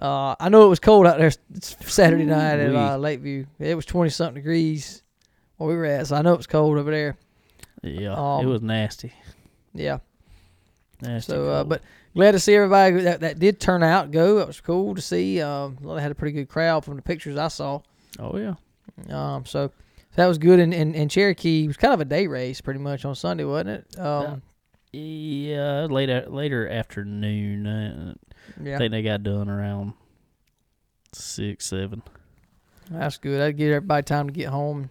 uh, 0.00 0.34
I 0.40 0.48
know 0.48 0.64
it 0.66 0.68
was 0.68 0.80
cold 0.80 1.06
out 1.06 1.18
there 1.18 1.30
Saturday 1.60 2.24
night 2.24 2.58
at 2.60 2.74
uh, 2.74 2.96
Lakeview. 2.98 3.46
It 3.58 3.74
was 3.74 3.84
twenty 3.86 4.10
something 4.10 4.34
degrees 4.36 5.02
where 5.56 5.68
we 5.68 5.76
were 5.76 5.84
at, 5.84 6.06
so 6.08 6.16
I 6.16 6.22
know 6.22 6.32
it 6.34 6.38
was 6.38 6.46
cold 6.46 6.78
over 6.78 6.90
there. 6.90 7.16
yeah, 7.82 8.12
it 8.12 8.18
Um, 8.18 8.46
was 8.46 8.62
nasty. 8.62 9.12
Yeah. 9.74 9.98
Nasty. 11.00 11.32
So, 11.32 11.48
uh, 11.48 11.64
but 11.64 11.82
glad 12.14 12.32
to 12.32 12.38
see 12.40 12.54
everybody 12.54 13.02
that, 13.02 13.20
that 13.20 13.38
did 13.38 13.60
turn 13.60 13.82
out 13.82 14.10
go. 14.10 14.36
That 14.36 14.46
was 14.46 14.60
cool 14.60 14.94
to 14.94 15.00
see. 15.02 15.40
Um, 15.40 15.78
well, 15.80 15.96
they 15.96 16.02
had 16.02 16.10
a 16.12 16.14
pretty 16.14 16.32
good 16.32 16.48
crowd 16.48 16.84
from 16.84 16.96
the 16.96 17.02
pictures 17.02 17.36
I 17.36 17.48
saw. 17.48 17.80
oh 18.18 18.36
yeah, 18.38 18.54
Um, 19.08 19.44
so 19.46 19.70
that 20.16 20.26
was 20.26 20.38
good. 20.38 20.60
And, 20.60 20.74
and, 20.74 20.94
and 20.94 21.10
Cherokee 21.10 21.66
was 21.66 21.76
kind 21.76 21.94
of 21.94 22.00
a 22.00 22.04
day 22.04 22.26
race 22.26 22.60
pretty 22.60 22.80
much 22.80 23.04
on 23.04 23.14
Sunday, 23.14 23.44
wasn't 23.44 23.70
it? 23.70 23.98
Um, 23.98 24.42
yeah, 24.92 25.86
later 25.90 26.26
later 26.28 26.68
afternoon. 26.68 27.66
Uh, 27.66 28.14
I 28.60 28.62
yeah, 28.62 28.78
think 28.78 28.90
they 28.90 29.02
got 29.02 29.22
done 29.22 29.48
around 29.48 29.94
six 31.12 31.66
seven. 31.66 32.02
that's 32.90 33.16
good. 33.16 33.40
That'd 33.40 33.56
give 33.56 33.72
everybody 33.72 34.02
time 34.04 34.26
to 34.26 34.32
get 34.32 34.48
home 34.48 34.78
and 34.80 34.88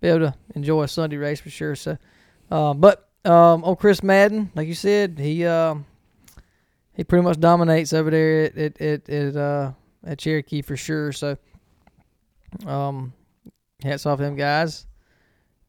be 0.00 0.08
able 0.08 0.20
to 0.20 0.34
enjoy 0.54 0.84
a 0.84 0.88
Sunday 0.88 1.16
race 1.16 1.40
for 1.40 1.50
sure. 1.50 1.76
So, 1.76 1.98
uh, 2.50 2.72
but 2.74 3.08
Um, 3.24 3.62
oh, 3.64 3.76
Chris 3.76 4.02
Madden, 4.02 4.50
like 4.54 4.66
you 4.68 4.74
said, 4.74 5.18
he 5.18 5.44
um 5.46 5.84
he 6.94 7.04
pretty 7.04 7.24
much 7.24 7.40
dominates 7.40 7.92
over 7.92 8.10
there 8.10 8.44
at 8.44 8.56
at 8.56 8.80
at, 8.80 9.08
at 9.08 9.36
uh 9.36 9.72
at 10.04 10.18
Cherokee 10.18 10.62
for 10.62 10.76
sure. 10.76 11.12
So, 11.12 11.36
um, 12.66 13.12
hats 13.82 14.06
off 14.06 14.18
them 14.18 14.36
guys. 14.36 14.86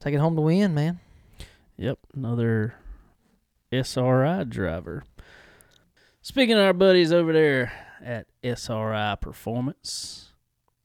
Take 0.00 0.14
it 0.14 0.18
home 0.18 0.36
to 0.36 0.42
win, 0.42 0.74
man. 0.74 1.00
Yep, 1.76 1.98
another 2.14 2.74
SRI 3.72 4.44
driver. 4.44 5.04
Speaking 6.22 6.56
of 6.56 6.64
our 6.64 6.72
buddies 6.72 7.12
over 7.12 7.32
there 7.32 7.72
at 8.02 8.26
SRI 8.42 9.16
Performance, 9.20 10.32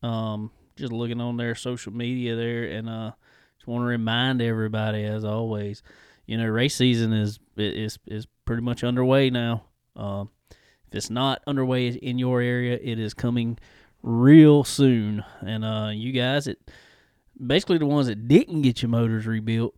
um, 0.01 0.51
just 0.75 0.91
looking 0.91 1.21
on 1.21 1.37
their 1.37 1.55
social 1.55 1.93
media 1.93 2.35
there, 2.35 2.63
and 2.63 2.89
uh, 2.89 3.11
just 3.57 3.67
want 3.67 3.81
to 3.81 3.87
remind 3.87 4.41
everybody, 4.41 5.03
as 5.03 5.23
always, 5.23 5.83
you 6.25 6.37
know, 6.37 6.45
race 6.45 6.75
season 6.75 7.13
is 7.13 7.39
is 7.57 7.99
is 8.07 8.27
pretty 8.45 8.61
much 8.61 8.83
underway 8.83 9.29
now. 9.29 9.63
Um, 9.99 10.29
if 10.87 10.95
it's 10.95 11.09
not 11.09 11.41
underway 11.45 11.89
in 11.89 12.17
your 12.17 12.41
area, 12.41 12.79
it 12.81 12.97
is 12.99 13.13
coming 13.13 13.59
real 14.01 14.63
soon. 14.63 15.23
And 15.41 15.63
uh, 15.63 15.91
you 15.93 16.11
guys, 16.11 16.47
it 16.47 16.59
basically 17.45 17.77
the 17.77 17.85
ones 17.85 18.07
that 18.07 18.27
didn't 18.27 18.61
get 18.61 18.81
your 18.81 18.89
motors 18.89 19.27
rebuilt 19.27 19.75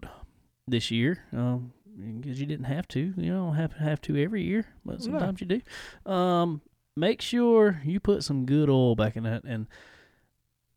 this 0.68 0.92
year, 0.92 1.26
um, 1.34 1.74
because 2.20 2.40
you 2.40 2.46
didn't 2.46 2.66
have 2.66 2.88
to. 2.90 3.14
You 3.18 3.34
don't 3.34 3.56
have 3.56 3.74
to 3.74 3.80
have 3.80 4.02
to 4.02 4.16
every 4.22 4.44
year, 4.44 4.66
but 4.86 5.02
sometimes 5.02 5.42
you 5.42 5.48
do. 5.48 6.12
Um, 6.12 6.62
make 6.96 7.22
sure 7.22 7.82
you 7.84 8.00
put 8.00 8.24
some 8.24 8.46
good 8.46 8.70
oil 8.70 8.96
back 8.96 9.16
in 9.16 9.24
that. 9.24 9.44
And 9.44 9.68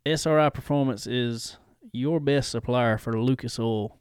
SRI 0.07 0.51
Performance 0.51 1.07
is 1.07 1.59
your 1.93 2.19
best 2.19 2.51
supplier 2.51 2.99
for 2.99 3.21
Lucas 3.21 3.59
Oil, 3.59 3.99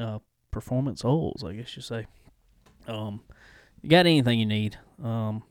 uh, 0.00 0.20
performance 0.50 1.04
oils, 1.04 1.44
I 1.44 1.54
guess 1.54 1.76
you 1.76 1.82
say. 1.82 2.06
Um, 2.86 3.20
you 3.82 3.88
got 3.88 4.06
anything 4.06 4.38
you 4.38 4.46
need, 4.46 4.78
um, 5.02 5.42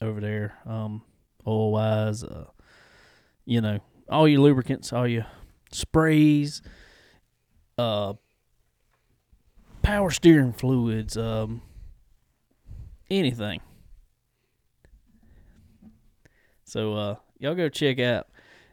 over 0.00 0.20
there, 0.20 0.58
um, 0.66 1.02
oil 1.46 1.72
wise, 1.72 2.24
uh, 2.24 2.46
you 3.44 3.60
know, 3.60 3.80
all 4.08 4.28
your 4.28 4.40
lubricants, 4.40 4.92
all 4.92 5.06
your 5.06 5.26
sprays, 5.72 6.62
uh, 7.78 8.14
power 9.82 10.10
steering 10.10 10.52
fluids, 10.52 11.16
um, 11.16 11.62
anything. 13.10 13.60
So 16.64 16.94
uh, 16.94 17.14
y'all 17.38 17.54
go 17.54 17.68
check 17.68 18.00
out 18.00 18.26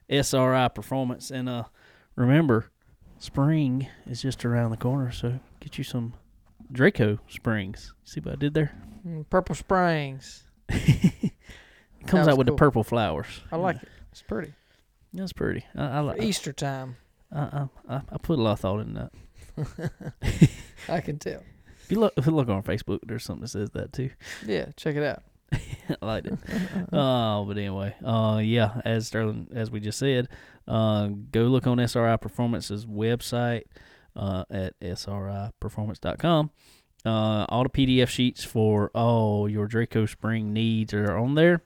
SRI 0.10 0.70
Performance, 0.70 1.30
and 1.30 1.48
uh, 1.48 1.66
remember, 2.16 2.72
spring 3.20 3.88
is 4.08 4.22
just 4.22 4.44
around 4.46 4.72
the 4.72 4.78
corner. 4.78 5.12
So 5.12 5.40
get 5.60 5.78
you 5.78 5.84
some 5.84 6.14
Draco 6.74 7.20
springs. 7.30 7.94
See 8.04 8.20
what 8.20 8.34
I 8.34 8.36
did 8.36 8.54
there? 8.56 8.76
Mm, 9.08 9.30
Purple 9.30 9.56
Springs. 9.56 10.44
it 10.70 11.32
comes 12.08 12.28
out 12.28 12.38
with 12.38 12.48
cool. 12.48 12.56
the 12.56 12.60
purple 12.60 12.84
flowers. 12.84 13.42
I 13.52 13.58
like 13.58 13.78
it. 13.82 13.90
It's 14.12 14.24
pretty. 14.24 14.54
That's 15.14 15.34
pretty. 15.34 15.66
I, 15.76 15.86
I 15.86 16.00
like. 16.00 16.22
Easter 16.22 16.52
time. 16.52 16.98
I, 17.32 17.68
I, 17.88 18.02
I 18.12 18.18
put 18.22 18.40
a 18.40 18.42
lot 18.42 18.54
of 18.54 18.60
thought 18.60 18.80
in 18.80 18.94
that. 18.96 19.12
I 20.90 21.02
can 21.02 21.20
tell. 21.20 21.44
If 21.84 21.92
you 21.92 22.00
look, 22.00 22.14
if 22.18 22.26
you 22.26 22.32
look 22.32 22.50
on 22.50 22.64
Facebook, 22.64 23.00
there's 23.04 23.24
something 23.24 23.42
that 23.42 23.50
says 23.50 23.70
that 23.72 23.94
too. 23.94 24.10
Yeah, 24.46 24.68
check 24.76 24.96
it 24.96 25.04
out. 25.04 25.24
I 26.02 26.06
liked 26.06 26.28
it. 26.28 26.40
Oh, 26.92 27.46
but 27.48 27.58
anyway, 27.58 27.94
uh, 28.04 28.42
yeah, 28.44 28.82
as 28.86 29.08
Sterling, 29.08 29.50
as 29.54 29.70
we 29.70 29.80
just 29.80 30.00
said, 30.00 30.30
uh, 30.68 31.10
go 31.32 31.44
look 31.44 31.68
on 31.68 31.80
SRI 31.80 32.18
Performance's 32.18 32.86
website 32.86 33.64
uh, 34.16 34.46
at 34.50 34.80
sriperformance.com. 34.80 36.52
Uh, 37.06 37.46
all 37.50 37.64
the 37.64 37.70
PDF 37.70 38.08
sheets 38.08 38.44
for 38.44 38.90
all 38.94 39.50
your 39.50 39.68
Draco 39.68 40.06
spring 40.06 40.54
needs 40.54 40.94
are 40.94 41.18
on 41.18 41.36
there. 41.36 41.64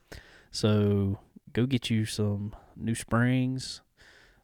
So 0.51 1.19
go 1.53 1.65
get 1.65 1.89
you 1.89 2.05
some 2.05 2.55
new 2.75 2.95
springs, 2.95 3.81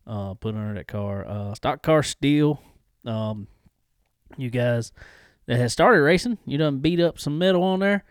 uh, 0.06 0.36
put 0.36 0.56
under 0.56 0.76
that 0.76 0.88
car. 0.88 1.26
Uh, 1.28 1.54
stock 1.56 1.82
car 1.82 2.04
steel. 2.04 2.62
Um, 3.06 3.48
you 4.38 4.50
guys 4.50 4.92
that 5.48 5.58
has 5.58 5.74
started 5.74 6.02
racing, 6.02 6.38
you 6.46 6.58
done 6.58 6.80
beat 6.80 7.00
up 7.00 7.20
some 7.20 7.38
metal 7.38 7.64
on 7.64 7.80
there 7.80 8.04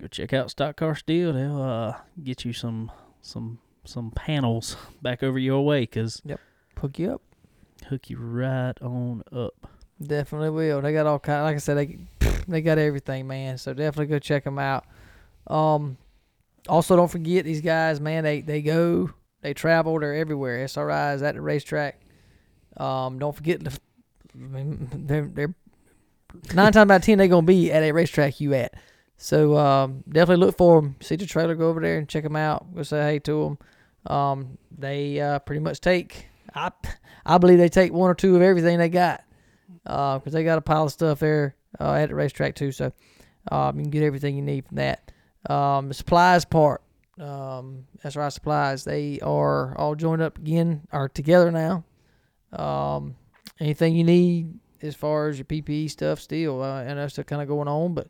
go 0.00 0.06
check 0.06 0.32
out 0.32 0.50
Stock 0.50 0.76
Car 0.76 0.94
Steel. 0.94 1.32
They'll 1.32 1.62
uh, 1.62 1.96
get 2.22 2.44
you 2.44 2.52
some 2.52 2.90
some 3.22 3.58
some 3.84 4.10
panels 4.10 4.76
back 5.02 5.22
over 5.22 5.38
your 5.38 5.64
way 5.64 5.82
because 5.82 6.22
yep, 6.24 6.40
Hook 6.78 6.98
you 6.98 7.12
up. 7.12 7.22
Hook 7.84 8.10
you 8.10 8.18
right 8.18 8.74
on 8.80 9.22
up. 9.32 9.54
Definitely 10.02 10.50
will. 10.50 10.82
They 10.82 10.92
got 10.92 11.06
all 11.06 11.18
kind. 11.18 11.44
Like 11.44 11.56
I 11.56 11.58
said, 11.58 11.76
they 11.76 11.98
they 12.48 12.60
got 12.60 12.78
everything, 12.78 13.26
man. 13.26 13.58
So 13.58 13.72
definitely 13.72 14.06
go 14.06 14.18
check 14.18 14.44
them 14.44 14.58
out. 14.58 14.84
Um, 15.46 15.96
also 16.68 16.96
don't 16.96 17.10
forget 17.10 17.44
these 17.44 17.60
guys, 17.60 18.00
man. 18.00 18.24
They 18.24 18.40
they 18.40 18.62
go, 18.62 19.10
they 19.42 19.54
travel, 19.54 19.98
they're 19.98 20.14
everywhere. 20.14 20.64
SRI 20.64 21.14
is 21.14 21.22
at 21.22 21.34
the 21.34 21.40
racetrack. 21.40 22.00
Um, 22.76 23.18
don't 23.18 23.34
forget 23.34 23.62
the. 23.62 23.78
They're 24.34 25.26
they're 25.26 25.54
nine 26.54 26.72
times 26.72 26.90
out 26.90 26.96
of 26.96 27.02
ten 27.02 27.18
they're 27.18 27.28
gonna 27.28 27.46
be 27.46 27.72
at 27.72 27.82
a 27.82 27.92
racetrack 27.92 28.40
you 28.40 28.54
at. 28.54 28.74
So 29.16 29.56
um, 29.56 30.04
definitely 30.08 30.44
look 30.44 30.58
for 30.58 30.80
them. 30.80 30.96
See 31.00 31.16
the 31.16 31.24
trailer, 31.24 31.54
go 31.54 31.70
over 31.70 31.80
there 31.80 31.96
and 31.96 32.08
check 32.08 32.24
them 32.24 32.36
out. 32.36 32.74
Go 32.74 32.82
say 32.82 33.02
hey 33.02 33.18
to 33.20 33.56
them. 34.04 34.14
Um, 34.14 34.58
they 34.76 35.20
uh, 35.20 35.38
pretty 35.38 35.60
much 35.60 35.80
take. 35.80 36.28
I 36.56 36.72
I 37.24 37.38
believe 37.38 37.58
they 37.58 37.68
take 37.68 37.92
one 37.92 38.10
or 38.10 38.14
two 38.14 38.34
of 38.36 38.42
everything 38.42 38.78
they 38.78 38.88
got 38.88 39.22
because 39.84 40.32
they 40.32 40.44
got 40.44 40.58
a 40.58 40.62
pile 40.62 40.84
of 40.84 40.92
stuff 40.92 41.20
there 41.20 41.54
uh, 41.80 41.92
at 41.94 42.08
the 42.08 42.14
racetrack 42.14 42.54
too. 42.54 42.72
So 42.72 42.92
um, 43.50 43.78
you 43.78 43.84
can 43.84 43.90
get 43.90 44.02
everything 44.02 44.36
you 44.36 44.42
need 44.42 44.66
from 44.66 44.76
that. 44.76 45.12
Um, 45.48 45.88
the 45.88 45.94
supplies 45.94 46.44
part, 46.44 46.82
um, 47.20 47.84
right. 48.14 48.32
Supplies, 48.32 48.84
they 48.84 49.20
are 49.20 49.76
all 49.76 49.94
joined 49.94 50.22
up 50.22 50.38
again, 50.38 50.86
are 50.92 51.08
together 51.08 51.50
now. 51.50 51.84
Um, 52.52 53.16
anything 53.60 53.94
you 53.94 54.04
need 54.04 54.58
as 54.82 54.94
far 54.94 55.28
as 55.28 55.38
your 55.38 55.44
PPE 55.44 55.90
stuff, 55.90 56.20
still, 56.20 56.62
uh, 56.62 56.82
and 56.82 56.98
that's 56.98 57.14
still 57.14 57.24
kind 57.24 57.42
of 57.42 57.48
going 57.48 57.68
on, 57.68 57.94
but 57.94 58.08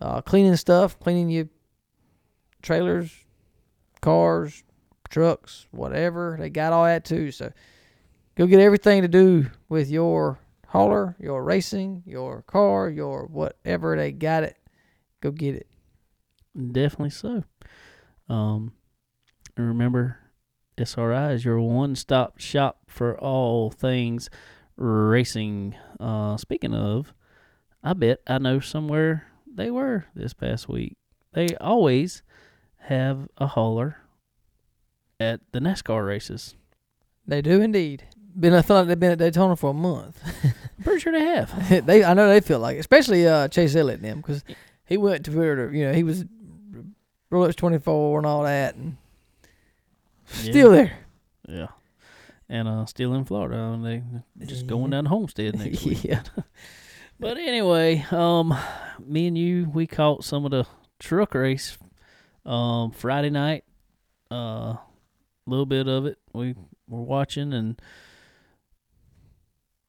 uh, 0.00 0.20
cleaning 0.20 0.56
stuff, 0.56 0.98
cleaning 1.00 1.30
your 1.30 1.48
trailers, 2.62 3.12
cars, 4.00 4.62
trucks, 5.08 5.66
whatever, 5.70 6.36
they 6.38 6.50
got 6.50 6.72
all 6.72 6.84
that 6.84 7.04
too. 7.04 7.32
So 7.32 7.52
go 8.38 8.46
get 8.46 8.60
everything 8.60 9.02
to 9.02 9.08
do 9.08 9.50
with 9.68 9.90
your 9.90 10.38
hauler, 10.68 11.16
your 11.18 11.42
racing, 11.42 12.04
your 12.06 12.42
car, 12.42 12.88
your 12.88 13.26
whatever 13.26 13.96
they 13.96 14.12
got 14.12 14.44
it. 14.44 14.56
Go 15.20 15.32
get 15.32 15.56
it. 15.56 15.66
Definitely 16.56 17.10
so. 17.10 17.42
Um, 18.28 18.72
and 19.56 19.66
remember, 19.66 20.18
SRI 20.78 21.32
is 21.32 21.44
your 21.44 21.60
one-stop 21.60 22.38
shop 22.38 22.78
for 22.86 23.18
all 23.18 23.70
things 23.70 24.30
racing. 24.76 25.74
Uh, 25.98 26.36
speaking 26.36 26.74
of, 26.74 27.12
I 27.82 27.94
bet 27.94 28.20
I 28.28 28.38
know 28.38 28.60
somewhere 28.60 29.26
they 29.52 29.70
were 29.70 30.06
this 30.14 30.32
past 30.32 30.68
week. 30.68 30.96
They 31.32 31.56
always 31.56 32.22
have 32.82 33.28
a 33.36 33.48
hauler 33.48 33.96
at 35.18 35.40
the 35.50 35.58
NASCAR 35.58 36.06
races. 36.06 36.54
They 37.26 37.42
do 37.42 37.60
indeed. 37.60 38.04
Been 38.38 38.54
I 38.54 38.62
thought 38.62 38.86
they've 38.86 38.98
been 38.98 39.12
at 39.12 39.18
Daytona 39.18 39.56
for 39.56 39.70
a 39.70 39.74
month. 39.74 40.20
I'm 40.44 40.54
pretty 40.84 41.00
sure 41.00 41.12
they 41.12 41.24
have. 41.24 41.86
they 41.86 42.04
I 42.04 42.14
know 42.14 42.28
they 42.28 42.40
feel 42.40 42.60
like, 42.60 42.76
it, 42.76 42.80
especially 42.80 43.26
uh, 43.26 43.48
Chase 43.48 43.74
Elliott 43.74 44.00
and 44.00 44.08
them, 44.08 44.16
because 44.18 44.44
he 44.84 44.96
went 44.96 45.24
to 45.24 45.32
where 45.32 45.72
you 45.72 45.86
know 45.86 45.92
he 45.92 46.04
was 46.04 46.24
Rolex 47.32 47.56
twenty 47.56 47.78
four 47.78 48.18
and 48.18 48.26
all 48.26 48.44
that, 48.44 48.76
and 48.76 48.96
still 50.26 50.72
there. 50.72 50.98
Yeah. 51.48 51.68
And 52.48 52.66
uh, 52.66 52.86
still 52.86 53.12
in 53.14 53.24
Florida. 53.24 53.56
and 53.56 53.84
they 53.84 54.02
just 54.46 54.66
going 54.66 54.90
down 54.90 55.04
to 55.04 55.10
Homestead 55.10 55.54
next 55.58 55.84
week. 55.84 56.04
yeah. 56.04 56.22
But 57.20 57.36
anyway, 57.36 58.06
um, 58.10 58.56
me 59.04 59.26
and 59.26 59.36
you, 59.36 59.68
we 59.74 59.86
caught 59.86 60.24
some 60.24 60.44
of 60.44 60.52
the 60.52 60.66
truck 60.98 61.34
race, 61.34 61.76
um, 62.46 62.92
Friday 62.92 63.30
night. 63.30 63.64
Uh, 64.30 64.76
a 64.76 64.80
little 65.46 65.66
bit 65.66 65.88
of 65.88 66.06
it 66.06 66.18
we 66.32 66.54
were 66.86 67.02
watching, 67.02 67.52
and 67.52 67.80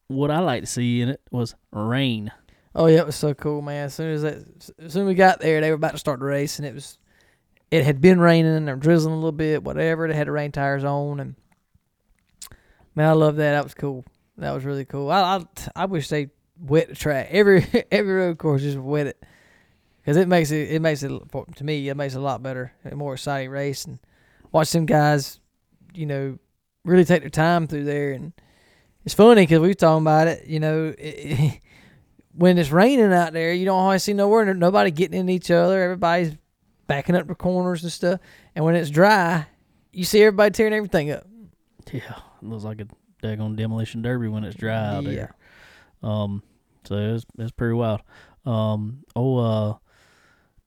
what 0.10 0.32
I 0.32 0.40
like 0.40 0.64
to 0.64 0.68
see 0.68 1.02
in 1.02 1.10
it 1.10 1.22
was 1.32 1.56
rain. 1.72 2.32
Oh 2.76 2.88
yeah, 2.88 3.00
it 3.00 3.06
was 3.06 3.16
so 3.16 3.34
cool, 3.34 3.62
man. 3.62 3.86
As 3.86 3.94
soon 3.94 4.12
as 4.12 4.22
that, 4.24 4.36
as 4.80 4.94
soon 4.94 5.04
as 5.04 5.08
we 5.08 5.14
got 5.14 5.40
there, 5.40 5.62
they 5.62 5.70
were 5.70 5.76
about 5.76 5.94
to 5.94 5.98
start 5.98 6.20
the 6.20 6.26
race, 6.26 6.60
and 6.60 6.68
it 6.68 6.74
was, 6.74 6.98
it 7.72 7.86
had 7.86 8.02
been 8.02 8.20
raining 8.20 8.68
or 8.68 8.76
drizzling 8.76 9.14
a 9.14 9.18
little 9.18 9.32
bit, 9.32 9.64
whatever. 9.64 10.08
They 10.08 10.16
had 10.16 10.28
the 10.28 10.32
rain 10.32 10.52
tires 10.52 10.84
on, 10.84 11.20
and 11.20 11.36
man, 12.96 13.08
I 13.10 13.14
love 13.14 13.38
that. 13.38 13.52
That 13.52 13.64
was 13.64 13.76
cool. 13.76 14.04
That 14.38 14.52
was 14.52 14.66
really 14.66 14.86
cool. 14.86 15.12
I 15.12 15.38
I, 15.38 15.46
I 15.76 15.86
wish 15.86 16.10
they 16.10 16.30
wet 16.60 16.90
the 16.90 16.96
track. 16.96 17.28
Every 17.30 17.66
every 17.92 18.14
road 18.14 18.38
course 18.40 18.62
just 18.64 18.78
wet 18.78 19.08
it, 19.08 19.24
because 20.02 20.18
it 20.18 20.28
makes 20.28 20.50
it 20.52 20.72
it 20.72 20.82
makes 20.82 21.04
it 21.04 21.10
to 21.10 21.64
me 21.64 21.88
it 21.88 21.96
makes 21.96 22.16
it 22.16 22.20
a 22.20 22.22
lot 22.22 22.42
better, 22.42 22.74
a 22.84 22.96
more 22.96 23.14
exciting 23.14 23.52
race, 23.52 23.86
and 23.86 24.00
watch 24.52 24.72
them 24.72 24.88
guys, 24.88 25.40
you 25.94 26.08
know, 26.08 26.40
really 26.84 27.06
take 27.06 27.22
their 27.22 27.30
time 27.30 27.68
through 27.68 27.84
there 27.84 28.12
and 28.12 28.34
it's 29.06 29.14
funny 29.16 29.44
because 29.44 29.60
we 29.60 29.68
were 29.70 29.74
talking 29.74 30.04
about 30.04 30.28
it. 30.28 30.48
You 30.48 30.60
know, 30.60 30.94
it, 30.98 31.60
when 32.34 32.58
it's 32.58 32.72
raining 32.72 33.14
out 33.14 33.34
there, 33.34 33.54
you 33.54 33.66
don't 33.66 33.80
always 33.80 34.04
see 34.04 34.14
nowhere 34.14 34.54
nobody 34.54 34.92
getting 34.92 35.20
in 35.20 35.30
each 35.30 35.52
other. 35.52 35.82
Everybody's 35.82 36.36
backing 36.88 37.16
up 37.16 37.28
the 37.28 37.36
corners 37.36 37.84
and 37.84 37.92
stuff. 37.92 38.20
And 38.56 38.66
when 38.66 38.76
it's 38.76 38.90
dry, 38.90 39.46
you 39.92 40.04
see 40.06 40.22
everybody 40.22 40.52
tearing 40.52 40.74
everything 40.74 41.12
up. 41.12 41.26
Yeah, 41.92 42.02
it 42.42 42.48
looks 42.48 42.64
like 42.64 42.82
a 42.82 42.88
daggone 43.24 43.56
demolition 43.56 44.02
derby 44.02 44.28
when 44.28 44.44
it's 44.44 44.56
dry 44.56 44.76
out 44.76 45.04
Yeah. 45.04 45.10
there. 45.12 45.36
Um, 46.04 46.44
so 46.86 46.96
it's 46.96 47.26
it's 47.38 47.52
pretty 47.52 47.74
wild. 47.74 48.02
Um, 48.46 49.04
oh, 49.16 49.38
uh, 49.38 49.78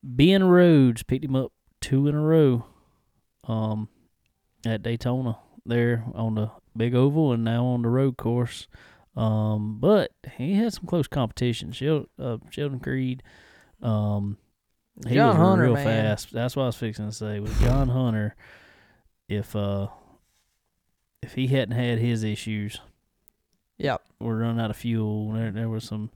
Ben 0.02 0.44
Rhodes 0.44 1.02
picked 1.02 1.24
him 1.24 1.36
up 1.36 1.52
two 1.80 2.06
in 2.08 2.14
a 2.14 2.20
row. 2.20 2.64
Um, 3.48 3.88
at 4.64 4.82
Daytona 4.82 5.38
there 5.66 6.04
on 6.14 6.34
the 6.34 6.50
big 6.76 6.94
oval 6.94 7.32
and 7.32 7.44
now 7.44 7.64
on 7.66 7.82
the 7.82 7.88
road 7.88 8.16
course. 8.16 8.66
Um, 9.16 9.78
but 9.78 10.10
he 10.36 10.54
had 10.54 10.72
some 10.72 10.86
close 10.86 11.06
competition. 11.06 11.72
Sheldon, 11.72 12.08
uh, 12.18 12.38
Sheldon 12.50 12.80
Creed, 12.80 13.22
um, 13.82 14.38
he 15.06 15.14
John 15.14 15.28
was 15.28 15.36
Hunter, 15.36 15.62
real 15.64 15.74
man. 15.74 15.84
fast. 15.84 16.32
That's 16.32 16.56
what 16.56 16.62
I 16.64 16.66
was 16.66 16.76
fixing 16.76 17.06
to 17.06 17.12
say. 17.12 17.38
With 17.40 17.58
John 17.60 17.88
Hunter, 17.88 18.34
if 19.28 19.54
uh, 19.54 19.88
if 21.22 21.34
he 21.34 21.46
hadn't 21.48 21.76
had 21.76 21.98
his 21.98 22.24
issues, 22.24 22.80
Yep. 23.78 24.02
we're 24.20 24.38
running 24.38 24.60
out 24.60 24.70
of 24.70 24.76
fuel. 24.76 25.32
There, 25.32 25.50
there 25.50 25.68
was 25.68 25.84
some 25.84 26.10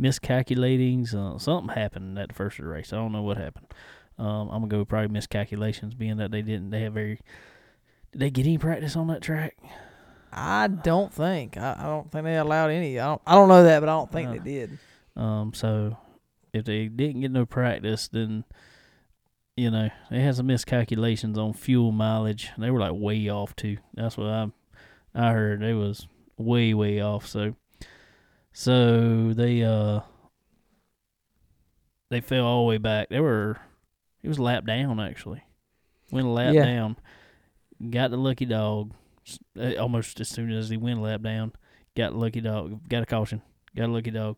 miscalculatings. 0.00 1.14
Uh, 1.14 1.38
something 1.38 1.74
happened 1.74 2.18
at 2.18 2.28
the 2.28 2.34
first 2.34 2.58
of 2.58 2.64
the 2.64 2.70
race. 2.70 2.92
I 2.92 2.96
don't 2.96 3.12
know 3.12 3.22
what 3.22 3.36
happened. 3.36 3.66
Um, 4.18 4.48
I'm 4.50 4.60
gonna 4.62 4.68
go 4.68 4.84
probably 4.84 5.08
miscalculations, 5.08 5.94
being 5.94 6.16
that 6.18 6.30
they 6.30 6.42
didn't. 6.42 6.70
They 6.70 6.82
have 6.82 6.92
very. 6.94 7.20
Did 8.12 8.20
they 8.20 8.30
get 8.30 8.46
any 8.46 8.58
practice 8.58 8.96
on 8.96 9.06
that 9.08 9.22
track? 9.22 9.56
I 10.32 10.68
don't 10.68 11.12
think. 11.12 11.56
I, 11.56 11.76
I 11.78 11.82
don't 11.84 12.10
think 12.10 12.24
they 12.24 12.36
allowed 12.36 12.70
any. 12.70 12.98
I 13.00 13.06
don't. 13.06 13.22
I 13.26 13.34
don't 13.34 13.48
know 13.48 13.62
that, 13.64 13.80
but 13.80 13.88
I 13.88 13.92
don't 13.92 14.12
think 14.12 14.28
Uh, 14.28 14.32
they 14.32 14.38
did. 14.38 14.78
Um, 15.16 15.52
so 15.54 15.96
if 16.52 16.64
they 16.64 16.86
didn't 16.86 17.20
get 17.20 17.30
no 17.32 17.46
practice, 17.46 18.08
then 18.08 18.44
you 19.56 19.70
know 19.70 19.90
they 20.10 20.20
had 20.20 20.36
some 20.36 20.46
miscalculations 20.46 21.36
on 21.36 21.52
fuel 21.52 21.90
mileage. 21.92 22.50
They 22.58 22.70
were 22.70 22.78
like 22.80 22.92
way 22.94 23.28
off 23.28 23.54
too. 23.56 23.78
That's 23.94 24.16
what 24.16 24.28
I 24.28 24.50
I 25.14 25.32
heard. 25.32 25.60
They 25.60 25.74
was 25.74 26.06
way 26.38 26.74
way 26.74 27.00
off. 27.00 27.26
So 27.26 27.54
so 28.52 29.32
they 29.32 29.62
uh 29.62 30.00
they 32.10 32.20
fell 32.20 32.44
all 32.44 32.64
the 32.64 32.68
way 32.68 32.78
back. 32.78 33.08
They 33.08 33.20
were 33.20 33.58
it 34.22 34.28
was 34.28 34.38
lap 34.38 34.64
down 34.66 35.00
actually. 35.00 35.42
Went 36.10 36.26
a 36.26 36.30
lap 36.30 36.54
Yeah. 36.54 36.64
down. 36.64 36.96
Got 37.88 38.10
the 38.10 38.16
lucky 38.18 38.44
dog 38.46 38.92
uh, 39.58 39.74
almost 39.76 40.20
as 40.20 40.28
soon 40.28 40.50
as 40.52 40.68
he 40.68 40.76
went 40.76 41.00
lap 41.00 41.22
down. 41.22 41.52
Got 41.96 42.12
the 42.12 42.18
lucky 42.18 42.40
dog. 42.40 42.88
Got 42.88 43.02
a 43.02 43.06
caution. 43.06 43.40
Got 43.76 43.86
a 43.88 43.92
lucky 43.92 44.10
dog 44.10 44.36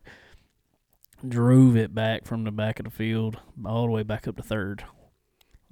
drove 1.27 1.77
it 1.77 1.95
back 1.95 2.25
from 2.25 2.43
the 2.43 2.51
back 2.51 2.79
of 2.79 2.83
the 2.85 2.91
field 2.91 3.37
all 3.65 3.85
the 3.85 3.91
way 3.91 4.03
back 4.03 4.27
up 4.27 4.35
to 4.35 4.43
third. 4.43 4.83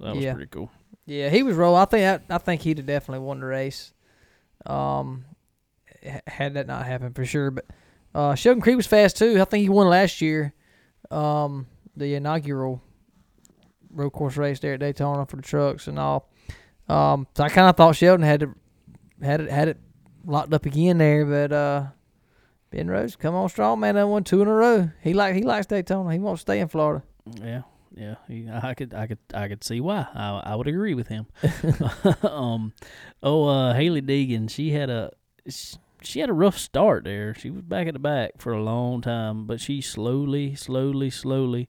That 0.00 0.14
was 0.14 0.24
Yeah. 0.24 0.32
pretty 0.32 0.48
cool. 0.48 0.70
Yeah, 1.04 1.28
he 1.30 1.42
was 1.42 1.56
roll. 1.56 1.74
I 1.76 1.84
think. 1.84 2.22
I, 2.30 2.34
I 2.34 2.38
think 2.38 2.62
he'd 2.62 2.78
have 2.78 2.86
definitely 2.86 3.24
won 3.26 3.40
the 3.40 3.46
race. 3.46 3.92
Um, 4.64 5.24
had 6.26 6.54
that 6.54 6.66
not 6.66 6.86
happened 6.86 7.14
for 7.16 7.24
sure. 7.24 7.50
But 7.50 7.66
uh, 8.14 8.34
Sheldon 8.34 8.62
Creed 8.62 8.76
was 8.76 8.86
fast 8.86 9.16
too. 9.16 9.40
I 9.40 9.44
think 9.44 9.62
he 9.62 9.68
won 9.68 9.88
last 9.88 10.20
year. 10.20 10.54
Um, 11.10 11.66
the 11.96 12.14
inaugural 12.14 12.80
road 13.90 14.10
course 14.10 14.36
race 14.36 14.60
there 14.60 14.74
at 14.74 14.80
Daytona 14.80 15.26
for 15.26 15.36
the 15.36 15.42
trucks 15.42 15.86
and 15.86 15.98
all. 15.98 16.30
Um, 16.88 17.26
so 17.36 17.44
I 17.44 17.48
kind 17.48 17.68
of 17.68 17.76
thought 17.76 17.96
Sheldon 17.96 18.24
had 18.26 18.42
it, 18.42 18.48
had 19.22 19.40
it 19.40 19.50
had 19.50 19.68
it 19.68 19.78
locked 20.24 20.52
up 20.52 20.66
again 20.66 20.98
there, 20.98 21.24
but 21.24 21.52
uh, 21.52 21.86
Ben 22.70 22.88
Rhodes, 22.88 23.16
come 23.16 23.34
on 23.34 23.48
strong, 23.48 23.80
man. 23.80 23.94
That 23.94 24.08
won 24.08 24.24
two 24.24 24.42
in 24.42 24.48
a 24.48 24.52
row. 24.52 24.90
He 25.02 25.14
like 25.14 25.34
he 25.34 25.42
likes 25.42 25.66
Daytona. 25.66 26.12
He 26.12 26.18
wants 26.18 26.40
to 26.42 26.42
stay 26.42 26.60
in 26.60 26.68
Florida. 26.68 27.04
Yeah, 27.40 27.62
yeah. 27.94 28.16
he- 28.28 28.48
I 28.50 28.74
could, 28.74 28.94
I 28.94 29.06
could, 29.06 29.18
I 29.32 29.48
could 29.48 29.62
see 29.64 29.80
why. 29.80 30.06
I, 30.14 30.42
I 30.44 30.54
would 30.56 30.66
agree 30.66 30.94
with 30.94 31.08
him. 31.08 31.26
um, 32.22 32.72
oh, 33.22 33.46
uh, 33.46 33.74
Hailie 33.74 34.02
Deegan, 34.02 34.50
she 34.50 34.70
had 34.72 34.90
a, 34.90 35.12
sh- 35.48 35.74
she 36.02 36.20
had 36.20 36.30
a 36.30 36.34
rough 36.34 36.58
start 36.58 37.04
there. 37.04 37.34
She 37.34 37.50
was 37.50 37.62
back 37.62 37.86
at 37.86 37.92
the 37.94 38.00
back 38.00 38.32
for 38.40 38.52
a 38.52 38.62
long 38.62 39.00
time, 39.02 39.46
but 39.46 39.60
she 39.60 39.80
slowly, 39.80 40.54
slowly, 40.56 41.10
slowly 41.10 41.68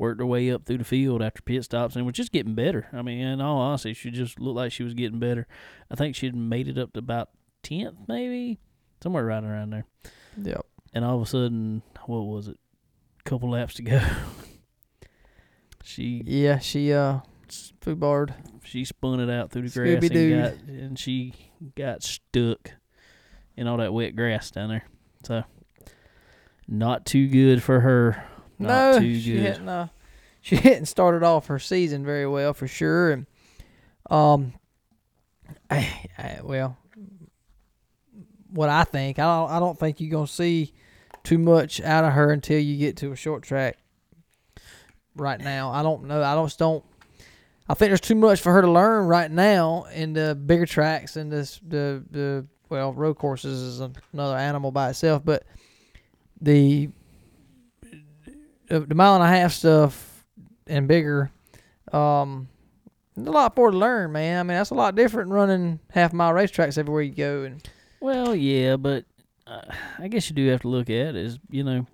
worked 0.00 0.18
her 0.18 0.26
way 0.26 0.50
up 0.50 0.64
through 0.64 0.78
the 0.78 0.84
field 0.84 1.22
after 1.22 1.42
pit 1.42 1.62
stops 1.62 1.94
and 1.94 2.06
was 2.06 2.14
just 2.14 2.32
getting 2.32 2.54
better. 2.54 2.88
I 2.90 3.02
mean, 3.02 3.18
in 3.18 3.40
all 3.40 3.58
honesty, 3.58 3.92
she 3.92 4.10
just 4.10 4.40
looked 4.40 4.56
like 4.56 4.72
she 4.72 4.82
was 4.82 4.94
getting 4.94 5.18
better. 5.18 5.46
I 5.90 5.94
think 5.94 6.16
she 6.16 6.24
had 6.24 6.34
made 6.34 6.68
it 6.68 6.78
up 6.78 6.94
to 6.94 6.98
about 7.00 7.28
tenth, 7.62 7.98
maybe 8.08 8.58
somewhere 9.02 9.26
right 9.26 9.44
around 9.44 9.70
there. 9.70 9.84
Yep. 10.42 10.64
and 10.94 11.04
all 11.04 11.16
of 11.16 11.22
a 11.22 11.26
sudden, 11.26 11.82
what 12.06 12.20
was 12.20 12.48
it? 12.48 12.56
A 13.18 13.28
couple 13.28 13.50
laps 13.50 13.74
to 13.74 13.82
go. 13.82 14.00
she 15.82 16.22
Yeah, 16.24 16.60
she 16.60 16.94
uh, 16.94 17.20
foobarred. 17.48 18.32
she 18.64 18.86
spun 18.86 19.20
it 19.20 19.28
out 19.28 19.50
through 19.50 19.68
the 19.68 19.98
grass 19.98 20.10
and 20.10 20.42
got 20.42 20.52
and 20.68 20.98
she 20.98 21.34
got 21.76 22.02
stuck 22.02 22.70
in 23.54 23.66
all 23.66 23.76
that 23.76 23.92
wet 23.92 24.16
grass 24.16 24.50
down 24.50 24.70
there. 24.70 24.84
So 25.24 25.44
not 26.66 27.04
too 27.04 27.28
good 27.28 27.62
for 27.62 27.80
her. 27.80 28.24
Not 28.60 28.92
no, 28.92 28.98
too 29.00 29.18
she 29.18 29.32
good. 29.32 29.42
hadn't. 29.42 29.68
Uh, 29.68 29.88
she 30.42 30.56
hadn't 30.56 30.86
started 30.86 31.22
off 31.22 31.46
her 31.46 31.58
season 31.58 32.04
very 32.04 32.26
well 32.26 32.54
for 32.54 32.68
sure, 32.68 33.10
and 33.10 33.26
um, 34.10 34.52
I, 35.70 36.08
I, 36.18 36.38
well, 36.42 36.76
what 38.50 38.68
I 38.68 38.84
think, 38.84 39.18
I 39.18 39.22
don't, 39.22 39.50
I 39.50 39.58
don't 39.58 39.78
think 39.78 40.00
you're 40.00 40.10
gonna 40.10 40.26
see 40.26 40.72
too 41.24 41.38
much 41.38 41.80
out 41.80 42.04
of 42.04 42.12
her 42.12 42.30
until 42.30 42.58
you 42.58 42.76
get 42.76 42.96
to 42.98 43.12
a 43.12 43.16
short 43.16 43.42
track. 43.42 43.78
Right 45.16 45.40
now, 45.40 45.70
I 45.70 45.82
don't 45.82 46.04
know. 46.04 46.22
I 46.22 46.34
don't 46.34 46.56
don't. 46.56 46.84
I 47.68 47.74
think 47.74 47.90
there's 47.90 48.00
too 48.00 48.14
much 48.14 48.40
for 48.40 48.52
her 48.52 48.62
to 48.62 48.70
learn 48.70 49.06
right 49.06 49.30
now 49.30 49.84
in 49.92 50.12
the 50.12 50.34
bigger 50.34 50.66
tracks 50.66 51.16
and 51.16 51.30
this 51.30 51.60
the 51.66 52.04
the 52.10 52.46
well 52.68 52.92
road 52.92 53.14
courses 53.14 53.60
is 53.60 53.80
another 54.12 54.36
animal 54.36 54.70
by 54.70 54.90
itself, 54.90 55.24
but 55.24 55.44
the 56.40 56.90
the 58.78 58.94
mile 58.94 59.14
and 59.16 59.24
a 59.24 59.28
half 59.28 59.52
stuff 59.52 60.24
and 60.66 60.86
bigger, 60.88 61.30
um, 61.92 62.48
there's 63.16 63.26
a 63.28 63.30
lot 63.32 63.56
more 63.56 63.70
to 63.70 63.76
learn, 63.76 64.12
man. 64.12 64.38
I 64.38 64.42
mean, 64.44 64.56
that's 64.56 64.70
a 64.70 64.74
lot 64.74 64.94
different 64.94 65.28
than 65.28 65.34
running 65.36 65.80
half 65.90 66.12
mile 66.12 66.32
racetracks 66.32 66.78
everywhere 66.78 67.02
you 67.02 67.12
go. 67.14 67.42
And 67.42 67.68
Well, 68.00 68.34
yeah, 68.34 68.76
but 68.76 69.04
uh, 69.46 69.62
I 69.98 70.08
guess 70.08 70.30
you 70.30 70.36
do 70.36 70.48
have 70.48 70.60
to 70.62 70.68
look 70.68 70.88
at 70.88 71.14
it 71.14 71.16
as 71.16 71.38
you 71.50 71.64
know, 71.64 71.86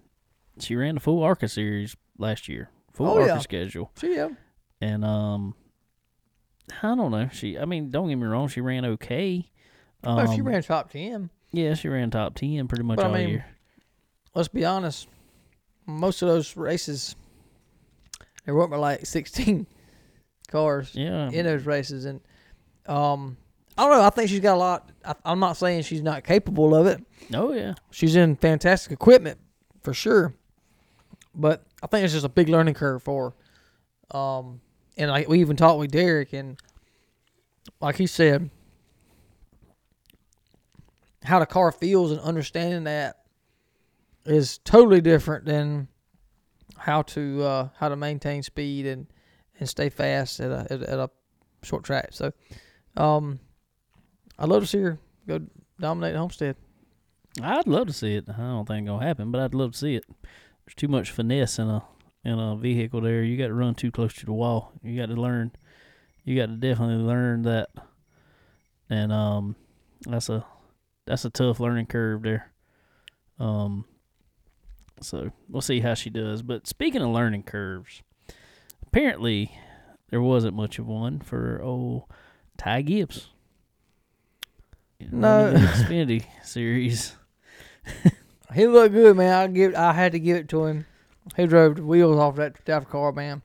she 0.59 0.77
ran 0.77 0.95
the 0.95 1.01
full 1.01 1.23
ARCA 1.23 1.49
series 1.49 1.97
last 2.19 2.49
year, 2.49 2.71
full 2.93 3.07
Oh, 3.09 3.17
ARCA 3.19 3.27
yeah. 3.27 3.39
schedule, 3.39 3.91
so 3.97 4.07
yeah, 4.07 4.29
and 4.81 5.05
um, 5.05 5.55
I 6.83 6.95
don't 6.95 7.11
know. 7.11 7.29
She, 7.33 7.59
I 7.59 7.65
mean, 7.65 7.91
don't 7.91 8.09
get 8.09 8.17
me 8.17 8.27
wrong, 8.27 8.49
she 8.49 8.61
ran 8.61 8.85
okay. 8.85 9.51
Um, 10.05 10.17
well, 10.17 10.33
she 10.35 10.43
ran 10.43 10.63
top 10.63 10.91
ten. 10.93 11.31
Yeah, 11.53 11.75
she 11.75 11.89
ran 11.89 12.11
top 12.11 12.35
ten 12.35 12.69
pretty 12.69 12.85
much 12.85 12.97
But 12.97 13.07
I 13.07 13.09
all 13.09 13.15
mean, 13.15 13.29
year. 13.31 13.47
Let's 14.35 14.49
be 14.49 14.65
honest, 14.65 15.09
most 15.87 16.23
of 16.23 16.29
those 16.29 16.57
races, 16.57 17.17
there 18.45 18.55
weren't 18.55 18.71
but 18.71 18.81
like 18.81 19.07
sixteen 19.07 19.67
cars 20.49 20.91
Yeah, 20.95 21.31
in 21.31 21.47
those 21.47 21.65
races, 21.67 22.05
and 22.05 22.21
um, 22.87 23.37
I 23.79 23.83
don't 23.83 23.93
know. 23.99 24.03
I 24.05 24.11
think 24.11 24.29
she's 24.31 24.41
got 24.41 24.55
a 24.55 24.59
lot. 24.59 24.91
I, 25.05 25.15
I'm 25.25 25.39
not 25.41 25.57
saying 25.57 25.83
she's 25.83 26.03
not 26.03 26.25
capable 26.25 26.75
of 26.75 26.87
it. 26.87 27.05
oh 27.35 27.53
yeah, 27.53 27.75
she's 27.91 28.17
in 28.17 28.37
fantastic 28.37 28.93
equipment 28.93 29.39
for 29.83 29.93
sure. 29.95 30.35
But 31.35 31.65
I 31.83 31.87
think 31.87 32.05
it's 32.05 32.15
just 32.15 32.25
a 32.25 32.31
big 32.31 32.49
learning 32.49 32.75
curve 32.75 33.03
for 33.03 33.35
her. 34.11 34.17
Um, 34.17 34.61
and 34.97 35.11
like 35.11 35.29
we 35.29 35.41
even 35.41 35.57
talked 35.57 35.79
with 35.79 35.91
Derek, 35.91 36.33
and 36.33 36.57
like 37.81 37.97
he 37.97 38.07
said, 38.07 38.49
how 41.25 41.39
the 41.39 41.47
car 41.47 41.73
feels 41.73 42.11
and 42.13 42.21
understanding 42.21 42.85
that 42.85 43.19
is 44.27 44.59
totally 44.59 45.01
different 45.01 45.45
than 45.45 45.89
how 46.77 47.03
to 47.03 47.43
uh, 47.43 47.69
how 47.79 47.89
to 47.89 47.97
maintain 47.97 48.43
speed 48.43 48.87
and, 48.87 49.07
and 49.59 49.69
stay 49.69 49.89
fast 49.89 50.41
at 50.41 50.51
a, 50.51 50.67
at, 50.71 50.83
at 50.83 50.99
a 50.99 51.11
short 51.63 51.85
track. 51.85 52.09
So, 52.13 52.33
um, 52.97 53.41
I'd 54.39 54.49
love 54.49 54.63
to 54.63 54.69
see 54.69 54.81
her 54.81 54.99
go 55.27 55.41
dominate 55.81 56.17
Homestead. 56.17 56.57
I'd 57.43 57.67
love 57.67 57.87
to 57.89 57.93
see 57.93 58.17
it. 58.17 58.29
I 58.29 58.37
don't 58.37 58.67
think 58.67 58.85
it's 58.85 58.89
gonna 58.89 59.07
happen, 59.07 59.31
but 59.31 59.41
I'd 59.41 59.55
love 59.55 59.73
to 59.73 59.79
see 59.79 59.95
it. 59.95 60.05
There's 60.65 60.75
too 60.75 60.89
much 60.89 61.11
finesse 61.11 61.59
in 61.59 61.69
a 61.69 61.85
in 62.25 62.39
a 62.39 62.57
vehicle 62.57 63.01
there. 63.01 63.23
You 63.23 63.37
got 63.37 63.49
to 63.49 63.55
run 63.55 63.75
too 63.75 63.93
close 63.93 64.13
to 64.15 64.27
the 64.27 64.33
wall. 64.33 64.73
You 64.83 64.99
got 64.99 65.15
to 65.15 65.21
learn. 65.21 65.53
You 66.25 66.37
got 66.37 66.47
to 66.47 66.57
definitely 66.57 67.05
learn 67.05 67.43
that, 67.43 67.71
and 68.91 69.13
um, 69.13 69.55
that's 70.01 70.29
a 70.29 70.45
that's 71.07 71.25
a 71.25 71.31
tough 71.31 71.61
learning 71.61 71.87
curve 71.87 72.23
there. 72.23 72.51
Um, 73.39 73.85
so 75.01 75.31
we'll 75.49 75.63
see 75.63 75.81
how 75.81 75.95
she 75.95 76.11
does. 76.11 76.43
But 76.43 76.67
speaking 76.67 77.03
of 77.03 77.11
learning 77.11 77.45
curves, 77.45 78.03
apparently 78.87 79.53
there 80.11 80.23
wasn't 80.23 80.57
much 80.57 80.79
of 80.79 80.87
one 80.87 81.21
for 81.21 81.61
old 81.63 82.05
Ty 82.57 82.83
Gibbs. 82.83 83.29
No. 85.11 85.53
The 85.53 85.59
Xfinity 85.59 86.25
series. 86.43 87.15
he 88.55 88.67
looked 88.67 88.95
good, 88.95 89.17
man. 89.17 89.33
I 89.35 89.47
give. 89.49 89.75
I 89.75 89.93
had 89.93 90.13
to 90.13 90.19
give 90.19 90.37
it 90.39 90.49
to 90.51 90.65
him. 90.65 90.87
He 91.37 91.47
drove 91.47 91.77
the 91.77 91.85
wheels 91.85 92.17
off 92.19 92.37
that 92.37 92.65
that 92.65 92.89
car, 92.89 93.13
man. 93.13 93.43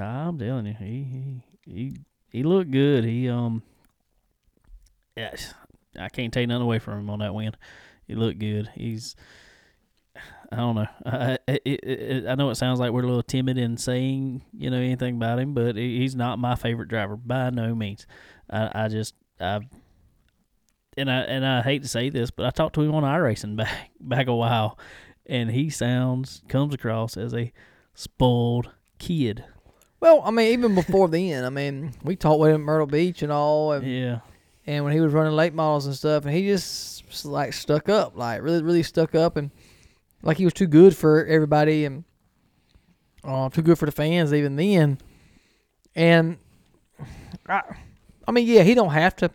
I'm 0.00 0.38
telling 0.38 0.66
you, 0.66 0.74
he 0.78 0.86
he 1.04 1.42
he, 1.72 1.96
he 2.30 2.42
looked 2.42 2.70
good. 2.70 3.04
He 3.04 3.28
um, 3.28 3.62
yes, 5.16 5.54
I 5.98 6.08
can't 6.08 6.32
take 6.32 6.48
nothing 6.48 6.62
away 6.62 6.78
from 6.78 7.00
him 7.00 7.10
on 7.10 7.18
that 7.18 7.34
win. 7.34 7.52
He 8.06 8.14
looked 8.14 8.38
good. 8.38 8.70
He's 8.74 9.16
I 10.52 10.56
don't 10.56 10.74
know. 10.74 10.86
I, 11.06 11.38
it, 11.48 11.62
it, 11.64 12.26
I 12.28 12.34
know 12.34 12.50
it 12.50 12.56
sounds 12.56 12.78
like 12.78 12.92
we're 12.92 13.04
a 13.04 13.06
little 13.06 13.22
timid 13.22 13.56
in 13.56 13.78
saying 13.78 14.44
you 14.52 14.68
know 14.68 14.76
anything 14.76 15.16
about 15.16 15.38
him, 15.38 15.54
but 15.54 15.76
he's 15.76 16.14
not 16.14 16.38
my 16.38 16.56
favorite 16.56 16.88
driver 16.88 17.16
by 17.16 17.48
no 17.48 17.74
means. 17.74 18.06
I, 18.50 18.84
I 18.84 18.88
just 18.88 19.14
I 19.40 19.60
and 20.98 21.10
I 21.10 21.20
and 21.20 21.46
I 21.46 21.62
hate 21.62 21.82
to 21.82 21.88
say 21.88 22.10
this, 22.10 22.30
but 22.30 22.44
I 22.44 22.50
talked 22.50 22.74
to 22.74 22.82
him 22.82 22.94
on 22.94 23.02
iRacing 23.02 23.56
back 23.56 23.90
back 23.98 24.26
a 24.26 24.34
while, 24.34 24.78
and 25.24 25.50
he 25.50 25.70
sounds 25.70 26.42
comes 26.48 26.74
across 26.74 27.16
as 27.16 27.32
a 27.32 27.50
spoiled 27.94 28.70
kid. 28.98 29.44
Well, 30.00 30.20
I 30.22 30.32
mean, 30.32 30.52
even 30.52 30.74
before 30.74 31.08
then, 31.08 31.44
I 31.44 31.50
mean, 31.50 31.92
we 32.02 32.14
talked 32.14 32.40
with 32.40 32.50
him 32.50 32.62
at 32.62 32.64
Myrtle 32.64 32.86
Beach 32.88 33.22
and 33.22 33.32
all, 33.32 33.72
and, 33.72 33.86
Yeah, 33.86 34.18
and 34.66 34.84
when 34.84 34.92
he 34.92 35.00
was 35.00 35.14
running 35.14 35.32
late 35.32 35.54
models 35.54 35.86
and 35.86 35.94
stuff, 35.94 36.26
and 36.26 36.34
he 36.34 36.46
just 36.46 37.24
like 37.24 37.54
stuck 37.54 37.88
up, 37.88 38.18
like 38.18 38.42
really, 38.42 38.62
really 38.62 38.82
stuck 38.82 39.14
up, 39.14 39.38
and 39.38 39.50
like 40.22 40.36
he 40.36 40.44
was 40.44 40.54
too 40.54 40.66
good 40.66 40.96
for 40.96 41.24
everybody, 41.26 41.84
and 41.84 42.04
uh, 43.24 43.48
too 43.50 43.62
good 43.62 43.78
for 43.78 43.86
the 43.86 43.92
fans 43.92 44.32
even 44.32 44.56
then. 44.56 44.98
And 45.94 46.38
I, 47.48 47.62
I 48.26 48.32
mean, 48.32 48.46
yeah, 48.46 48.62
he 48.62 48.74
don't 48.74 48.90
have 48.92 49.16
to. 49.16 49.30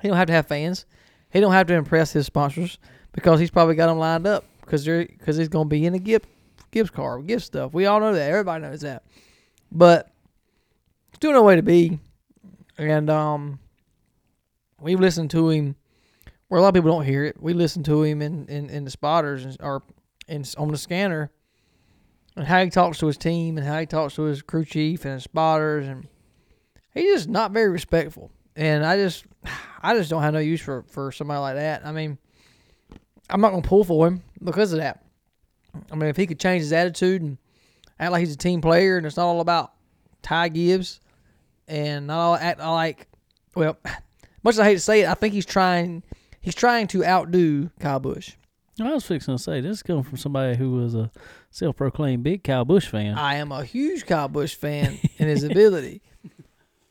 He 0.00 0.08
don't 0.08 0.16
have 0.16 0.28
to 0.28 0.32
have 0.32 0.46
fans. 0.46 0.86
He 1.30 1.40
don't 1.40 1.52
have 1.52 1.66
to 1.68 1.74
impress 1.74 2.12
his 2.12 2.26
sponsors 2.26 2.78
because 3.12 3.40
he's 3.40 3.50
probably 3.50 3.74
got 3.74 3.86
them 3.86 3.98
lined 3.98 4.26
up 4.26 4.44
because 4.60 4.84
they're 4.84 5.06
because 5.06 5.36
he's 5.36 5.48
gonna 5.48 5.68
be 5.68 5.84
in 5.84 5.94
a 5.94 5.98
gift 5.98 6.28
Gibbs 6.70 6.90
car, 6.90 7.20
Gibbs 7.20 7.44
stuff. 7.44 7.72
We 7.72 7.86
all 7.86 8.00
know 8.00 8.12
that. 8.12 8.30
Everybody 8.30 8.62
knows 8.62 8.82
that. 8.82 9.02
But 9.72 10.10
still 11.14 11.32
no 11.32 11.42
way 11.42 11.56
to 11.56 11.62
be. 11.62 11.98
And 12.78 13.08
um, 13.08 13.58
we've 14.80 15.00
listened 15.00 15.30
to 15.30 15.48
him 15.48 15.76
where 16.48 16.58
a 16.58 16.62
lot 16.62 16.68
of 16.68 16.74
people 16.74 16.90
don't 16.90 17.04
hear 17.04 17.24
it. 17.24 17.40
We 17.40 17.54
listen 17.54 17.82
to 17.84 18.02
him 18.02 18.22
in, 18.22 18.46
in, 18.48 18.70
in 18.70 18.84
the 18.84 18.90
spotters 18.90 19.56
or 19.60 19.82
in 20.28 20.44
on 20.58 20.68
the 20.68 20.78
scanner 20.78 21.30
and 22.36 22.46
how 22.46 22.62
he 22.62 22.70
talks 22.70 22.98
to 22.98 23.06
his 23.06 23.16
team 23.16 23.56
and 23.58 23.66
how 23.66 23.78
he 23.78 23.86
talks 23.86 24.14
to 24.16 24.22
his 24.22 24.42
crew 24.42 24.64
chief 24.64 25.04
and 25.04 25.14
his 25.14 25.24
spotters 25.24 25.86
and 25.86 26.06
he's 26.92 27.14
just 27.14 27.28
not 27.28 27.52
very 27.52 27.70
respectful. 27.70 28.30
And 28.54 28.84
I 28.84 28.96
just 28.96 29.24
I 29.82 29.96
just 29.96 30.10
don't 30.10 30.22
have 30.22 30.34
no 30.34 30.40
use 30.40 30.60
for, 30.60 30.84
for 30.88 31.12
somebody 31.12 31.40
like 31.40 31.56
that. 31.56 31.84
I 31.84 31.92
mean, 31.92 32.18
I'm 33.28 33.40
not 33.40 33.50
gonna 33.50 33.62
pull 33.62 33.84
for 33.84 34.06
him 34.06 34.22
because 34.42 34.72
of 34.72 34.78
that. 34.78 35.04
I 35.90 35.94
mean, 35.94 36.08
if 36.08 36.16
he 36.16 36.26
could 36.26 36.40
change 36.40 36.62
his 36.62 36.72
attitude 36.72 37.22
and 37.22 37.38
act 37.98 38.12
like 38.12 38.20
he's 38.20 38.32
a 38.32 38.38
team 38.38 38.60
player 38.60 38.96
and 38.96 39.06
it's 39.06 39.16
not 39.16 39.26
all 39.26 39.40
about 39.40 39.72
Ty 40.22 40.48
Gibbs 40.48 41.00
and 41.68 42.06
not 42.06 42.18
all 42.18 42.36
act 42.36 42.60
like 42.60 43.08
well, 43.54 43.78
much 44.42 44.54
as 44.54 44.60
I 44.60 44.64
hate 44.64 44.74
to 44.74 44.80
say 44.80 45.00
it, 45.02 45.08
I 45.08 45.14
think 45.14 45.34
he's 45.34 45.46
trying 45.46 46.02
he's 46.46 46.54
trying 46.54 46.86
to 46.86 47.04
outdo 47.04 47.68
Kyle 47.80 48.00
Busch. 48.00 48.32
I 48.80 48.92
was 48.94 49.04
fixing 49.04 49.36
to 49.36 49.42
say 49.42 49.60
this 49.60 49.78
is 49.78 49.82
coming 49.82 50.02
from 50.04 50.16
somebody 50.16 50.56
who 50.56 50.70
was 50.72 50.94
a 50.94 51.10
self-proclaimed 51.50 52.22
big 52.22 52.44
Kyle 52.44 52.64
Busch 52.64 52.86
fan. 52.88 53.16
I 53.18 53.34
am 53.36 53.50
a 53.50 53.64
huge 53.64 54.06
Kyle 54.06 54.28
Busch 54.28 54.54
fan 54.54 54.98
in 55.18 55.28
his 55.28 55.42
ability. 55.44 56.02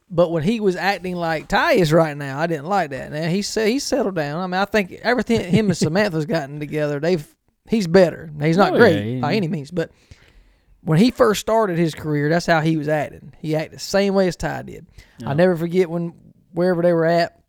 But 0.10 0.32
when 0.32 0.44
he 0.44 0.60
was 0.60 0.76
acting 0.76 1.16
like 1.16 1.48
Ty 1.48 1.74
is 1.74 1.92
right 1.94 2.16
now, 2.16 2.40
I 2.40 2.48
didn't 2.48 2.66
like 2.66 2.90
that. 2.92 3.12
Now 3.12 3.28
he 3.28 3.42
said 3.42 3.68
he 3.70 3.80
settled 3.80 4.16
down. 4.16 4.40
I 4.40 4.48
mean, 4.48 4.62
I 4.62 4.66
think 4.66 4.92
everything 5.04 5.42
him 5.42 5.68
and 5.68 5.78
Samantha's 5.78 6.26
gotten 6.26 6.60
together, 6.60 7.00
they've 7.00 7.26
he's 7.68 7.88
better. 7.88 8.32
He's 8.42 8.58
not 8.58 8.74
Oh, 8.74 8.78
great 8.78 9.16
yeah, 9.16 9.22
by 9.22 9.34
any 9.34 9.48
means, 9.48 9.72
but 9.72 9.92
when 10.82 11.00
he 11.00 11.10
first 11.12 11.42
started 11.42 11.78
his 11.80 11.96
career, 11.96 12.30
that's 12.30 12.46
how 12.46 12.62
he 12.62 12.78
was 12.78 12.88
acting. 12.88 13.34
He 13.40 13.56
acted 13.56 13.78
the 13.80 13.84
same 13.84 14.14
way 14.14 14.28
as 14.28 14.36
Ty 14.36 14.62
did. 14.64 14.86
Yeah. 15.18 15.30
I 15.30 15.34
never 15.34 15.56
forget 15.56 15.90
when 15.90 16.14
wherever 16.52 16.82
they 16.84 16.94
were 16.94 17.06
at, 17.06 17.40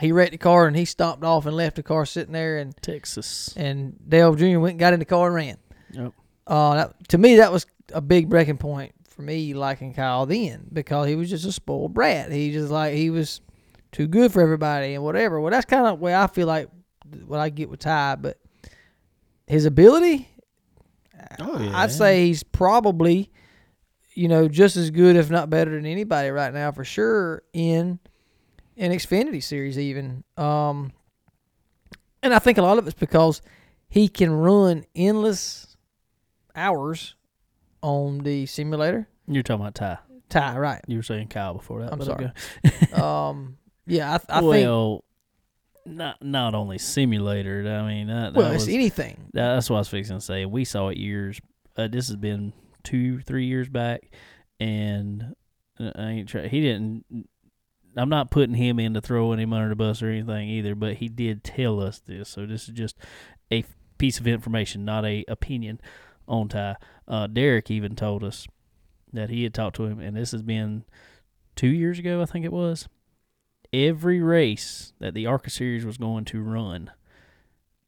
he 0.00 0.12
wrecked 0.12 0.32
the 0.32 0.38
car 0.38 0.66
and 0.66 0.76
he 0.76 0.84
stopped 0.84 1.24
off 1.24 1.46
and 1.46 1.56
left 1.56 1.76
the 1.76 1.82
car 1.82 2.06
sitting 2.06 2.32
there, 2.32 2.58
and 2.58 2.76
Texas. 2.82 3.54
and 3.56 3.98
Dale 4.08 4.34
Jr. 4.34 4.58
went 4.58 4.72
and 4.72 4.80
got 4.80 4.92
in 4.92 4.98
the 4.98 5.04
car 5.04 5.26
and 5.26 5.34
ran. 5.34 5.58
Yep. 5.92 6.12
Uh, 6.46 6.74
that, 6.74 7.08
to 7.08 7.18
me, 7.18 7.36
that 7.36 7.52
was 7.52 7.66
a 7.92 8.00
big 8.00 8.28
breaking 8.28 8.58
point 8.58 8.92
for 9.08 9.22
me 9.22 9.52
liking 9.54 9.94
Kyle 9.94 10.26
then 10.26 10.66
because 10.72 11.08
he 11.08 11.16
was 11.16 11.28
just 11.30 11.44
a 11.44 11.52
spoiled 11.52 11.94
brat. 11.94 12.30
He 12.30 12.52
just 12.52 12.70
like 12.70 12.94
he 12.94 13.10
was 13.10 13.40
too 13.92 14.06
good 14.06 14.32
for 14.32 14.40
everybody 14.42 14.94
and 14.94 15.02
whatever. 15.02 15.40
Well, 15.40 15.50
that's 15.50 15.64
kind 15.66 15.86
of 15.86 15.98
where 15.98 16.16
I 16.16 16.26
feel 16.26 16.46
like 16.46 16.68
what 17.26 17.40
I 17.40 17.48
get 17.48 17.68
with 17.70 17.80
Ty, 17.80 18.16
but 18.16 18.38
his 19.46 19.64
ability, 19.64 20.28
Oh 21.40 21.58
yeah. 21.60 21.78
I'd 21.78 21.90
say 21.90 22.26
he's 22.26 22.42
probably, 22.42 23.30
you 24.14 24.28
know, 24.28 24.48
just 24.48 24.76
as 24.76 24.90
good, 24.90 25.16
if 25.16 25.30
not 25.30 25.50
better 25.50 25.70
than 25.72 25.86
anybody 25.86 26.30
right 26.30 26.52
now 26.52 26.70
for 26.72 26.84
sure 26.84 27.42
in 27.52 27.98
an 28.78 28.92
Xfinity 28.92 29.42
series 29.42 29.78
even. 29.78 30.24
Um, 30.36 30.92
and 32.22 32.32
I 32.32 32.38
think 32.38 32.58
a 32.58 32.62
lot 32.62 32.78
of 32.78 32.86
it's 32.86 32.98
because 32.98 33.42
he 33.88 34.08
can 34.08 34.32
run 34.32 34.84
endless 34.94 35.76
hours 36.54 37.14
on 37.82 38.18
the 38.18 38.46
simulator. 38.46 39.08
You're 39.26 39.42
talking 39.42 39.62
about 39.62 39.74
Ty. 39.74 39.98
Ty, 40.28 40.58
right? 40.58 40.80
You 40.86 40.96
were 40.98 41.02
saying 41.02 41.28
Kyle 41.28 41.54
before 41.54 41.82
that. 41.82 41.92
I'm 41.92 42.02
sorry. 42.02 42.30
um, 42.92 43.56
yeah, 43.86 44.12
I, 44.12 44.14
I 44.38 44.40
think. 44.40 44.50
well, 44.50 45.04
not 45.86 46.22
not 46.22 46.54
only 46.54 46.76
simulator. 46.78 47.60
I 47.66 47.86
mean, 47.86 48.08
that, 48.08 48.34
that 48.34 48.38
Well, 48.38 48.52
was, 48.52 48.64
it's 48.66 48.74
anything. 48.74 49.28
that- 49.32 49.54
that's 49.54 49.70
what 49.70 49.76
I 49.76 49.80
was 49.80 49.88
fixing 49.88 50.18
to 50.18 50.20
say. 50.24 50.44
We 50.44 50.64
saw 50.64 50.88
it 50.88 50.98
years. 50.98 51.40
Uh, 51.76 51.88
this 51.88 52.08
has 52.08 52.16
been 52.16 52.52
two, 52.82 53.20
three 53.20 53.46
years 53.46 53.68
back, 53.68 54.10
and 54.60 55.34
uh, 55.80 55.92
I 55.94 56.02
ain't 56.10 56.28
try, 56.28 56.48
He 56.48 56.60
didn't. 56.60 57.04
I'm 57.96 58.08
not 58.08 58.30
putting 58.30 58.54
him 58.54 58.78
into 58.78 59.00
throwing 59.00 59.38
him 59.38 59.52
under 59.52 59.70
the 59.70 59.76
bus 59.76 60.02
or 60.02 60.10
anything 60.10 60.48
either, 60.48 60.74
but 60.74 60.94
he 60.94 61.08
did 61.08 61.42
tell 61.42 61.80
us 61.80 61.98
this. 61.98 62.28
So 62.28 62.46
this 62.46 62.68
is 62.68 62.74
just 62.74 62.96
a 63.50 63.64
piece 63.98 64.20
of 64.20 64.26
information, 64.26 64.84
not 64.84 65.04
a 65.04 65.24
opinion 65.28 65.80
on 66.26 66.48
Ty. 66.48 66.76
Uh, 67.06 67.26
Derek 67.26 67.70
even 67.70 67.96
told 67.96 68.22
us 68.22 68.46
that 69.12 69.30
he 69.30 69.42
had 69.42 69.54
talked 69.54 69.76
to 69.76 69.84
him, 69.84 70.00
and 70.00 70.16
this 70.16 70.32
has 70.32 70.42
been 70.42 70.84
two 71.56 71.68
years 71.68 71.98
ago, 71.98 72.22
I 72.22 72.26
think 72.26 72.44
it 72.44 72.52
was. 72.52 72.88
Every 73.72 74.20
race 74.20 74.92
that 74.98 75.14
the 75.14 75.26
ARCA 75.26 75.50
series 75.50 75.84
was 75.84 75.98
going 75.98 76.24
to 76.26 76.42
run, 76.42 76.90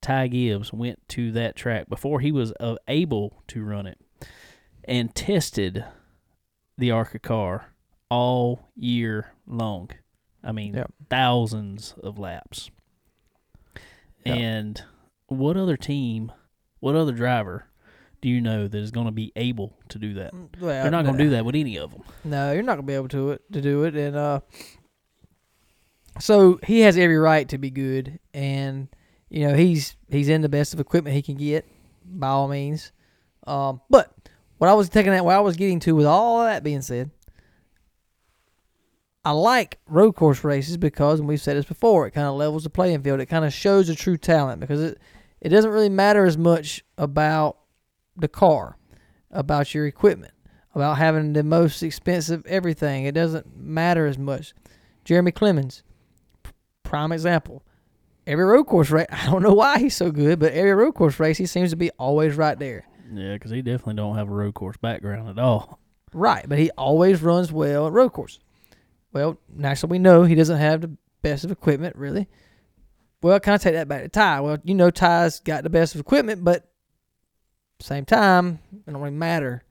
Ty 0.03 0.29
Gibbs 0.29 0.73
went 0.73 1.07
to 1.11 1.31
that 1.33 1.57
track 1.57 1.89
before 1.89 2.21
he 2.21 2.33
was 2.33 2.53
able 2.89 3.43
to 3.49 3.63
run 3.63 3.87
it 3.87 3.99
and 4.85 5.15
tested 5.15 5.85
the 6.77 6.91
ARCA 6.91 7.19
car 7.19 7.75
all 8.11 8.69
year 8.77 9.33
long. 9.47 9.91
I 10.43 10.53
mean, 10.53 10.75
Yep. 10.75 10.93
thousands 11.09 11.95
of 12.03 12.19
laps. 12.19 12.71
Yep. 14.25 14.37
And 14.39 14.83
what 15.27 15.57
other 15.57 15.77
team, 15.77 16.33
what 16.81 16.95
other 16.97 17.13
driver 17.13 17.67
do 18.21 18.29
you 18.29 18.41
know 18.41 18.69
that 18.69 18.79
is 18.79 18.91
going 18.91 19.07
to 19.07 19.13
be 19.13 19.33
able 19.37 19.77
to 19.89 19.99
do 19.99 20.15
that? 20.15 20.33
Well, 20.61 20.83
They're 20.83 20.91
not 20.91 21.05
going 21.05 21.17
to 21.17 21.25
do 21.25 21.31
that 21.31 21.45
with 21.45 21.55
any 21.55 21.77
of 21.79 21.91
them. 21.93 22.03
No, 22.25 22.53
you're 22.53 22.63
not 22.63 22.75
gonna 22.75 22.87
be 22.87 22.95
able 22.95 23.09
to 23.09 23.31
it 23.31 23.53
to 23.53 23.61
do 23.63 23.85
it, 23.85 23.95
and 23.97 24.15
uh, 24.17 24.41
so 26.19 26.59
he 26.67 26.81
has 26.81 26.99
every 26.99 27.17
right 27.17 27.49
to 27.49 27.59
be 27.59 27.71
good, 27.71 28.19
and 28.35 28.89
you 29.31 29.47
know 29.47 29.55
he's 29.55 29.97
he's 30.11 30.29
in 30.29 30.43
the 30.43 30.49
best 30.49 30.75
of 30.75 30.81
equipment 30.81 31.15
he 31.17 31.23
can 31.23 31.37
get 31.37 31.67
by 32.05 32.29
all 32.29 32.49
means. 32.49 32.93
Um, 33.47 33.81
but 33.89 34.13
what 34.59 34.69
I 34.69 34.75
was 34.75 34.89
taking 34.91 35.13
that, 35.13 35.25
what 35.25 35.35
I 35.37 35.41
was 35.41 35.57
getting 35.57 35.81
to, 35.81 35.95
with 35.95 36.07
all 36.07 36.45
that 36.45 36.63
being 36.63 36.83
said, 36.83 37.11
I 39.25 39.33
like 39.33 39.79
road 39.87 40.13
course 40.17 40.45
races 40.45 40.77
because, 40.77 41.19
and 41.21 41.29
we've 41.29 41.41
said 41.41 41.57
this 41.57 41.67
before, 41.67 42.07
it 42.07 42.13
kind 42.13 42.27
of 42.27 42.35
levels 42.35 42.65
the 42.65 42.71
playing 42.71 43.03
field. 43.03 43.21
It 43.21 43.27
kind 43.27 43.45
of 43.45 43.53
shows 43.53 43.89
the 43.89 43.95
true 43.95 44.17
talent 44.17 44.61
because 44.61 44.83
it 44.83 44.99
it 45.41 45.49
doesn't 45.49 45.71
really 45.71 45.89
matter 45.89 46.25
as 46.27 46.37
much 46.37 46.85
about 46.99 47.57
the 48.17 48.29
car, 48.29 48.77
about 49.31 49.75
your 49.75 49.87
equipment 49.87 50.33
about 50.75 50.99
having 50.99 51.33
the 51.33 51.43
most 51.43 51.83
expensive 51.83 52.45
everything. 52.47 53.05
It 53.05 53.15
doesn't 53.15 53.57
matter 53.57 54.07
as 54.07 54.19
much. 54.19 54.53
Jeremy 55.05 55.33
Clements, 55.33 55.83
prime 56.83 57.13
example. 57.13 57.63
Every 58.27 58.45
road 58.45 58.65
course 58.65 58.91
race, 58.91 59.07
I 59.11 59.27
don't 59.27 59.43
know 59.43 59.55
why 59.55 59.79
he's 59.79 59.97
so 59.97 60.11
good, 60.11 60.39
but 60.39 60.53
every 60.53 60.73
road 60.73 60.93
course 60.95 61.19
race, 61.19 61.39
he 61.39 61.47
seems 61.47 61.71
to 61.71 61.77
be 61.77 61.91
always 61.93 62.37
right 62.37 62.59
there. 62.59 62.87
Yeah, 63.13 63.35
because 63.35 63.51
he 63.51 63.63
definitely 63.63 63.95
don't 63.95 64.17
have 64.17 64.29
a 64.29 64.35
road 64.35 64.55
course 64.55 64.77
background 64.77 65.29
at 65.29 65.39
all. 65.39 65.81
Right, 66.13 66.49
but 66.49 66.59
he 66.59 66.71
always 66.73 67.23
runs 67.23 67.53
well 67.53 67.87
at 67.87 67.93
road 67.93 68.13
course. 68.13 68.39
Well, 69.13 69.39
naturally, 69.55 69.93
we 69.93 69.99
know 69.99 70.23
he 70.23 70.35
doesn't 70.35 70.59
have 70.59 70.81
the 70.83 70.97
best 71.23 71.45
of 71.45 71.51
equipment, 71.51 71.97
really. 71.97 72.29
Well, 73.23 73.41
can 73.41 73.55
I 73.55 73.57
take 73.59 73.75
that 73.75 73.89
back 73.89 74.03
to 74.03 74.09
Ty? 74.09 74.41
Well, 74.41 74.59
you 74.65 74.75
know, 74.75 74.91
Ty's 74.91 75.41
got 75.41 75.63
the 75.63 75.71
best 75.71 75.95
of 75.95 76.01
equipment, 76.01 76.45
but 76.45 76.71
same 77.81 78.05
time, 78.05 78.61
it 78.73 78.91
don't 78.91 79.01
really 79.01 79.15
matter. 79.15 79.63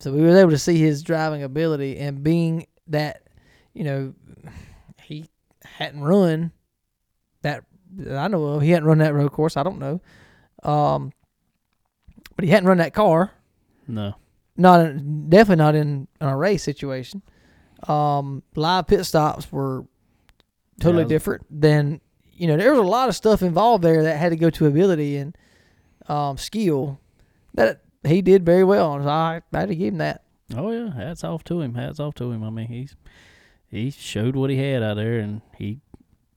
So 0.00 0.12
we 0.12 0.22
were 0.22 0.36
able 0.36 0.50
to 0.50 0.58
see 0.58 0.78
his 0.78 1.02
driving 1.02 1.42
ability 1.42 1.98
and 1.98 2.22
being 2.22 2.66
that, 2.88 3.22
you 3.74 3.84
know, 3.84 4.14
he 5.02 5.26
hadn't 5.62 6.02
run 6.02 6.52
that 7.42 7.64
that 7.96 8.16
I 8.16 8.28
know 8.28 8.44
of. 8.44 8.62
He 8.62 8.70
hadn't 8.70 8.88
run 8.88 8.98
that 8.98 9.14
road 9.14 9.32
course. 9.32 9.56
I 9.56 9.62
don't 9.62 9.78
know. 9.78 10.00
Um, 10.62 11.12
but 12.36 12.44
he 12.44 12.50
hadn't 12.50 12.68
run 12.68 12.78
that 12.78 12.94
car. 12.94 13.32
No. 13.86 14.14
Not 14.56 14.80
in, 14.80 15.28
definitely 15.28 15.56
not 15.56 15.74
in, 15.74 16.08
in 16.20 16.26
a 16.26 16.36
race 16.36 16.62
situation. 16.62 17.22
Um, 17.88 18.42
live 18.56 18.86
pit 18.86 19.04
stops 19.06 19.50
were 19.50 19.84
totally 20.80 21.04
Yeah. 21.04 21.08
different 21.08 21.46
than 21.50 22.00
you 22.32 22.46
know. 22.46 22.56
There 22.56 22.70
was 22.70 22.80
a 22.80 22.82
lot 22.82 23.08
of 23.08 23.16
stuff 23.16 23.42
involved 23.42 23.82
there 23.84 24.02
that 24.02 24.16
had 24.16 24.30
to 24.30 24.36
go 24.36 24.50
to 24.50 24.66
ability 24.66 25.16
and 25.16 25.36
um, 26.08 26.36
skill 26.36 27.00
that 27.54 27.82
he 28.04 28.20
did 28.22 28.44
very 28.44 28.64
well. 28.64 28.94
And 28.94 29.08
I, 29.08 29.42
I 29.52 29.58
had 29.60 29.68
to 29.68 29.74
give 29.74 29.92
him 29.94 29.98
that. 29.98 30.22
Oh 30.56 30.70
yeah, 30.72 30.92
hats 30.94 31.22
off 31.24 31.44
to 31.44 31.60
him. 31.60 31.74
Hats 31.74 32.00
off 32.00 32.14
to 32.16 32.30
him. 32.32 32.42
I 32.44 32.50
mean, 32.50 32.66
he's 32.68 32.96
he 33.70 33.90
showed 33.90 34.34
what 34.36 34.50
he 34.50 34.56
had 34.56 34.82
out 34.82 34.94
there, 34.96 35.18
and 35.18 35.42
he 35.56 35.80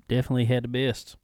definitely 0.07 0.45
had 0.45 0.63
the 0.63 0.67
best 0.67 1.17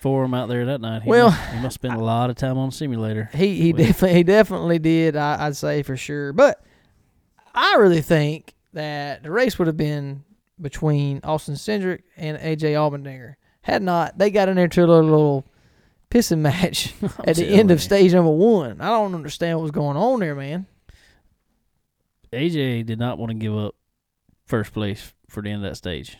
for 0.00 0.24
him 0.24 0.32
out 0.32 0.48
there 0.48 0.64
that 0.66 0.80
night. 0.80 1.02
He 1.02 1.10
Well, 1.10 1.30
must, 1.30 1.50
he 1.52 1.60
must 1.60 1.74
spend 1.74 1.94
a 1.94 2.04
lot 2.04 2.30
of 2.30 2.36
time 2.36 2.56
on 2.56 2.68
the 2.70 2.74
simulator. 2.74 3.28
He 3.34 3.56
he 3.60 3.72
definitely 3.72 4.16
he 4.16 4.22
definitely 4.22 4.78
did. 4.78 5.16
I, 5.16 5.46
I'd 5.46 5.56
say 5.56 5.82
for 5.82 5.96
sure. 5.96 6.32
But 6.32 6.62
I 7.54 7.74
really 7.76 8.00
think 8.00 8.54
that 8.72 9.22
the 9.22 9.30
race 9.30 9.58
would 9.58 9.66
have 9.68 9.76
been 9.76 10.24
between 10.60 11.20
Austin 11.24 11.54
Cindric 11.54 12.02
and 12.16 12.38
AJ 12.38 12.72
Allmendinger 12.74 13.34
had 13.62 13.82
not 13.82 14.18
they 14.18 14.30
got 14.30 14.48
in 14.48 14.56
there 14.56 14.68
to 14.68 14.84
a 14.84 14.86
little, 14.86 15.44
pissing 16.10 16.38
match 16.40 16.92
at 17.24 17.36
the 17.36 17.46
end 17.46 17.70
of 17.70 17.80
stage 17.80 18.12
number 18.12 18.30
one. 18.30 18.80
I 18.80 18.88
don't 18.88 19.14
understand 19.14 19.58
what 19.58 19.62
was 19.62 19.70
going 19.70 19.96
on 19.96 20.20
there, 20.20 20.34
man. 20.34 20.66
AJ 22.32 22.86
did 22.86 22.98
not 22.98 23.18
want 23.18 23.30
to 23.30 23.34
give 23.34 23.56
up 23.56 23.74
first 24.46 24.72
place 24.72 25.12
for 25.28 25.42
the 25.42 25.50
end 25.50 25.64
of 25.64 25.70
that 25.70 25.76
stage. 25.76 26.18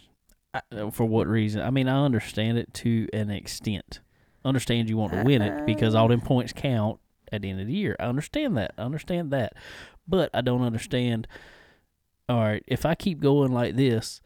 I- 0.55 0.63
uh, 0.73 0.91
For 0.91 1.05
what 1.05 1.27
reason? 1.27 1.63
I 1.63 1.71
mean, 1.71 1.89
I 1.89 2.05
understand 2.05 2.59
it 2.59 2.73
to 2.75 3.09
an 3.13 3.31
extent. 3.31 4.01
Understand 4.45 4.89
you 4.89 4.97
want 4.97 5.13
to 5.13 5.23
win 5.23 5.41
it 5.41 5.67
because 5.67 5.95
all 5.95 6.09
them 6.09 6.21
uh, 6.21 6.27
points 6.27 6.53
count 6.53 6.99
at 7.31 7.43
the 7.43 7.51
end 7.51 7.61
of 7.61 7.67
the 7.67 7.73
year. 7.73 7.97
I 8.01 8.05
understand 8.05 8.57
that. 8.57 8.73
I 8.77 8.83
understand 8.83 9.31
that. 9.31 9.55
But 10.09 10.31
I 10.35 10.41
don't 10.41 10.63
understand. 10.63 11.29
All 12.29 12.39
right, 12.41 12.63
if 12.67 12.87
I 12.87 12.95
keep 12.95 13.21
going 13.21 13.53
like 13.53 13.77
this, 13.77 14.21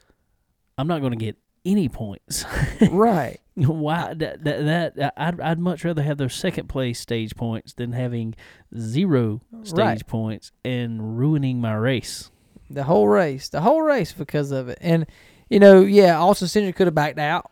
I'm 0.79 0.87
not 0.87 1.01
going 1.01 1.13
to 1.13 1.17
get 1.25 1.37
any 1.65 1.89
points. 1.89 2.45
right. 2.91 3.39
Why 3.55 4.13
that, 4.15 4.45
that 4.45 4.97
that 4.97 5.15
I'd 5.17 5.41
I'd 5.41 5.59
much 5.59 5.83
rather 5.85 6.03
have 6.03 6.19
those 6.19 6.35
second 6.35 6.69
place 6.69 7.01
stage 7.01 7.35
points 7.35 7.73
than 7.73 7.93
having 7.93 8.35
zero 8.79 9.41
stage 9.63 9.79
Right. 9.79 10.07
points 10.07 10.53
and 10.65 11.19
ruining 11.19 11.61
my 11.61 11.73
race. 11.75 12.31
The 12.69 12.85
whole 12.85 13.09
race. 13.09 13.49
The 13.49 13.63
whole 13.63 13.81
race 13.81 14.13
because 14.13 14.51
of 14.51 14.69
it. 14.69 14.77
And 14.83 15.07
you 15.49 15.59
know, 15.59 15.81
yeah, 15.81 16.21
Austin 16.21 16.49
Cindric 16.49 16.77
could 16.77 16.87
have 16.87 16.95
backed 16.95 17.19
out. 17.19 17.51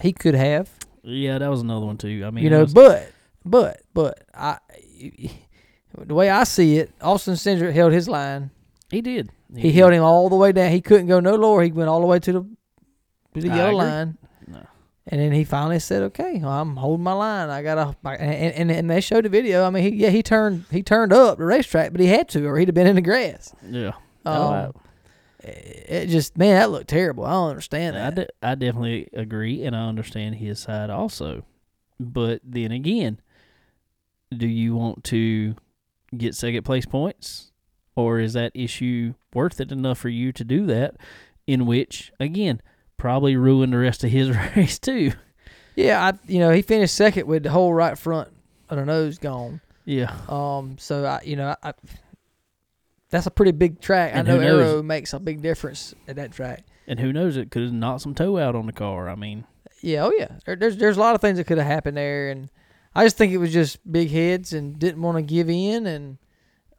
He 0.00 0.12
could 0.12 0.34
have. 0.36 0.70
Yeah, 1.02 1.38
that 1.38 1.50
was 1.50 1.60
another 1.62 1.86
one 1.86 1.98
too. 1.98 2.22
I 2.24 2.30
mean, 2.30 2.44
you 2.44 2.50
know, 2.50 2.60
was- 2.62 2.72
but 2.74 3.10
but 3.44 3.80
but 3.92 4.24
I 4.32 4.58
the 5.98 6.14
way 6.14 6.30
I 6.30 6.44
see 6.44 6.76
it, 6.78 6.92
Austin 7.00 7.34
Cindric 7.34 7.72
held 7.72 7.92
his 7.92 8.08
line. 8.08 8.50
he 8.90 9.00
did. 9.00 9.30
He 9.56 9.72
held 9.72 9.92
him 9.92 10.02
all 10.04 10.28
the 10.28 10.36
way 10.36 10.52
down. 10.52 10.70
He 10.70 10.80
couldn't 10.80 11.06
go 11.08 11.18
no 11.20 11.34
lower. 11.34 11.62
He 11.62 11.72
went 11.72 11.88
all 11.88 12.00
the 12.00 12.06
way 12.06 12.18
to 12.20 12.32
the 12.32 12.42
to 13.34 13.40
the 13.40 13.50
I 13.50 13.56
yellow 13.56 13.68
agree. 13.80 13.90
line. 13.90 14.18
No. 14.46 14.66
And 15.06 15.20
then 15.20 15.32
he 15.32 15.44
finally 15.44 15.78
said, 15.80 16.02
"Okay, 16.02 16.38
well, 16.40 16.50
I'm 16.52 16.76
holding 16.76 17.02
my 17.02 17.12
line. 17.12 17.50
I 17.50 17.62
gotta." 17.62 17.96
And, 18.04 18.54
and 18.54 18.70
and 18.70 18.90
they 18.90 19.00
showed 19.00 19.24
the 19.24 19.28
video. 19.28 19.64
I 19.64 19.70
mean, 19.70 19.82
he, 19.92 19.98
yeah, 19.98 20.10
he 20.10 20.22
turned 20.22 20.66
he 20.70 20.82
turned 20.82 21.12
up 21.12 21.38
the 21.38 21.44
racetrack, 21.44 21.90
but 21.92 22.00
he 22.00 22.06
had 22.06 22.28
to, 22.30 22.46
or 22.46 22.58
he'd 22.58 22.68
have 22.68 22.74
been 22.74 22.86
in 22.86 22.96
the 22.96 23.02
grass. 23.02 23.52
Yeah. 23.68 23.92
Um, 24.24 24.34
Oh, 24.72 24.72
it 25.42 26.08
just 26.08 26.36
man, 26.36 26.56
that 26.58 26.70
looked 26.70 26.88
terrible. 26.88 27.24
I 27.24 27.30
don't 27.32 27.48
understand 27.50 27.96
I, 27.96 28.10
that. 28.10 28.14
de- 28.14 28.46
I 28.46 28.54
definitely 28.54 29.08
agree, 29.14 29.64
and 29.64 29.74
I 29.74 29.88
understand 29.88 30.34
his 30.36 30.58
side 30.60 30.90
also. 30.90 31.44
But 31.98 32.40
then 32.44 32.70
again, 32.72 33.20
do 34.36 34.46
you 34.46 34.76
want 34.76 35.02
to 35.04 35.54
get 36.16 36.34
second 36.34 36.64
place 36.64 36.84
points, 36.86 37.49
or 37.96 38.18
is 38.20 38.32
that 38.34 38.52
issue 38.54 39.14
worth 39.34 39.60
it 39.60 39.72
enough 39.72 39.98
for 39.98 40.08
you 40.08 40.32
to 40.32 40.44
do 40.44 40.66
that? 40.66 40.96
In 41.46 41.66
which, 41.66 42.12
again, 42.20 42.60
probably 42.96 43.36
ruin 43.36 43.70
the 43.70 43.78
rest 43.78 44.04
of 44.04 44.10
his 44.10 44.30
race 44.56 44.78
too. 44.78 45.12
Yeah, 45.76 46.04
I 46.04 46.12
you 46.26 46.38
know 46.40 46.50
he 46.50 46.62
finished 46.62 46.94
second 46.94 47.26
with 47.26 47.44
the 47.44 47.50
whole 47.50 47.72
right 47.72 47.98
front 47.98 48.28
of 48.68 48.76
the 48.76 48.84
nose 48.84 49.18
gone. 49.18 49.60
Yeah. 49.84 50.14
Um, 50.28 50.76
so 50.78 51.04
I, 51.04 51.20
you 51.24 51.36
know, 51.36 51.56
I, 51.62 51.72
that's 53.08 53.26
a 53.26 53.30
pretty 53.30 53.52
big 53.52 53.80
track. 53.80 54.12
And 54.14 54.28
I 54.28 54.36
know? 54.36 54.40
Aero 54.40 54.82
makes 54.82 55.12
a 55.12 55.18
big 55.18 55.42
difference 55.42 55.94
at 56.06 56.16
that 56.16 56.32
track. 56.32 56.64
And 56.86 57.00
who 57.00 57.12
knows? 57.12 57.36
It 57.36 57.50
could 57.50 57.62
have 57.62 57.72
knocked 57.72 58.02
some 58.02 58.14
toe 58.14 58.38
out 58.38 58.54
on 58.54 58.66
the 58.66 58.72
car. 58.72 59.08
I 59.08 59.14
mean, 59.14 59.44
Yeah, 59.80 60.04
oh 60.04 60.12
yeah. 60.16 60.28
There, 60.46 60.56
there's 60.56 60.76
there's 60.76 60.96
a 60.96 61.00
lot 61.00 61.14
of 61.14 61.20
things 61.20 61.38
that 61.38 61.44
could 61.44 61.58
have 61.58 61.66
happened 61.66 61.96
there, 61.96 62.30
and 62.30 62.50
I 62.94 63.04
just 63.04 63.16
think 63.16 63.32
it 63.32 63.38
was 63.38 63.52
just 63.52 63.78
big 63.90 64.10
heads 64.10 64.52
and 64.52 64.78
didn't 64.78 65.02
want 65.02 65.16
to 65.16 65.22
give 65.22 65.48
in, 65.48 65.86
and 65.86 66.18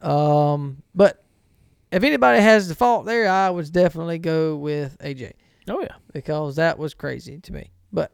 um, 0.02 0.82
but 0.94 1.24
if 1.90 2.02
anybody 2.02 2.40
has 2.40 2.68
the 2.68 2.74
fault 2.74 3.06
there, 3.06 3.28
I 3.28 3.50
would 3.50 3.70
definitely 3.72 4.18
go 4.18 4.56
with 4.56 4.98
AJ 4.98 5.32
oh 5.68 5.80
yeah, 5.80 5.94
because 6.12 6.56
that 6.56 6.78
was 6.78 6.94
crazy 6.94 7.38
to 7.40 7.52
me. 7.52 7.70
But 7.92 8.12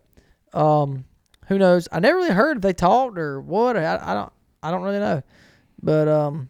um, 0.52 1.04
who 1.46 1.58
knows? 1.58 1.88
I 1.92 2.00
never 2.00 2.18
really 2.18 2.30
heard 2.30 2.58
if 2.58 2.62
they 2.62 2.72
talked 2.72 3.18
or 3.18 3.40
what. 3.40 3.76
Or 3.76 3.80
I, 3.80 4.12
I 4.12 4.14
don't 4.14 4.32
I 4.62 4.70
don't 4.70 4.82
really 4.82 4.98
know. 4.98 5.22
But 5.82 6.08
um, 6.08 6.48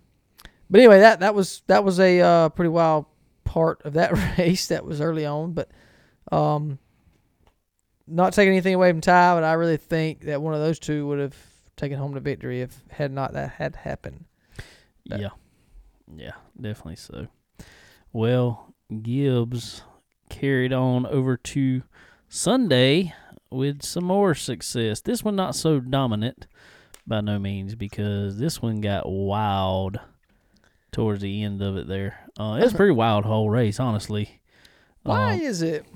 but 0.71 0.81
anyway, 0.81 1.01
that 1.01 1.21
that 1.21 1.35
was 1.35 1.63
that 1.67 1.85
was 1.85 2.01
a 2.01 2.21
uh, 2.21 2.49
pretty 2.51 2.71
wild 2.71 3.07
part 3.45 3.83
of 3.85 3.95
that 3.95 4.13
race 4.39 4.69
that 4.69 4.85
was 4.85 5.01
early 5.01 5.27
on. 5.27 5.53
But 5.53 5.71
um, 6.33 6.79
not 8.07 8.33
taking 8.33 8.53
anything 8.53 8.75
away 8.75 8.91
from 8.91 9.01
Ty, 9.01 9.35
but 9.35 9.45
I 9.45 9.55
really 9.55 9.77
think 9.77 10.23
that 10.23 10.43
one 10.43 10.55
of 10.55 10.61
those 10.61 10.79
two 10.79 11.07
would 11.07 11.19
have 11.19 11.37
taken 11.77 11.99
home 11.99 12.13
the 12.13 12.21
victory 12.21 12.63
if 12.63 12.77
had 12.91 13.13
not 13.13 13.35
that 13.35 13.51
had 13.51 13.77
happened. 13.77 14.25
That- 15.09 15.21
yeah, 15.21 15.31
yeah, 16.17 16.33
definitely 16.61 16.97
so. 16.97 17.27
Well, 18.13 18.75
Gibbs 19.03 19.83
carried 20.29 20.73
on 20.73 21.07
over 21.07 21.37
to 21.37 21.83
Sunday 22.29 23.15
with 23.51 23.83
some 23.83 24.05
more 24.05 24.35
success. 24.35 25.01
This 25.01 25.25
one 25.25 25.37
not 25.37 25.55
so 25.55 25.81
dominant 25.81 26.47
by 27.07 27.21
no 27.23 27.39
means 27.39 27.75
because 27.75 28.39
this 28.39 28.61
one 28.61 28.81
got 28.81 29.09
wild 29.09 29.99
towards 30.93 31.23
the 31.23 31.43
end 31.43 31.63
of 31.63 31.77
it 31.77 31.87
there. 31.89 32.21
Uh, 32.39 32.59
it 32.61 32.65
was 32.65 32.73
a 32.75 32.77
pretty 32.77 32.93
wild 32.93 33.25
whole 33.25 33.49
race, 33.51 33.81
honestly. 33.81 34.41
Why 35.03 35.35
Um, 35.35 35.41
is 35.41 35.63
it 35.63 35.87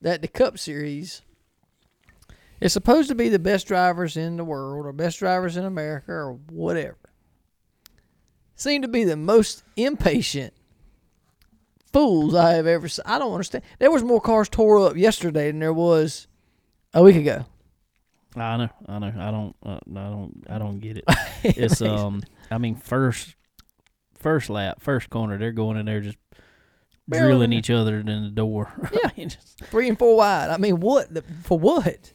that 0.00 0.22
the 0.22 0.28
Cup 0.28 0.58
Series 0.58 1.22
is 2.60 2.72
supposed 2.72 3.08
to 3.08 3.14
be 3.14 3.28
the 3.28 3.38
best 3.38 3.66
drivers 3.66 4.16
in 4.16 4.36
the 4.36 4.44
world 4.44 4.86
or 4.86 4.92
best 4.92 5.18
drivers 5.18 5.56
in 5.56 5.64
America 5.64 6.12
or 6.12 6.32
whatever? 6.50 6.96
Seem 8.62 8.82
to 8.82 8.88
be 8.88 9.02
the 9.02 9.16
most 9.16 9.64
impatient 9.74 10.52
fools 11.92 12.32
I 12.32 12.52
have 12.52 12.68
ever 12.68 12.86
seen. 12.86 13.02
I 13.06 13.18
don't 13.18 13.32
understand. 13.32 13.64
There 13.80 13.90
was 13.90 14.04
more 14.04 14.20
cars 14.20 14.48
tore 14.48 14.86
up 14.86 14.96
yesterday 14.96 15.48
than 15.50 15.58
there 15.58 15.72
was 15.72 16.28
a 16.94 17.02
week 17.02 17.16
ago. 17.16 17.44
I 18.36 18.56
know, 18.56 18.68
I 18.86 18.98
know. 19.00 19.12
I 19.18 19.30
don't, 19.32 19.56
uh, 19.66 19.80
I 19.90 20.10
don't, 20.10 20.44
I 20.48 20.58
don't 20.58 20.78
get 20.78 20.98
it. 20.98 21.04
It's 21.42 21.82
um, 21.82 22.22
I 22.52 22.58
mean, 22.58 22.76
first, 22.76 23.34
first 24.16 24.48
lap, 24.48 24.80
first 24.80 25.10
corner, 25.10 25.38
they're 25.38 25.50
going 25.50 25.76
in 25.76 25.86
there 25.86 26.00
just 26.00 26.18
Barely. 27.08 27.26
drilling 27.32 27.52
each 27.52 27.68
other 27.68 27.98
in 27.98 28.06
the 28.06 28.30
door. 28.30 28.70
Yeah. 28.92 28.98
I, 29.06 29.12
mean, 29.18 29.28
just- 29.30 29.58
three 29.64 29.88
and 29.88 29.98
four 29.98 30.16
wide. 30.18 30.50
I 30.50 30.56
mean, 30.58 30.78
what 30.78 31.12
the, 31.12 31.22
for 31.42 31.58
what? 31.58 32.12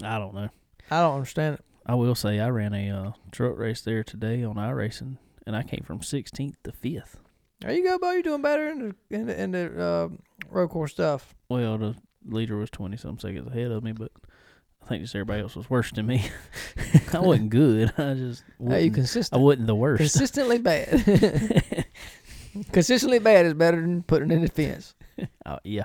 I 0.00 0.16
don't 0.20 0.32
know. 0.32 0.48
I 0.92 1.00
don't 1.00 1.14
understand 1.14 1.56
it. 1.56 1.64
I 1.84 1.96
will 1.96 2.14
say 2.14 2.38
I 2.38 2.50
ran 2.50 2.72
a 2.72 2.90
uh, 2.90 3.12
truck 3.32 3.58
race 3.58 3.80
there 3.80 4.04
today 4.04 4.44
on 4.44 4.54
iRacing, 4.54 5.18
and 5.46 5.56
I 5.56 5.62
came 5.62 5.82
from 5.84 6.00
16th 6.00 6.56
to 6.64 6.72
fifth. 6.72 7.18
There 7.60 7.72
you 7.72 7.84
go, 7.84 7.98
Bo. 7.98 8.12
You're 8.12 8.22
doing 8.22 8.42
better 8.42 8.68
in 8.68 8.78
the 8.78 8.94
in 9.16 9.26
the, 9.26 9.40
in 9.42 9.50
the 9.52 9.82
uh, 9.82 10.08
road 10.50 10.68
course 10.68 10.92
stuff. 10.92 11.34
Well, 11.48 11.78
the 11.78 11.94
leader 12.26 12.56
was 12.56 12.70
20 12.70 12.96
some 12.96 13.18
seconds 13.18 13.46
ahead 13.48 13.70
of 13.70 13.82
me, 13.82 13.92
but 13.92 14.10
I 14.82 14.86
think 14.86 15.02
just 15.02 15.14
everybody 15.14 15.40
else 15.42 15.56
was 15.56 15.70
worse 15.70 15.90
than 15.92 16.06
me. 16.06 16.28
I 17.14 17.20
wasn't 17.20 17.50
good. 17.50 17.92
I 17.96 18.14
just 18.14 18.44
Hey, 18.58 18.84
you 18.86 18.90
wasn't, 18.92 19.28
I 19.32 19.36
wasn't 19.38 19.66
the 19.66 19.74
worst. 19.74 19.98
Consistently 20.00 20.58
bad. 20.58 21.84
Consistently 22.72 23.18
bad 23.18 23.46
is 23.46 23.54
better 23.54 23.80
than 23.80 24.02
putting 24.02 24.30
in 24.30 24.42
the 24.42 24.48
fence. 24.48 24.94
Uh, 25.46 25.58
yeah, 25.64 25.84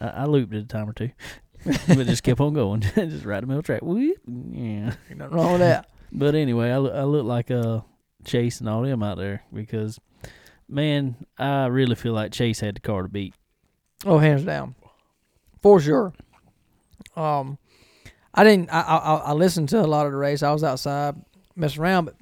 I, 0.00 0.06
I 0.08 0.24
looped 0.24 0.54
it 0.54 0.58
a 0.64 0.66
time 0.66 0.88
or 0.88 0.92
two, 0.92 1.10
but 1.64 2.06
just 2.06 2.22
kept 2.22 2.40
on 2.40 2.54
going, 2.54 2.80
just 2.80 3.24
right 3.24 3.40
the 3.40 3.46
middle 3.46 3.62
track. 3.62 3.82
Whoop. 3.82 4.16
Yeah. 4.26 4.94
Nothing 5.14 5.36
wrong 5.36 5.52
with 5.52 5.60
that. 5.60 5.88
But 6.12 6.34
anyway, 6.34 6.70
I, 6.70 6.78
look- 6.78 6.94
I 6.94 7.02
look 7.04 7.24
like 7.26 7.50
uh 7.50 7.80
Chase 8.24 8.60
and 8.60 8.68
all 8.68 8.82
them 8.82 9.02
out 9.02 9.18
there 9.18 9.42
because, 9.52 9.98
man, 10.68 11.16
I 11.38 11.66
really 11.66 11.94
feel 11.94 12.12
like 12.12 12.32
Chase 12.32 12.60
had 12.60 12.76
the 12.76 12.80
car 12.80 13.02
to 13.02 13.08
beat. 13.08 13.34
Oh, 14.06 14.18
hands 14.18 14.44
down, 14.44 14.74
for 15.62 15.80
sure. 15.80 16.12
Um, 17.16 17.58
I 18.34 18.44
didn't. 18.44 18.70
I, 18.72 18.80
I 18.80 19.14
I 19.16 19.32
listened 19.32 19.68
to 19.70 19.80
a 19.80 19.86
lot 19.86 20.06
of 20.06 20.12
the 20.12 20.18
race. 20.18 20.42
I 20.42 20.52
was 20.52 20.64
outside 20.64 21.14
messing 21.56 21.80
around, 21.82 22.06
but 22.06 22.16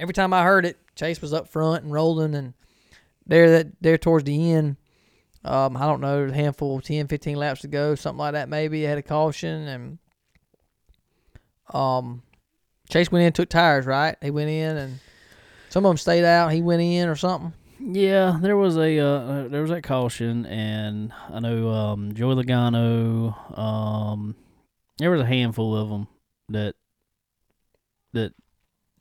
every 0.00 0.12
time 0.14 0.32
I 0.32 0.42
heard 0.42 0.66
it, 0.66 0.76
Chase 0.96 1.22
was 1.22 1.32
up 1.32 1.48
front 1.48 1.84
and 1.84 1.92
rolling, 1.92 2.34
and 2.34 2.54
there 3.26 3.50
that 3.50 3.68
there 3.80 3.96
towards 3.98 4.24
the 4.24 4.52
end, 4.52 4.76
Um, 5.44 5.76
I 5.76 5.86
don't 5.86 6.00
know, 6.00 6.24
a 6.24 6.32
handful, 6.32 6.80
10, 6.80 7.06
15 7.06 7.36
laps 7.36 7.60
to 7.60 7.68
go, 7.68 7.94
something 7.94 8.18
like 8.18 8.32
that. 8.32 8.48
Maybe 8.48 8.82
had 8.82 8.98
a 8.98 9.02
caution, 9.02 9.68
and 9.68 9.98
um, 11.72 12.22
Chase 12.88 13.12
went 13.12 13.24
in, 13.24 13.32
took 13.32 13.48
tires. 13.48 13.86
Right, 13.86 14.16
he 14.22 14.30
went 14.30 14.50
in, 14.50 14.76
and 14.76 14.98
some 15.68 15.84
of 15.84 15.90
them 15.90 15.96
stayed 15.96 16.24
out. 16.24 16.52
He 16.52 16.62
went 16.62 16.82
in 16.82 17.08
or 17.08 17.16
something. 17.16 17.52
Yeah, 17.80 18.38
there 18.40 18.56
was 18.56 18.76
a 18.76 18.98
uh, 18.98 19.04
uh, 19.04 19.48
there 19.48 19.62
was 19.62 19.70
that 19.70 19.82
caution, 19.82 20.46
and 20.46 21.12
I 21.30 21.40
know 21.40 21.68
um, 21.70 22.14
Joey 22.14 22.34
Logano. 22.34 23.58
Um, 23.58 24.34
there 24.98 25.10
was 25.10 25.20
a 25.20 25.26
handful 25.26 25.76
of 25.76 25.88
them 25.88 26.08
that 26.48 26.74
that 28.14 28.32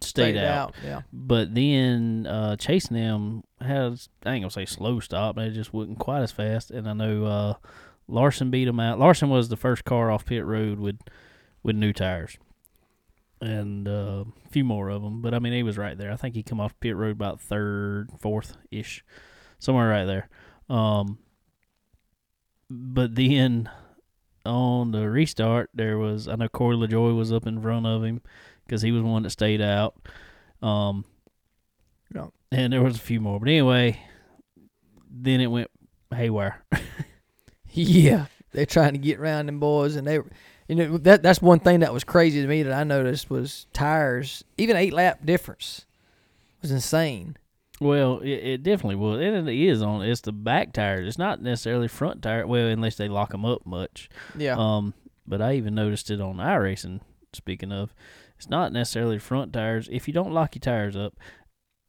stayed, 0.02 0.38
out. 0.38 0.76
Yeah. 0.84 1.02
But 1.12 1.56
then 1.56 2.28
uh, 2.28 2.56
chasing 2.58 2.98
them 2.98 3.44
has 3.60 4.10
I 4.26 4.34
ain't 4.34 4.44
gonna 4.44 4.52
say 4.52 4.66
slow 4.66 5.00
stop, 5.00 5.36
but 5.36 5.48
it 5.48 5.52
just 5.52 5.74
wasn't 5.74 6.00
quite 6.00 6.22
as 6.22 6.32
fast. 6.32 6.72
And 6.72 6.88
I 6.88 6.94
know 6.94 7.26
uh, 7.26 7.54
Larson 8.08 8.52
beat 8.52 8.68
him 8.68 8.80
out. 8.80 9.00
Larson 9.00 9.30
was 9.30 9.50
the 9.50 9.58
first 9.58 9.86
car 9.86 10.12
off 10.12 10.26
pit 10.26 10.46
road 10.46 10.80
with 10.80 11.00
with 11.64 11.76
new 11.76 11.94
tires, 11.94 12.38
and 13.42 13.88
uh, 13.88 14.26
a 14.46 14.50
few 14.50 14.64
more 14.64 14.90
of 14.90 15.02
them. 15.02 15.22
But 15.22 15.34
I 15.34 15.40
mean, 15.40 15.54
he 15.54 15.64
was 15.64 15.78
right 15.78 15.98
there. 15.98 16.12
I 16.12 16.16
think 16.16 16.36
he 16.36 16.44
come 16.44 16.60
off 16.60 16.80
pit 16.80 16.96
road 16.96 17.12
about 17.12 17.40
third, 17.42 18.10
fourth 18.20 18.58
ish, 18.72 19.04
somewhere 19.60 19.90
right 19.90 20.06
there. 20.06 20.30
Um, 20.70 21.20
but 22.70 23.16
then 23.16 23.70
on 24.46 24.92
the 24.92 25.10
restart, 25.10 25.70
there 25.74 25.98
was 25.98 26.28
I 26.28 26.36
know 26.36 26.50
Corey 26.50 26.76
LaJoie 26.76 27.16
was 27.18 27.32
up 27.32 27.48
in 27.48 27.62
front 27.62 27.86
of 27.86 28.04
him 28.04 28.22
because 28.66 28.82
he 28.82 28.92
was 28.92 29.04
one 29.04 29.24
that 29.24 29.30
stayed 29.30 29.62
out. 29.62 29.96
Um, 30.62 31.06
Yeah. 32.14 32.28
and 32.52 32.74
there 32.74 32.82
was 32.84 32.96
a 32.96 33.00
few 33.00 33.20
more, 33.22 33.40
but 33.40 33.48
anyway, 33.50 34.00
then 35.10 35.40
it 35.42 35.48
went 35.48 35.70
haywire. 36.14 36.64
Yeah, 37.70 38.26
they're 38.54 38.66
trying 38.66 38.94
to 38.94 38.98
get 38.98 39.20
around 39.20 39.46
them 39.46 39.60
boys, 39.60 39.96
and 39.98 40.08
they, 40.08 40.20
you 40.68 40.76
know, 40.76 40.98
that 40.98 41.24
that's 41.24 41.42
one 41.42 41.60
thing 41.60 41.80
that 41.80 41.94
was 41.94 42.04
crazy 42.04 42.42
to 42.42 42.48
me 42.48 42.64
that 42.64 42.74
I 42.74 42.84
noticed 42.84 43.30
was 43.30 43.68
tires. 43.74 44.44
Even 44.58 44.76
eight 44.76 44.94
lap 44.94 45.20
difference 45.26 45.86
was 46.62 46.72
insane. 46.72 47.38
well, 47.80 48.20
it, 48.20 48.30
it 48.30 48.64
definitely 48.64 48.96
was, 48.96 49.22
and 49.22 49.48
it 49.48 49.56
is 49.56 49.82
on. 49.82 50.02
It's 50.02 50.22
the 50.22 50.32
back 50.32 50.74
tires. 50.74 51.08
It's 51.08 51.18
not 51.18 51.42
necessarily 51.42 51.88
front 51.88 52.22
tire. 52.22 52.46
Well, 52.46 52.68
unless 52.68 52.96
they 52.96 53.08
lock 53.08 53.32
them 53.32 53.46
up 53.46 53.66
much. 53.66 54.10
Yeah, 54.38 54.56
Um, 54.58 54.94
but 55.28 55.42
I 55.42 55.54
even 55.54 55.76
noticed 55.76 56.10
it 56.10 56.22
on 56.22 56.38
iRacing. 56.38 57.02
Speaking 57.34 57.72
of, 57.72 57.94
it's 58.38 58.50
not 58.50 58.72
necessarily 58.74 59.20
front 59.20 59.54
tires. 59.54 59.88
If 59.92 60.08
you 60.08 60.14
don't 60.14 60.34
lock 60.34 60.56
your 60.56 60.62
tires 60.62 60.96
up, 60.96 61.16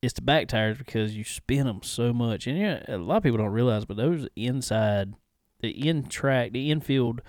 it's 0.03 0.15
the 0.15 0.23
back 0.23 0.49
tires 0.49 0.79
because 0.79 1.17
you 1.17 1.25
spin 1.25 1.67
them 1.67 1.81
so 1.83 2.13
much. 2.13 2.47
And 2.47 2.59
yeah, 2.59 2.83
a 2.89 2.99
lot 2.99 3.19
of 3.19 3.23
people 3.23 3.39
don't 3.39 3.53
realize, 3.53 3.85
but 3.85 3.97
those 3.97 4.29
inside, 4.37 5.15
the 5.61 5.71
in 5.89 6.05
track, 6.07 6.53
the 6.53 6.71
infield 6.71 7.23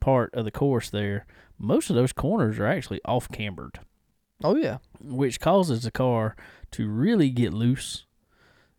part 0.00 0.34
of 0.34 0.44
the 0.44 0.50
course 0.50 0.90
there, 0.90 1.26
most 1.58 1.90
of 1.90 1.96
those 1.96 2.12
corners 2.12 2.58
are 2.58 2.66
actually 2.66 3.00
off 3.04 3.28
cambered, 3.30 3.80
oh 4.44 4.56
yeah. 4.56 4.78
which 5.00 5.40
causes 5.40 5.82
the 5.82 5.90
car 5.90 6.36
to 6.72 6.88
really 6.88 7.30
get 7.30 7.52
loose 7.52 8.04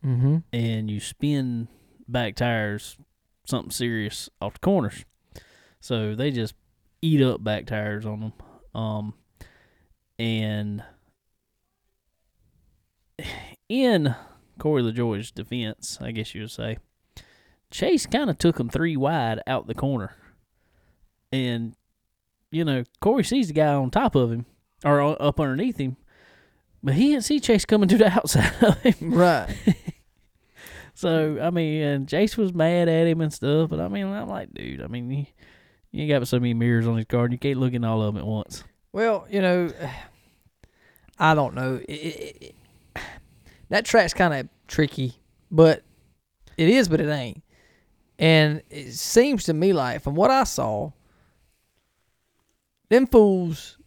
Mm-hmm. 0.04 0.38
and 0.50 0.90
you 0.90 0.98
spin 0.98 1.68
back 2.08 2.34
tires 2.34 2.96
something 3.44 3.70
serious 3.70 4.30
off 4.40 4.54
the 4.54 4.60
corners. 4.60 5.04
So 5.80 6.14
they 6.14 6.30
just 6.30 6.54
eat 7.02 7.20
up 7.22 7.44
back 7.44 7.66
tires 7.66 8.06
on 8.06 8.20
them. 8.20 8.32
Um, 8.74 9.14
and 10.18 10.82
in 13.68 14.14
Corey 14.58 14.82
LaJoie's 14.82 15.30
defense, 15.30 15.98
I 16.00 16.12
guess 16.12 16.34
you 16.34 16.42
would 16.42 16.50
say, 16.50 16.78
Chase 17.70 18.06
kind 18.06 18.30
of 18.30 18.38
took 18.38 18.58
him 18.58 18.68
three 18.68 18.96
wide 18.96 19.40
out 19.46 19.66
the 19.66 19.74
corner. 19.74 20.14
And, 21.32 21.74
you 22.50 22.64
know, 22.64 22.84
Corey 23.00 23.24
sees 23.24 23.48
the 23.48 23.54
guy 23.54 23.72
on 23.72 23.90
top 23.90 24.14
of 24.14 24.32
him 24.32 24.46
or 24.84 25.00
up 25.22 25.38
underneath 25.38 25.78
him, 25.78 25.96
but 26.82 26.94
he 26.94 27.10
didn't 27.10 27.24
see 27.24 27.40
Chase 27.40 27.64
coming 27.64 27.88
to 27.88 27.98
the 27.98 28.08
outside 28.10 28.52
of 28.62 28.78
him. 28.82 29.14
Right. 29.14 29.54
So 31.00 31.38
I 31.40 31.48
mean, 31.48 31.80
and 31.80 32.08
Chase 32.08 32.36
was 32.36 32.52
mad 32.52 32.86
at 32.90 33.06
him 33.06 33.22
and 33.22 33.32
stuff, 33.32 33.70
but 33.70 33.80
I 33.80 33.88
mean, 33.88 34.04
I'm 34.04 34.28
like, 34.28 34.52
dude, 34.52 34.82
I 34.82 34.86
mean, 34.86 35.10
you, 35.10 35.26
you 35.92 36.02
ain't 36.02 36.10
got 36.10 36.28
so 36.28 36.38
many 36.38 36.52
mirrors 36.52 36.86
on 36.86 36.98
his 36.98 37.06
car, 37.06 37.24
and 37.24 37.32
you 37.32 37.38
can't 37.38 37.58
look 37.58 37.72
in 37.72 37.86
all 37.86 38.02
of 38.02 38.12
them 38.12 38.20
at 38.20 38.26
once. 38.26 38.64
Well, 38.92 39.26
you 39.30 39.40
know, 39.40 39.72
I 41.18 41.34
don't 41.34 41.54
know. 41.54 41.80
It, 41.88 41.90
it, 41.90 42.36
it, 42.42 42.54
that 43.70 43.86
track's 43.86 44.12
kind 44.12 44.34
of 44.34 44.48
tricky, 44.68 45.14
but 45.50 45.84
it 46.58 46.68
is, 46.68 46.86
but 46.86 47.00
it 47.00 47.08
ain't. 47.08 47.42
And 48.18 48.60
it 48.68 48.92
seems 48.92 49.44
to 49.44 49.54
me 49.54 49.72
like, 49.72 50.02
from 50.02 50.14
what 50.14 50.30
I 50.30 50.44
saw, 50.44 50.90
them 52.90 53.06
fools 53.06 53.78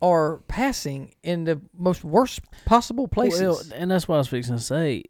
are 0.00 0.38
passing 0.48 1.14
in 1.22 1.44
the 1.44 1.60
most 1.76 2.02
worst 2.02 2.40
possible 2.64 3.06
places. 3.06 3.40
Well, 3.42 3.62
and 3.80 3.90
that's 3.90 4.08
what 4.08 4.16
I 4.16 4.18
was 4.18 4.28
fixing 4.28 4.56
to 4.56 4.62
say. 4.62 5.04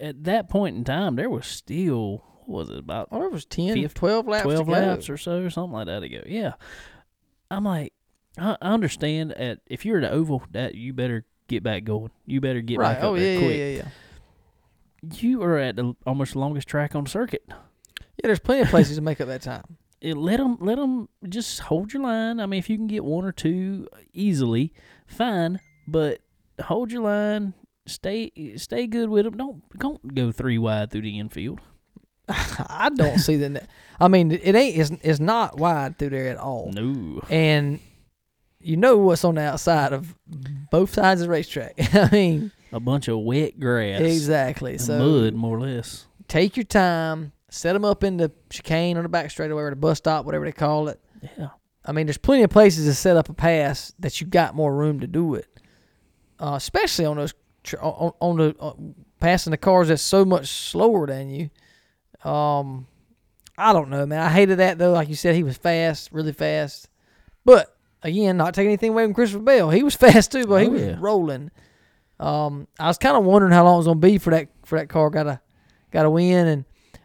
At 0.00 0.24
that 0.24 0.48
point 0.50 0.76
in 0.76 0.84
time, 0.84 1.16
there 1.16 1.30
was 1.30 1.46
still 1.46 2.22
what 2.46 2.68
was 2.68 2.70
it 2.70 2.78
about 2.78 3.08
oh, 3.10 3.20
there 3.20 3.30
was 3.30 3.46
10, 3.46 3.74
Fif- 3.74 3.94
12 3.94 4.26
laps 4.28 4.42
twelve 4.42 4.58
to 4.58 4.64
go. 4.66 4.70
laps 4.72 5.08
or 5.08 5.16
so, 5.16 5.38
or 5.42 5.48
something 5.50 5.72
like 5.72 5.86
that 5.86 6.00
to 6.00 6.08
go. 6.08 6.20
Yeah, 6.26 6.52
I'm 7.50 7.64
like, 7.64 7.92
I, 8.38 8.56
I 8.60 8.72
understand 8.74 9.32
at 9.32 9.60
if 9.66 9.84
you're 9.86 9.96
at 9.98 10.02
the 10.02 10.10
oval, 10.10 10.42
that 10.50 10.74
you 10.74 10.92
better 10.92 11.24
get 11.48 11.62
back 11.62 11.84
going. 11.84 12.10
You 12.26 12.40
better 12.40 12.60
get 12.60 12.78
right. 12.78 12.94
back 12.94 12.98
up 12.98 13.10
Oh, 13.10 13.16
there 13.16 13.34
yeah, 13.34 13.38
quick. 13.38 13.56
yeah, 13.56 13.64
yeah, 13.64 13.76
yeah. 13.76 13.88
You 15.20 15.42
are 15.42 15.58
at 15.58 15.76
the 15.76 15.94
almost 16.06 16.34
longest 16.36 16.66
track 16.68 16.94
on 16.94 17.04
the 17.04 17.10
circuit. 17.10 17.42
Yeah, 17.48 17.54
there's 18.24 18.38
plenty 18.40 18.62
of 18.62 18.68
places 18.68 18.96
to 18.96 19.02
make 19.02 19.20
up 19.20 19.28
that 19.28 19.42
time. 19.42 19.76
It, 20.04 20.16
let 20.16 20.36
them 20.38 20.56
let 20.60 20.76
them 20.76 21.08
just 21.28 21.60
hold 21.60 21.92
your 21.92 22.02
line. 22.02 22.40
I 22.40 22.46
mean, 22.46 22.58
if 22.58 22.68
you 22.70 22.76
can 22.76 22.86
get 22.86 23.04
one 23.04 23.24
or 23.24 23.32
two 23.32 23.88
uh, 23.92 23.96
easily, 24.12 24.72
fine. 25.06 25.60
But 25.88 26.20
hold 26.62 26.92
your 26.92 27.02
line. 27.02 27.54
Stay 27.86 28.30
stay 28.56 28.86
good 28.86 29.08
with 29.08 29.24
them. 29.24 29.36
Don't 29.36 29.62
don't 29.78 30.14
go 30.14 30.32
three 30.32 30.58
wide 30.58 30.90
through 30.90 31.02
the 31.02 31.18
infield. 31.18 31.60
I 32.28 32.90
don't 32.94 33.18
see 33.18 33.36
that. 33.36 33.68
I 34.00 34.08
mean, 34.08 34.32
it 34.32 34.54
ain't. 34.54 34.78
It's, 34.78 34.90
it's 35.02 35.20
not 35.20 35.58
wide 35.58 35.98
through 35.98 36.10
there 36.10 36.28
at 36.28 36.38
all. 36.38 36.70
No. 36.72 37.20
and 37.28 37.80
you 38.60 38.78
know 38.78 38.96
what's 38.96 39.24
on 39.24 39.34
the 39.34 39.42
outside 39.42 39.92
of 39.92 40.14
both 40.70 40.94
sides 40.94 41.20
of 41.20 41.26
the 41.26 41.30
racetrack. 41.30 41.74
I 41.94 42.08
mean, 42.10 42.50
A 42.72 42.80
bunch 42.80 43.08
of 43.08 43.18
wet 43.18 43.60
grass. 43.60 44.00
exactly. 44.00 44.78
So 44.78 44.98
mud, 44.98 45.34
more 45.34 45.58
or 45.58 45.60
less. 45.60 46.06
take 46.28 46.56
your 46.56 46.64
time, 46.64 47.32
set 47.54 47.72
them 47.74 47.84
up 47.84 48.02
in 48.04 48.16
the 48.16 48.32
chicane 48.50 48.96
or 48.96 49.02
the 49.02 49.08
back 49.08 49.30
straightaway 49.30 49.62
or 49.62 49.70
the 49.70 49.76
bus 49.76 49.98
stop, 49.98 50.24
whatever 50.26 50.44
they 50.44 50.52
call 50.52 50.88
it. 50.88 51.00
Yeah. 51.38 51.48
I 51.84 51.92
mean, 51.92 52.06
there's 52.06 52.18
plenty 52.18 52.42
of 52.42 52.50
places 52.50 52.86
to 52.86 52.94
set 52.94 53.16
up 53.16 53.28
a 53.28 53.34
pass 53.34 53.92
that 53.98 54.20
you 54.20 54.26
got 54.26 54.54
more 54.54 54.74
room 54.74 55.00
to 55.00 55.06
do 55.06 55.34
it, 55.34 55.46
uh, 56.40 56.54
especially 56.56 57.04
on 57.04 57.16
those 57.16 57.34
tr- 57.62 57.76
on, 57.80 58.12
on 58.20 58.36
the 58.38 58.56
uh, 58.58 58.72
passing 59.20 59.50
the 59.50 59.56
cars 59.58 59.88
that's 59.88 60.02
so 60.02 60.24
much 60.24 60.46
slower 60.48 61.06
than 61.06 61.28
you. 61.28 61.50
Um, 62.28 62.86
I 63.56 63.72
don't 63.72 63.90
know, 63.90 64.06
man. 64.06 64.20
I 64.20 64.30
hated 64.30 64.58
that 64.58 64.78
though. 64.78 64.92
Like 64.92 65.08
you 65.08 65.14
said, 65.14 65.34
he 65.34 65.42
was 65.42 65.56
fast, 65.56 66.10
really 66.12 66.32
fast. 66.32 66.88
But 67.44 67.74
again, 68.02 68.36
not 68.38 68.54
taking 68.54 68.68
anything 68.70 68.90
away 68.92 69.04
from 69.04 69.14
Christopher 69.14 69.42
Bell, 69.44 69.70
he 69.70 69.82
was 69.82 69.94
fast 69.94 70.32
too, 70.32 70.46
but 70.46 70.62
he 70.62 70.68
Oh, 70.68 70.72
was 70.72 70.82
yeah. 70.82 70.96
rolling. 70.98 71.50
Um, 72.18 72.66
I 72.78 72.86
was 72.88 72.98
kind 72.98 73.16
of 73.16 73.24
wondering 73.24 73.52
how 73.52 73.64
long 73.64 73.74
it 73.74 73.78
was 73.78 73.86
gonna 73.86 74.00
be 74.00 74.18
for 74.18 74.30
that 74.30 74.48
for 74.64 74.78
that 74.78 74.88
car 74.88 75.10
got 75.10 75.26
a 75.26 75.40
got 75.90 76.06
a 76.06 76.10
win. 76.10 76.46
And 76.46 76.64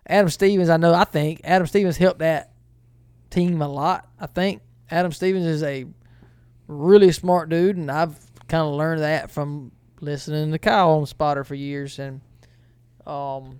Adam 0.09 0.29
Stevens, 0.29 0.69
I 0.69 0.77
know, 0.77 0.93
I 0.93 1.03
think 1.05 1.41
Adam 1.43 1.67
Stevens 1.67 1.95
helped 1.97 2.19
that 2.19 2.51
team 3.29 3.61
a 3.61 3.67
lot. 3.67 4.09
I 4.19 4.25
think 4.25 4.61
Adam 4.89 5.11
Stevens 5.11 5.45
is 5.45 5.61
a 5.61 5.85
really 6.67 7.11
smart 7.11 7.49
dude, 7.49 7.77
and 7.77 7.91
I've 7.91 8.17
kind 8.47 8.67
of 8.67 8.73
learned 8.73 9.01
that 9.01 9.29
from 9.29 9.71
listening 10.01 10.51
to 10.51 10.57
Kyle 10.57 10.91
on 10.91 11.05
Spotter 11.05 11.43
for 11.43 11.53
years. 11.53 11.99
And 11.99 12.21
um, 13.05 13.59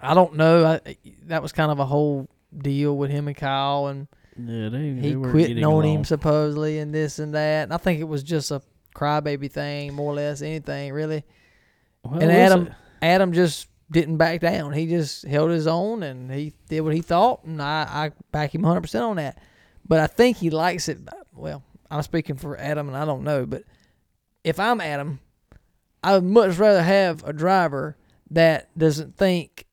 I 0.00 0.14
don't 0.14 0.34
know, 0.34 0.66
I, 0.84 0.96
that 1.26 1.42
was 1.42 1.52
kind 1.52 1.70
of 1.70 1.78
a 1.78 1.86
whole 1.86 2.28
deal 2.56 2.96
with 2.96 3.10
him 3.10 3.28
and 3.28 3.36
Kyle, 3.36 3.86
and 3.86 4.08
Yeah, 4.36 4.68
they, 4.68 4.78
he 4.78 5.00
they 5.00 5.16
were 5.16 5.30
quit 5.30 5.62
on 5.62 5.84
him 5.84 6.04
supposedly, 6.04 6.78
and 6.80 6.92
this 6.92 7.20
and 7.20 7.34
that. 7.34 7.64
And 7.64 7.72
I 7.72 7.76
think 7.76 8.00
it 8.00 8.08
was 8.08 8.24
just 8.24 8.50
a 8.50 8.60
crybaby 8.96 9.50
thing, 9.50 9.94
more 9.94 10.12
or 10.12 10.16
less, 10.16 10.42
anything 10.42 10.92
really. 10.92 11.22
Well, 12.02 12.20
and 12.20 12.32
Adam- 12.32 12.66
see. 12.66 12.72
Adam 13.02 13.32
just 13.32 13.68
didn't 13.90 14.16
back 14.18 14.40
down. 14.40 14.72
He 14.72 14.86
just 14.86 15.26
held 15.26 15.50
his 15.50 15.66
own 15.66 16.02
and 16.02 16.30
he 16.30 16.52
did 16.68 16.80
what 16.82 16.94
he 16.94 17.00
thought, 17.02 17.44
and 17.44 17.60
I, 17.60 17.82
I 17.90 18.12
back 18.30 18.54
him 18.54 18.62
100% 18.62 19.00
on 19.02 19.16
that. 19.16 19.38
But 19.86 20.00
I 20.00 20.06
think 20.06 20.36
he 20.36 20.50
likes 20.50 20.88
it. 20.88 20.98
Well, 21.34 21.62
I'm 21.90 22.02
speaking 22.02 22.36
for 22.36 22.56
Adam, 22.56 22.86
and 22.88 22.96
I 22.96 23.04
don't 23.04 23.24
know, 23.24 23.46
but 23.46 23.64
if 24.44 24.60
I'm 24.60 24.80
Adam, 24.80 25.18
I 26.04 26.14
would 26.14 26.24
much 26.24 26.56
rather 26.56 26.82
have 26.82 27.24
a 27.24 27.32
driver 27.32 27.96
that 28.30 28.70
doesn't 28.78 29.16
think 29.16 29.66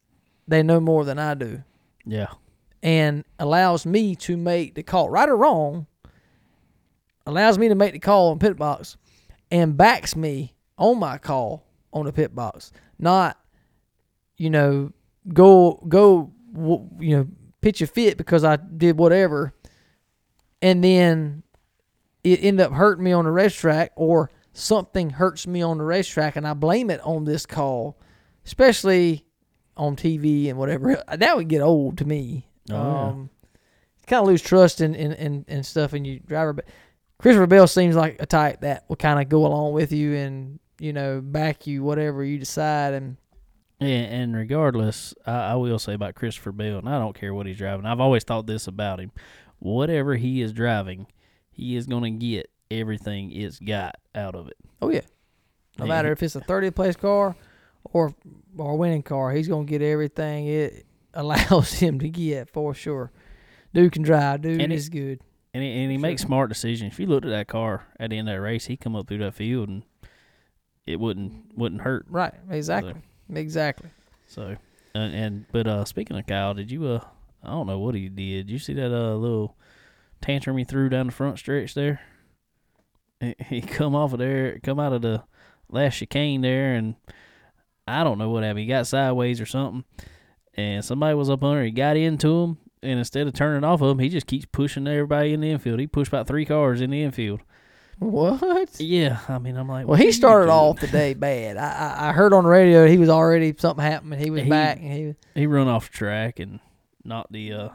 they 0.47 0.63
know 0.63 0.79
more 0.79 1.05
than 1.05 1.19
I 1.19 1.35
do 1.35 1.63
Yeah. 2.05 2.27
and 2.81 3.23
allows 3.37 3.85
me 3.85 4.15
to 4.15 4.35
make 4.35 4.73
the 4.75 4.81
call, 4.83 5.09
right 5.09 5.29
or 5.29 5.37
wrong, 5.37 5.85
allows 7.25 7.57
me 7.57 7.67
to 7.69 7.75
make 7.75 7.93
the 7.93 7.99
call 7.99 8.31
on 8.31 8.39
pit 8.39 8.57
box 8.57 8.97
and 9.51 9.77
backs 9.77 10.15
me 10.15 10.55
on 10.77 10.99
my 10.99 11.17
call 11.17 11.63
on 11.93 12.05
the 12.05 12.13
pit 12.13 12.33
box. 12.33 12.71
Not, 12.99 13.37
you 14.37 14.49
know, 14.49 14.91
go 15.33 15.83
go 15.87 16.31
you 16.99 17.17
know 17.17 17.27
pitch 17.61 17.81
a 17.81 17.87
fit 17.87 18.17
because 18.17 18.43
I 18.43 18.55
did 18.57 18.97
whatever, 18.97 19.53
and 20.61 20.83
then 20.83 21.43
it 22.23 22.43
end 22.43 22.59
up 22.59 22.71
hurting 22.73 23.03
me 23.03 23.11
on 23.11 23.25
the 23.25 23.31
racetrack 23.31 23.91
or 23.95 24.29
something 24.53 25.11
hurts 25.11 25.45
me 25.45 25.61
on 25.61 25.77
the 25.77 25.83
racetrack 25.83 26.35
and 26.35 26.47
I 26.47 26.53
blame 26.53 26.89
it 26.89 26.99
on 27.01 27.25
this 27.25 27.45
call, 27.45 27.97
especially 28.45 29.25
on 29.75 29.95
TV 29.95 30.49
and 30.49 30.57
whatever. 30.57 31.01
That 31.17 31.37
would 31.37 31.47
get 31.47 31.61
old 31.61 31.99
to 31.99 32.05
me. 32.05 32.47
Oh, 32.69 32.73
yeah. 32.73 33.01
um, 33.07 33.29
kind 34.07 34.21
of 34.21 34.27
lose 34.27 34.41
trust 34.41 34.81
in, 34.81 34.95
in, 34.95 35.13
in, 35.13 35.45
in 35.47 35.63
stuff 35.63 35.93
in 35.93 36.05
your 36.05 36.19
driver. 36.19 36.53
But 36.53 36.65
Christopher 37.19 37.47
Bell 37.47 37.67
seems 37.67 37.95
like 37.95 38.17
a 38.19 38.25
type 38.25 38.61
that 38.61 38.85
will 38.87 38.95
kind 38.95 39.21
of 39.21 39.29
go 39.29 39.45
along 39.45 39.73
with 39.73 39.91
you 39.91 40.15
and, 40.15 40.59
you 40.79 40.91
know, 40.91 41.21
back 41.21 41.67
you 41.67 41.83
whatever 41.83 42.23
you 42.23 42.39
decide. 42.39 42.93
And 42.93 43.17
Yeah, 43.79 43.87
and 43.87 44.35
regardless, 44.35 45.13
I, 45.25 45.31
I 45.51 45.55
will 45.55 45.77
say 45.79 45.93
about 45.93 46.15
Christopher 46.15 46.51
Bell, 46.51 46.79
and 46.79 46.89
I 46.89 46.97
don't 46.97 47.13
care 47.15 47.33
what 47.33 47.45
he's 47.45 47.57
driving. 47.57 47.85
I've 47.85 47.99
always 47.99 48.23
thought 48.23 48.47
this 48.47 48.67
about 48.67 48.99
him: 48.99 49.11
whatever 49.59 50.15
he 50.15 50.41
is 50.41 50.51
driving, 50.51 51.05
he 51.51 51.75
is 51.75 51.85
going 51.85 52.03
to 52.03 52.25
get 52.25 52.49
everything 52.71 53.31
it's 53.31 53.59
got 53.59 53.95
out 54.15 54.35
of 54.35 54.47
it. 54.47 54.57
oh, 54.81 54.89
yeah. 54.89 55.01
No 55.77 55.85
He- 55.85 55.89
matter 55.89 56.11
if 56.11 56.23
it's 56.23 56.35
a 56.35 56.41
30th 56.41 56.73
place 56.75 56.95
car 56.95 57.35
or, 57.85 58.13
or 58.57 58.71
a 58.71 58.75
winning 58.75 59.03
car, 59.03 59.31
he's 59.31 59.47
going 59.47 59.65
to 59.67 59.69
get 59.69 59.81
everything 59.83 60.47
it 60.47 60.85
allows 61.13 61.73
him 61.73 61.99
to 61.99 62.09
get 62.09 62.49
for 62.49 62.73
sure. 62.73 63.11
Dude 63.73 63.91
can 63.91 64.01
drive. 64.01 64.41
Dude 64.41 64.59
And 64.59 64.73
is 64.73 64.89
good. 64.89 65.19
and 65.53 65.63
he, 65.63 65.69
and 65.83 65.91
he 65.91 65.97
Sure. 65.97 66.01
makes 66.01 66.23
smart 66.23 66.49
decisions. 66.49 66.93
If 66.93 66.99
you 66.99 67.05
looked 67.05 67.25
at 67.25 67.29
that 67.31 67.47
car 67.47 67.85
at 67.99 68.09
the 68.09 68.17
end 68.17 68.27
of 68.27 68.33
that 68.35 68.41
race, 68.41 68.65
he 68.65 68.75
come 68.75 68.95
up 68.95 69.07
through 69.07 69.19
that 69.19 69.35
field 69.35 69.69
and 69.69 69.83
it 70.87 70.99
wouldn't 70.99 71.55
wouldn't 71.55 71.81
hurt. 71.81 72.05
Right. 72.09 72.33
Exactly. 72.49 72.95
Exactly. 73.33 73.89
So, 74.27 74.55
and, 74.93 75.15
and 75.15 75.45
but 75.51 75.67
uh, 75.67 75.85
speaking 75.85 76.17
of 76.17 76.25
Kyle, 76.27 76.53
did 76.53 76.71
you 76.71 76.85
uh, 76.85 77.01
I 77.43 77.49
don't 77.51 77.67
know 77.67 77.79
what 77.79 77.95
he 77.95 78.09
did. 78.09 78.49
You 78.49 78.59
see 78.59 78.73
that 78.73 78.91
uh 78.91 79.15
little 79.15 79.55
tantrum 80.21 80.57
he 80.57 80.63
threw 80.63 80.89
down 80.89 81.07
the 81.07 81.13
front 81.13 81.39
stretch 81.39 81.73
there? 81.73 82.01
He, 83.19 83.35
he 83.45 83.61
come 83.61 83.95
off 83.95 84.13
of 84.13 84.19
there, 84.19 84.59
come 84.63 84.79
out 84.79 84.93
of 84.93 85.01
the 85.01 85.23
last 85.69 85.95
chicane 85.97 86.41
there, 86.41 86.73
and 86.73 86.95
I 87.87 88.03
don't 88.03 88.17
know 88.17 88.29
what 88.29 88.43
happened. 88.43 88.59
He 88.59 88.65
got 88.65 88.87
sideways 88.87 89.39
or 89.39 89.45
something, 89.45 89.85
and 90.55 90.83
somebody 90.83 91.15
was 91.15 91.29
up 91.29 91.43
under. 91.43 91.63
He 91.63 91.71
got 91.71 91.97
into 91.97 92.43
him, 92.43 92.57
and 92.81 92.99
instead 92.99 93.27
of 93.27 93.33
turning 93.33 93.63
off 93.63 93.81
of 93.81 93.91
him, 93.91 93.99
he 93.99 94.09
just 94.09 94.27
keeps 94.27 94.45
pushing 94.45 94.87
everybody 94.87 95.33
in 95.33 95.41
the 95.41 95.51
infield. 95.51 95.79
He 95.79 95.87
pushed 95.87 96.09
about 96.09 96.27
three 96.27 96.45
cars 96.45 96.81
in 96.81 96.89
the 96.89 97.03
infield. 97.03 97.41
What? 97.99 98.79
Yeah, 98.79 99.19
I 99.27 99.39
mean, 99.39 99.57
I'm 99.57 99.67
like, 99.67 99.87
Well, 99.87 99.97
he 99.97 100.11
started 100.11 100.51
off 100.51 100.79
the 100.79 100.87
day 100.87 101.13
bad. 101.15 101.57
I, 101.57 101.69
I 102.05 102.09
I 102.09 102.11
heard 102.13 102.31
on 102.33 102.43
the 102.43 102.49
radio 102.49 102.85
he 102.87 102.97
was 102.97 103.09
already 103.09 103.55
something 103.57 103.83
happened. 103.83 104.15
He 104.15 104.29
was 104.29 104.43
He- 104.43 104.49
back 104.49 104.77
and 104.79 104.91
he 104.91 105.15
he 105.39 105.47
run 105.47 105.67
off 105.67 105.89
track 105.89 106.39
and 106.39 106.59
knocked 107.03 107.31
the 107.31 107.53
uh 107.53 107.69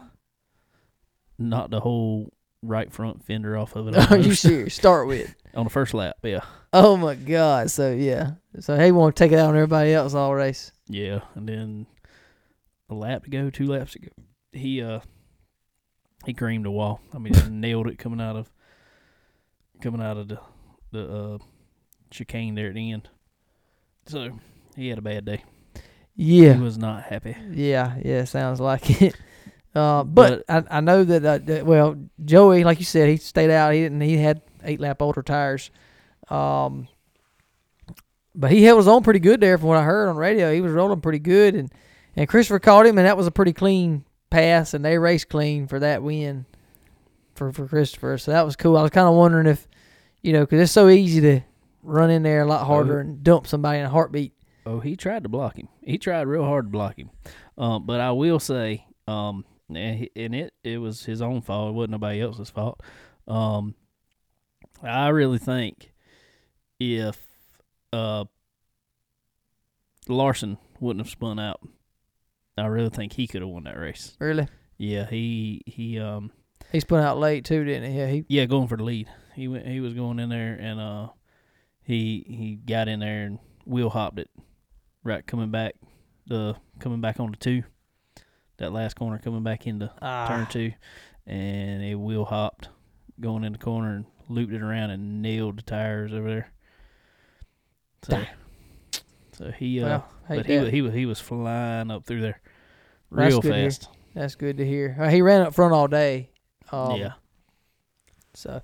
knocked 1.39 1.71
the 1.71 1.81
whole 1.81 2.33
right 2.63 2.93
front 2.93 3.25
fender 3.25 3.57
off 3.57 3.75
of 3.75 3.89
it 3.89 3.97
Are 4.13 4.17
you 4.17 4.35
serious? 4.35 4.75
Start 4.75 5.09
with. 5.09 5.35
on 5.55 5.65
the 5.65 5.71
first 5.71 5.93
lap. 5.93 6.17
Yeah, 6.23 6.41
Oh 6.73 6.97
my 6.97 7.15
God! 7.15 7.71
So 7.71 7.91
yeah, 7.93 8.33
so 8.61 8.79
he 8.79 8.93
want 8.93 9.17
to 9.17 9.23
take 9.25 9.33
it 9.33 9.39
out 9.39 9.51
on 9.51 9.57
everybody 9.57 9.93
else 9.93 10.15
all 10.15 10.35
race. 10.35 10.73
yeah, 10.89 11.21
and 11.35 11.49
then 11.49 11.87
a 12.89 12.95
lap 12.95 13.25
to 13.25 13.31
go, 13.31 13.51
two 13.51 13.67
laps 13.67 13.93
to 13.93 13.99
go. 13.99 14.09
He 14.53 14.81
uh 14.83 15.01
he 16.25 16.33
creamed 16.33 16.67
a 16.67 16.71
wall. 16.71 17.01
I 17.13 17.19
mean, 17.19 17.33
nailed 17.61 17.89
it 17.89 17.99
coming 17.99 18.21
out 18.21 18.37
of 18.37 18.51
coming 19.83 20.01
out 20.03 20.17
of 20.17 20.29
the 20.29 20.39
the 20.93 21.09
uh 21.13 21.39
chicane 22.11 22.55
there 22.55 22.69
at 22.69 22.75
the 22.75 22.93
end. 22.93 23.09
So 24.07 24.39
he 24.77 24.89
had 24.89 24.99
a 24.99 25.03
bad 25.03 25.25
day. 25.25 25.45
Yeah, 26.15 26.55
He 26.55 26.61
was 26.61 26.77
not 26.79 27.05
happy. 27.05 27.37
yeah, 27.53 27.97
yeah. 28.05 28.25
Sounds 28.25 28.61
like 28.61 29.03
it. 29.03 29.17
Uh, 29.75 30.05
but, 30.05 30.45
I, 30.51 30.63
I 30.71 30.81
know 30.83 31.03
that, 31.03 31.25
uh, 31.25 31.39
that 31.39 31.65
well, 31.65 31.97
Joey, 32.23 32.63
like 32.63 32.79
you 32.79 32.85
said, 32.85 33.09
he 33.09 33.17
stayed 33.17 33.49
out. 33.49 33.73
He 33.73 33.81
didn't. 33.81 34.03
He 34.03 34.19
had 34.19 34.43
eight 34.65 34.81
lap 34.81 35.01
older 35.01 35.23
tires. 35.23 35.71
Um, 36.29 36.89
but 38.35 38.51
he 38.51 38.65
held 38.65 38.77
his 38.81 38.87
own 38.89 39.03
pretty 39.03 39.19
good 39.21 39.41
there, 39.41 39.57
from 39.57 39.69
what 39.69 39.79
I 39.79 39.83
heard 39.85 40.11
on 40.11 40.17
radio. 40.17 40.53
He 40.53 40.61
was 40.61 40.73
rolling 40.73 41.01
pretty 41.01 41.21
good, 41.21 41.55
and 41.55 41.73
and 42.17 42.29
Christopher 42.29 42.59
caught 42.59 42.85
him, 42.85 42.99
and 42.99 43.07
that 43.07 43.17
was 43.17 43.27
a 43.27 43.31
pretty 43.31 43.55
clean 43.55 44.05
pass, 44.29 44.75
and 44.75 44.85
they 44.85 44.99
raced 44.99 45.31
clean 45.31 45.67
for 45.67 45.79
that 45.81 46.03
win 46.03 46.45
for 47.51 47.53
for 47.53 47.67
Christopher. 47.67 48.19
So 48.19 48.31
that 48.31 48.45
was 48.45 48.57
cool. 48.57 48.77
I 48.77 48.83
was 48.83 48.91
kind 48.91 49.09
of 49.09 49.15
wondering 49.15 49.47
if, 49.47 49.67
you 50.23 50.33
know, 50.33 50.41
because 50.41 50.61
it's 50.61 50.73
so 50.73 50.89
easy 50.89 51.21
to 51.21 51.41
run 51.83 52.11
in 52.11 52.23
there 52.23 52.43
a 52.43 52.47
lot 52.47 52.67
harder 52.67 53.01
and 53.01 53.25
dump 53.25 53.47
somebody 53.47 53.79
in 53.81 53.85
a 53.87 53.89
heartbeat. 53.91 54.33
Oh, 54.65 54.79
he 54.79 54.95
tried 54.97 55.25
to 55.25 55.29
block 55.29 55.57
him. 55.57 55.69
He 55.81 55.99
tried 55.99 56.29
real 56.29 56.45
hard 56.45 56.67
to 56.67 56.71
block 56.71 56.97
him. 56.97 57.11
Um, 57.59 57.85
but 57.85 58.01
I 58.01 58.13
will 58.13 58.39
say, 58.39 58.87
um, 59.09 59.45
and, 59.69 59.99
he, 59.99 60.11
and 60.15 60.35
it 60.35 60.55
it 60.63 60.79
was 60.79 61.05
his 61.05 61.21
own 61.21 61.41
fault. 61.43 61.71
It 61.71 61.73
wasn't 61.73 61.93
nobody 61.93 62.21
else's 62.21 62.51
fault. 62.51 62.81
Um, 63.27 63.75
I 64.83 65.09
really 65.09 65.39
think 65.39 65.93
if 66.79 67.19
uh 67.93 68.25
Larson 70.09 70.59
wouldn't 70.81 71.05
have 71.05 71.11
spun 71.11 71.39
out, 71.39 71.61
I 72.59 72.67
really 72.67 72.91
think 72.91 73.13
he 73.13 73.27
could 73.27 73.43
have 73.43 73.51
won 73.51 73.65
that 73.65 73.79
race. 73.79 74.17
Really, 74.19 74.49
Yeah, 74.79 75.07
he 75.09 75.63
he 75.67 75.99
um 75.99 76.33
he 76.73 76.81
spun 76.81 77.03
out 77.03 77.19
late 77.19 77.45
too, 77.45 77.65
didn't 77.65 77.93
he? 77.93 77.99
Yeah, 77.99 78.07
he 78.09 78.25
yeah 78.29 78.47
going 78.47 78.69
for 78.69 78.77
the 78.77 78.85
lead. 78.85 79.09
He 79.35 79.49
went 79.49 79.67
he 79.67 79.81
was 79.81 79.95
going 79.95 80.19
in 80.19 80.29
there 80.29 80.57
and 80.61 80.81
uh 80.81 81.09
he 81.83 82.25
he 82.27 82.57
got 82.57 82.89
in 82.89 83.01
there 83.01 83.25
and 83.25 83.39
wheel 83.65 83.91
hopped 83.91 84.19
it 84.19 84.31
right 85.05 85.27
coming 85.27 85.51
back 85.51 85.75
the 86.27 86.57
coming 86.79 87.01
back 87.01 87.21
on 87.21 87.31
the 87.31 87.37
two 87.37 87.63
that 88.57 88.73
last 88.73 88.97
corner 88.97 89.19
coming 89.19 89.43
back 89.43 89.67
into 89.67 89.91
ah, 90.01 90.27
turn 90.27 90.47
two 90.47 90.73
and 91.27 91.83
it 91.83 91.95
wheel 91.95 92.25
hopped 92.25 92.69
going 93.21 93.45
in 93.45 93.53
the 93.53 93.59
corner 93.59 93.97
and 93.97 94.07
looped 94.29 94.53
it 94.53 94.63
around 94.63 94.91
and 94.91 95.23
nailed 95.23 95.59
the 95.59 95.63
tires 95.63 96.13
over 96.13 96.29
there. 96.29 96.53
So 98.03 98.17
Dang. 98.17 98.27
so 99.33 99.51
he 99.51 99.81
uh 99.81 99.87
well, 99.87 100.09
but 100.29 100.47
he 100.47 100.59
was, 100.59 100.71
he 100.71 100.83
was 100.83 100.95
he 100.95 101.07
was 101.07 101.21
flying 101.21 101.91
up 101.91 102.05
through 102.07 102.23
there 102.23 102.41
real 103.11 103.41
hear. 103.41 103.53
fast. 103.53 103.89
That's 104.15 104.35
good 104.35 104.59
to 104.59 104.67
hear. 104.67 104.97
Uh, 104.99 105.09
he 105.09 105.23
ran 105.23 105.41
up 105.43 105.55
front 105.55 105.73
all 105.73 105.89
day. 105.89 106.32
Um, 106.73 106.97
yeah. 106.97 107.13
So, 108.35 108.63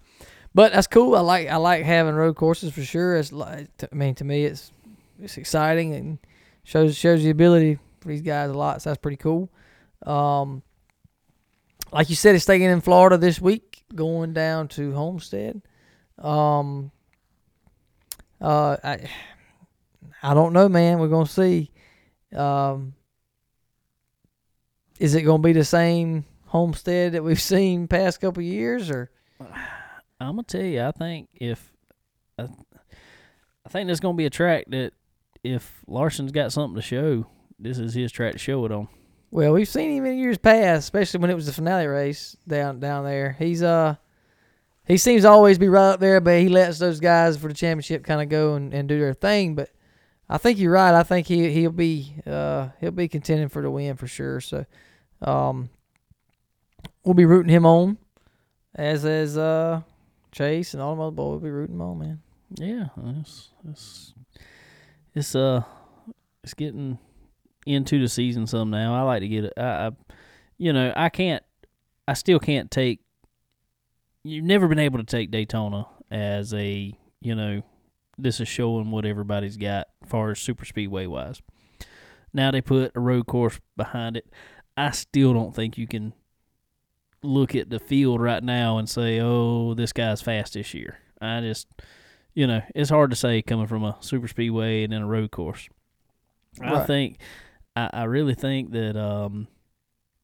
but 0.55 0.73
that's 0.73 0.87
cool. 0.87 1.15
I 1.15 1.21
like 1.21 1.49
I 1.49 1.57
like 1.57 1.85
having 1.85 2.15
road 2.15 2.37
courses 2.37 2.73
for 2.73 2.83
sure. 2.83 3.17
It's 3.17 3.33
like 3.33 3.69
I 3.81 3.95
mean 3.95 4.15
to 4.17 4.25
me 4.25 4.45
it's 4.45 4.73
it's 5.21 5.37
exciting 5.37 5.95
and 5.95 6.19
shows 6.65 6.97
shows 6.97 7.23
the 7.23 7.31
ability 7.31 7.79
for 8.01 8.09
these 8.09 8.23
guys 8.23 8.51
a 8.51 8.55
lot. 8.55 8.83
So 8.83 8.91
that's 8.91 9.01
pretty 9.01 9.19
cool. 9.19 9.51
Um, 10.07 10.63
like 11.93 12.11
you 12.11 12.17
said, 12.17 12.35
it's 12.35 12.45
staying 12.45 12.63
in 12.63 12.81
Florida 12.81 13.19
this 13.19 13.41
week, 13.41 13.85
going 13.95 14.33
down 14.33 14.69
to 14.69 14.93
Homestead. 14.93 15.63
Um, 16.19 16.91
uh, 18.41 18.77
I 18.83 19.09
I 20.23 20.35
don't 20.35 20.53
know, 20.53 20.69
man. 20.69 20.99
We're 20.99 21.09
gonna 21.09 21.27
see. 21.27 21.71
Um, 22.35 22.95
is 24.99 25.15
it 25.15 25.23
gonna 25.23 25.43
be 25.43 25.53
the 25.53 25.65
same 25.65 26.25
Homestead 26.49 27.13
that 27.13 27.23
we've 27.23 27.41
seen 27.41 27.89
past 27.89 28.21
couple 28.21 28.43
years, 28.43 28.91
or 28.91 29.11
I'm 30.21 30.37
gonna 30.37 30.43
tell 30.43 30.63
you, 30.63 30.83
I 30.83 30.93
think 30.93 31.29
if 31.35 31.73
I, 32.39 32.49
I 33.65 33.69
think 33.69 33.87
there's 33.87 34.01
gonna 34.01 34.17
be 34.17 34.27
a 34.27 34.31
track 34.31 34.65
that 34.69 34.93
if 35.45 35.83
Larson's 35.87 36.33
got 36.33 36.53
something 36.53 36.77
to 36.77 36.83
show, 36.83 37.27
this 37.59 37.79
is 37.79 37.95
his 37.95 38.11
track 38.11 38.33
to 38.33 38.39
show 38.39 38.65
it 38.65 38.73
on. 38.73 38.89
Well, 39.31 39.53
we've 39.53 39.69
seen 39.69 39.91
him 39.91 40.07
in 40.07 40.19
years 40.19 40.39
past, 40.39 40.85
especially 40.85 41.21
when 41.21 41.31
it 41.31 41.35
was 41.35 41.47
the 41.47 41.53
finale 41.53 41.87
race 41.87 42.37
down 42.47 42.81
down 42.81 43.05
there. 43.05 43.37
He's 43.39 43.63
uh 43.63 43.97
he 44.87 44.97
seems 44.97 45.23
to 45.23 45.29
always 45.29 45.59
be 45.59 45.69
right 45.69 45.93
up 45.93 46.01
there, 46.01 46.21
but 46.21 46.41
he 46.41 46.49
lets 46.49 46.79
those 46.79 46.99
guys 46.99 47.37
for 47.37 47.49
the 47.49 47.55
championship 47.55 48.05
kind 48.05 48.23
of 48.23 48.31
go 48.31 48.55
and, 48.55 48.73
and 48.73 48.89
do 48.89 48.99
their 48.99 49.13
thing. 49.13 49.55
But 49.55 49.69
I 50.31 50.39
think 50.39 50.59
you're 50.59 50.73
right. 50.73 50.95
I 50.95 51.03
think 51.03 51.27
he 51.27 51.53
he'll 51.53 51.71
be 51.73 52.15
uh 52.27 52.69
he'll 52.81 52.91
be 52.91 53.09
contending 53.09 53.51
for 53.51 53.61
the 53.61 53.71
win 53.71 53.97
for 53.97 54.07
sure. 54.07 54.41
So 54.41 54.65
um 55.21 55.69
we'll 57.09 57.15
be 57.15 57.25
rooting 57.25 57.51
him 57.51 57.65
on 57.65 57.97
as 58.75 59.07
as 59.07 59.39
uh 59.39 59.81
Chase 60.31 60.75
and 60.75 60.83
all 60.83 60.95
the 60.95 61.03
other 61.05 61.11
boys 61.11 61.33
will 61.33 61.41
be 61.41 61.51
rooting 61.51 61.77
him 61.77 61.81
on, 61.81 61.99
man. 61.99 62.21
Yeah, 62.51 62.89
it's 63.21 63.49
it's 63.67 64.15
it's 65.15 65.35
uh 65.35 65.63
it's 66.45 66.53
getting 66.53 66.99
into 67.65 67.99
the 67.99 68.09
season 68.09 68.47
some 68.47 68.69
now. 68.69 68.95
I 68.95 69.01
like 69.03 69.21
to 69.21 69.29
get 69.29 69.45
it. 69.45 69.55
I, 69.57 69.87
I 69.87 69.91
you 70.59 70.75
know 70.75 70.93
I 70.95 71.09
can't. 71.09 71.43
I 72.07 72.13
still 72.13 72.39
can't 72.39 72.71
take. 72.71 73.01
You've 74.23 74.45
never 74.45 74.69
been 74.69 74.79
able 74.79 74.99
to 74.99 75.05
take 75.05 75.31
Daytona 75.31 75.87
as 76.11 76.53
a 76.53 76.93
you 77.23 77.35
know 77.35 77.63
this 78.19 78.39
is 78.39 78.49
showing 78.49 78.91
what 78.91 79.07
everybody's 79.07 79.57
got 79.57 79.87
as 80.03 80.11
far 80.11 80.31
as 80.31 80.41
super 80.41 80.67
speedway 80.67 81.07
wise. 81.07 81.41
Now 82.35 82.51
they 82.51 82.61
put 82.61 82.93
a 82.95 83.01
road 83.01 83.27
course 83.27 83.59
behind 83.79 84.19
it. 84.19 84.31
I 84.77 84.91
still 84.91 85.33
don't 85.33 85.55
think 85.55 85.79
you 85.79 85.87
can 85.87 86.13
look 87.23 87.55
at 87.55 87.71
the 87.71 87.79
field 87.79 88.21
right 88.21 88.43
now 88.43 88.79
and 88.79 88.89
say, 88.89 89.21
"Oh, 89.21 89.75
this 89.75 89.93
guy's 89.93 90.23
fast 90.23 90.55
this 90.55 90.75
year." 90.75 90.99
I 91.21 91.41
just 91.41 91.67
you 92.35 92.47
know, 92.47 92.63
it's 92.75 92.91
hard 92.91 93.11
to 93.11 93.17
say 93.17 93.43
coming 93.43 93.67
from 93.67 93.83
a 93.83 93.97
super 94.01 94.29
speedway 94.29 94.85
and 94.85 94.93
then 94.93 95.03
a 95.03 95.07
road 95.07 95.33
course. 95.33 95.69
I 96.63 96.85
think 96.85 97.19
I, 97.75 97.91
I 97.93 98.05
really 98.05 98.35
think 98.35 98.71
that 98.73 98.97
um, 98.97 99.49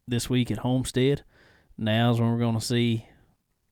this 0.06 0.30
week 0.30 0.50
at 0.50 0.58
Homestead, 0.58 1.24
now's 1.76 2.20
when 2.20 2.30
we're 2.30 2.38
going 2.38 2.58
to 2.58 2.64
see 2.64 3.06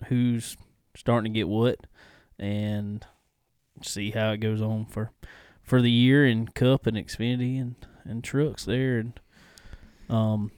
who's 0.09 0.57
starting 0.97 1.33
to 1.33 1.39
get 1.39 1.49
what, 1.49 1.79
and 2.39 3.07
see 3.83 4.11
how 4.11 4.33
it 4.33 4.39
goes 4.39 4.61
on 4.61 4.87
for 4.87 5.13
for 5.63 5.81
the 5.81 5.91
year 5.91 6.27
in 6.27 6.49
Cup 6.49 6.87
and 6.87 6.97
Xfinity 6.97 7.61
and 7.61 7.77
and 8.05 8.25
trucks 8.25 8.65
there 8.65 8.99
and 8.99 9.21
um. 10.09 10.51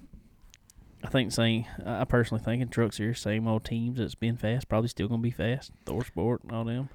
I 1.05 1.09
think 1.09 1.32
same. 1.32 1.66
I 1.84 2.05
personally 2.05 2.42
think 2.42 2.62
in 2.62 2.68
trucks 2.68 2.96
here, 2.96 3.14
same 3.14 3.46
old 3.46 3.64
teams 3.64 3.98
that's 3.98 4.14
been 4.14 4.36
fast, 4.36 4.68
probably 4.68 4.88
still 4.88 5.07
gonna 5.09 5.20
be 5.22 5.30
fast. 5.30 5.70
ThorSport 5.84 6.42
and 6.44 6.52
all 6.52 6.64
them. 6.64 6.88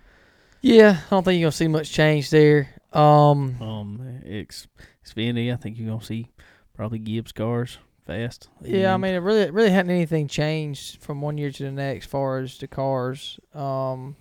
Yeah, 0.62 0.98
I 1.06 1.10
don't 1.12 1.24
think 1.24 1.40
you're 1.40 1.46
gonna 1.48 1.52
see 1.54 1.68
much 1.68 1.92
change 1.92 2.30
there. 2.32 2.70
Um, 2.92 3.62
Um, 3.62 4.22
X 4.26 4.68
Xfinity, 5.06 5.54
I 5.54 5.56
think 5.58 5.78
you're 5.78 5.90
gonna 5.90 6.04
see 6.04 6.28
probably 6.76 6.98
Gibbs 7.00 7.32
cars 7.32 7.78
fast. 8.08 8.50
yeah, 8.62 8.94
I 8.94 8.98
mean, 8.98 9.14
it 9.14 9.20
really, 9.20 9.42
it 9.42 9.54
really 9.54 9.70
hadn't 9.70 9.92
anything 9.92 10.28
changed 10.28 11.00
from 11.02 11.22
one 11.22 11.38
year 11.38 11.52
to 11.52 11.64
the 11.64 11.72
next, 11.72 12.06
as 12.06 12.12
far 12.12 12.40
as 12.40 12.58
the 12.58 12.68
cars. 12.68 13.40
Um, 13.54 14.16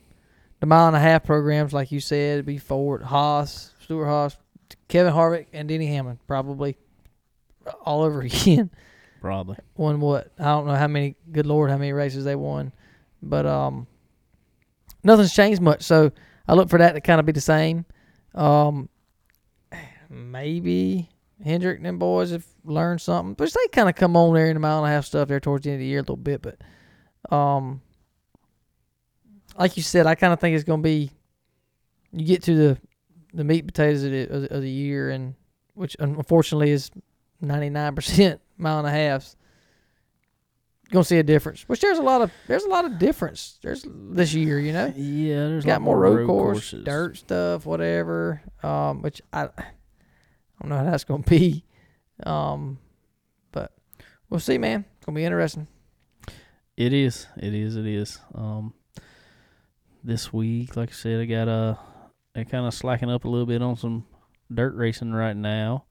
the 0.60 0.66
mile 0.66 0.88
and 0.88 0.96
a 0.96 1.00
half 1.00 1.24
programs, 1.24 1.72
like 1.72 1.90
you 1.90 2.00
said, 2.00 2.44
be 2.44 2.58
Ford, 2.58 3.02
Haas, 3.04 3.72
Stewart-Haas, 3.80 4.36
Kevin 4.88 5.14
Harvick, 5.14 5.46
and 5.52 5.68
Denny 5.68 5.86
Hamlin, 5.86 6.18
probably 6.26 6.76
all 7.84 8.02
over 8.02 8.20
again. 8.22 8.70
Probably. 9.20 9.56
won 9.76 10.00
what? 10.00 10.32
I 10.38 10.44
don't 10.44 10.66
know 10.66 10.74
how 10.74 10.88
many. 10.88 11.16
Good 11.30 11.46
lord, 11.46 11.70
how 11.70 11.78
many 11.78 11.92
races 11.92 12.24
they 12.24 12.36
won, 12.36 12.72
but 13.22 13.46
um, 13.46 13.86
nothing's 15.02 15.34
changed 15.34 15.60
much. 15.60 15.82
So 15.82 16.12
I 16.46 16.54
look 16.54 16.68
for 16.68 16.78
that 16.78 16.92
to 16.92 17.00
kind 17.00 17.20
of 17.20 17.26
be 17.26 17.32
the 17.32 17.40
same. 17.40 17.84
Um, 18.34 18.88
maybe 20.08 21.08
Hendrick 21.44 21.76
and 21.78 21.86
them 21.86 21.98
boys 21.98 22.30
have 22.30 22.46
learned 22.64 23.00
something, 23.00 23.34
but 23.34 23.52
they 23.52 23.68
kind 23.72 23.88
of 23.88 23.94
come 23.94 24.16
on 24.16 24.34
there 24.34 24.48
in 24.48 24.54
the 24.54 24.60
mile 24.60 24.84
and 24.84 24.90
a 24.90 24.94
half 24.94 25.06
stuff 25.06 25.28
there 25.28 25.40
towards 25.40 25.64
the 25.64 25.70
end 25.70 25.76
of 25.76 25.80
the 25.80 25.86
year 25.86 25.98
a 25.98 26.02
little 26.02 26.16
bit. 26.16 26.42
But 26.42 27.34
um, 27.34 27.82
like 29.58 29.76
you 29.76 29.82
said, 29.82 30.06
I 30.06 30.14
kind 30.14 30.32
of 30.32 30.40
think 30.40 30.54
it's 30.54 30.64
gonna 30.64 30.82
be. 30.82 31.10
You 32.12 32.24
get 32.24 32.42
to 32.44 32.54
the 32.54 32.78
the 33.34 33.44
meat 33.44 33.66
potatoes 33.66 34.02
of 34.04 34.10
the, 34.10 34.54
of 34.54 34.62
the 34.62 34.70
year, 34.70 35.10
and 35.10 35.34
which 35.74 35.96
unfortunately 36.00 36.70
is 36.70 36.90
ninety 37.40 37.70
nine 37.70 37.94
percent 37.94 38.40
mile 38.58 38.78
and 38.78 38.86
a 38.88 38.90
halves. 38.90 39.36
You're 40.84 40.92
gonna 40.94 41.04
see 41.04 41.18
a 41.18 41.22
difference. 41.22 41.68
Which 41.68 41.80
there's 41.80 41.98
a 41.98 42.02
lot 42.02 42.22
of 42.22 42.30
there's 42.46 42.64
a 42.64 42.68
lot 42.68 42.84
of 42.86 42.98
difference. 42.98 43.58
There's 43.62 43.84
this 43.88 44.32
year, 44.32 44.58
you 44.58 44.72
know. 44.72 44.92
Yeah, 44.96 45.48
there's 45.48 45.64
a 45.64 45.66
Got 45.66 45.82
more 45.82 45.98
road, 45.98 46.26
course, 46.26 46.70
courses. 46.70 46.84
dirt 46.84 47.16
stuff, 47.18 47.66
whatever. 47.66 48.40
Um, 48.62 49.02
which 49.02 49.20
I, 49.32 49.44
I 49.44 49.64
don't 50.62 50.70
know 50.70 50.76
how 50.76 50.84
that's 50.84 51.04
gonna 51.04 51.22
be. 51.24 51.64
Um, 52.24 52.78
but 53.52 53.72
we'll 54.30 54.40
see, 54.40 54.56
man. 54.58 54.86
It's 54.96 55.04
gonna 55.06 55.16
be 55.16 55.24
interesting. 55.24 55.68
It 56.76 56.92
is. 56.92 57.26
It 57.36 57.54
is. 57.54 57.76
It 57.76 57.86
is. 57.86 58.18
Um, 58.34 58.72
this 60.02 60.32
week, 60.32 60.74
like 60.76 60.88
I 60.90 60.92
said, 60.92 61.20
I 61.20 61.24
got 61.26 61.48
uh, 61.48 61.74
I 62.34 62.44
kind 62.44 62.66
of 62.66 62.72
slacking 62.72 63.10
up 63.10 63.24
a 63.24 63.28
little 63.28 63.46
bit 63.46 63.60
on 63.60 63.76
some 63.76 64.06
dirt 64.52 64.74
racing 64.74 65.12
right 65.12 65.36
now. 65.36 65.84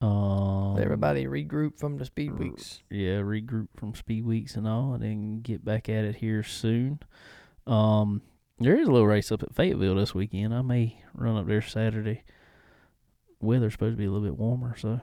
Um, 0.00 0.78
everybody 0.80 1.24
regroup 1.26 1.76
from 1.78 1.96
the 1.98 2.04
speed 2.04 2.38
weeks. 2.38 2.82
yeah, 2.88 3.16
regroup 3.18 3.66
from 3.76 3.94
speed 3.94 4.24
weeks 4.24 4.54
and 4.54 4.66
all, 4.68 4.94
and 4.94 5.02
then 5.02 5.40
get 5.40 5.64
back 5.64 5.88
at 5.88 6.04
it 6.04 6.16
here 6.16 6.42
soon. 6.44 7.00
Um, 7.66 8.22
there 8.60 8.76
is 8.76 8.86
a 8.86 8.92
little 8.92 9.06
race 9.08 9.32
up 9.32 9.42
at 9.42 9.54
Fayetteville 9.54 9.96
this 9.96 10.14
weekend. 10.14 10.54
I 10.54 10.62
may 10.62 11.02
run 11.14 11.36
up 11.36 11.46
there 11.48 11.62
Saturday. 11.62 12.22
Weather's 13.40 13.72
supposed 13.74 13.94
to 13.94 13.98
be 13.98 14.04
a 14.06 14.10
little 14.10 14.26
bit 14.26 14.38
warmer, 14.38 14.76
so 14.76 15.00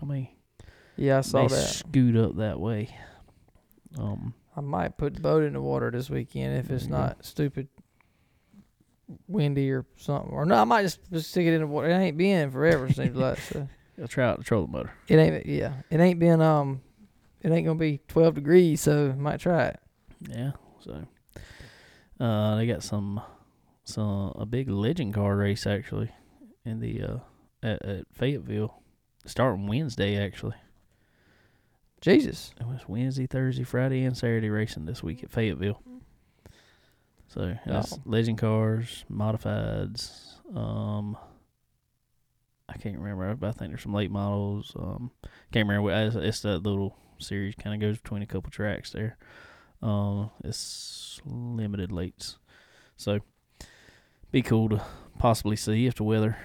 I 0.00 0.04
may, 0.04 0.34
Yeah, 0.96 1.18
I 1.18 1.20
saw 1.22 1.48
that. 1.48 1.54
scoot 1.68 2.16
up 2.16 2.36
that 2.36 2.60
way. 2.60 2.94
Um, 3.98 4.34
I 4.56 4.60
might 4.60 4.98
put 4.98 5.14
the 5.14 5.20
boat 5.20 5.42
in 5.44 5.54
the 5.54 5.60
water 5.62 5.90
this 5.90 6.10
weekend 6.10 6.58
if 6.58 6.70
it's 6.70 6.84
Yeah. 6.84 6.90
not 6.90 7.24
stupid 7.24 7.68
windy 9.26 9.70
or 9.70 9.86
something. 9.96 10.30
Or 10.32 10.44
no, 10.44 10.56
I 10.56 10.64
might 10.64 10.82
just, 10.82 11.00
just 11.10 11.30
stick 11.30 11.46
it 11.46 11.54
in 11.54 11.60
the 11.62 11.66
water. 11.66 11.88
It 11.88 11.94
ain't 11.94 12.16
been 12.18 12.50
forever. 12.50 12.90
Seems 12.92 13.16
like 13.16 13.38
so. 13.38 13.68
I'll 14.00 14.08
try 14.08 14.24
out 14.28 14.38
the 14.38 14.44
trolling 14.44 14.72
motor. 14.72 14.92
It 15.08 15.16
ain't. 15.16 15.46
Yeah, 15.46 15.74
it 15.90 16.00
ain't 16.00 16.18
been. 16.18 16.40
Um, 16.40 16.82
it 17.42 17.50
ain't 17.52 17.66
gonna 17.66 17.78
be 17.78 18.00
twelve 18.08 18.34
degrees, 18.34 18.80
so 18.80 19.12
might 19.16 19.40
try 19.40 19.66
it. 19.66 19.80
Yeah, 20.28 20.52
so 20.80 21.06
uh, 22.20 22.56
they 22.56 22.66
got 22.66 22.82
some 22.82 23.20
some 23.84 24.32
a 24.36 24.46
big 24.46 24.68
legend 24.70 25.14
car 25.14 25.36
race 25.36 25.66
actually 25.66 26.10
in 26.64 26.80
the 26.80 27.02
uh 27.02 27.16
at, 27.62 27.84
at 27.84 28.04
Fayetteville, 28.12 28.82
starting 29.26 29.66
Wednesday 29.66 30.16
actually. 30.16 30.54
Jesus. 32.00 32.52
It 32.60 32.66
was 32.66 32.80
Wednesday, 32.86 33.26
Thursday, 33.26 33.64
Friday, 33.64 34.04
and 34.04 34.14
Saturday 34.16 34.50
racing 34.50 34.84
this 34.84 35.02
week 35.02 35.24
at 35.24 35.30
Fayetteville. 35.30 35.80
So 37.28 37.56
Awesome. 37.66 38.02
legend 38.04 38.38
cars, 38.38 39.04
modifieds. 39.10 40.34
Um, 40.54 41.16
I 42.74 42.78
can't 42.78 42.98
remember, 42.98 43.34
but 43.36 43.48
I 43.48 43.52
think 43.52 43.70
there's 43.70 43.82
some 43.82 43.94
late 43.94 44.10
models. 44.10 44.72
Um, 44.76 45.10
can't 45.52 45.68
remember. 45.68 45.90
It's, 46.06 46.16
it's 46.16 46.40
that 46.40 46.64
little 46.64 46.96
series 47.18 47.54
kind 47.54 47.74
of 47.74 47.80
goes 47.86 47.98
between 47.98 48.22
a 48.22 48.26
couple 48.26 48.50
tracks 48.50 48.90
there. 48.90 49.16
Um, 49.82 50.30
it's 50.42 51.20
limited 51.24 51.90
lates, 51.90 52.36
so 52.96 53.20
be 54.32 54.42
cool 54.42 54.68
to 54.70 54.82
possibly 55.18 55.56
see 55.56 55.86
if 55.86 55.94
the 55.94 56.04
weather 56.04 56.36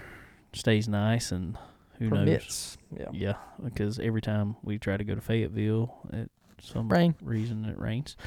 stays 0.53 0.87
nice 0.87 1.31
and 1.31 1.57
who 1.97 2.09
knows. 2.09 2.77
Yeah. 2.95 3.07
Yeah, 3.11 3.33
because 3.63 3.97
every 3.99 4.21
time 4.21 4.55
we 4.63 4.77
try 4.77 4.97
to 4.97 5.03
go 5.03 5.15
to 5.15 5.21
Fayetteville, 5.21 5.97
at 6.13 6.29
some 6.61 6.89
Rain. 6.89 7.15
reason 7.21 7.65
it 7.65 7.79
rains. 7.79 8.17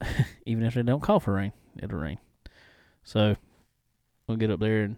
Even 0.46 0.64
if 0.64 0.74
they 0.74 0.82
don't 0.82 1.02
call 1.02 1.20
for 1.20 1.34
rain, 1.34 1.52
it'll 1.82 1.98
rain. 1.98 2.18
So 3.02 3.36
we'll 4.26 4.36
get 4.36 4.50
up 4.50 4.60
there 4.60 4.82
and 4.82 4.96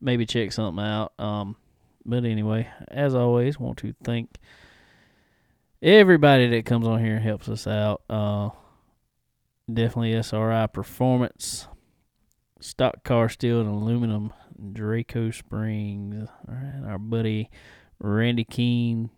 maybe 0.00 0.26
check 0.26 0.52
something 0.52 0.84
out. 0.84 1.12
Um, 1.18 1.56
but 2.04 2.24
anyway, 2.24 2.68
as 2.88 3.14
always, 3.14 3.58
want 3.58 3.78
to 3.78 3.94
thank 4.04 4.36
everybody 5.82 6.48
that 6.48 6.66
comes 6.66 6.86
on 6.86 7.02
here 7.04 7.16
and 7.16 7.24
helps 7.24 7.48
us 7.48 7.66
out. 7.66 8.02
Uh, 8.08 8.50
definitely 9.72 10.14
SRI 10.14 10.66
Performance, 10.66 11.68
Stock 12.60 13.04
Car 13.04 13.28
Steel 13.28 13.60
and 13.60 13.68
Aluminum, 13.68 14.32
Draco 14.72 15.30
Springs. 15.30 16.28
Right, 16.46 16.90
our 16.90 16.98
buddy 16.98 17.50
Randy 17.98 18.44
Keene 18.44 19.10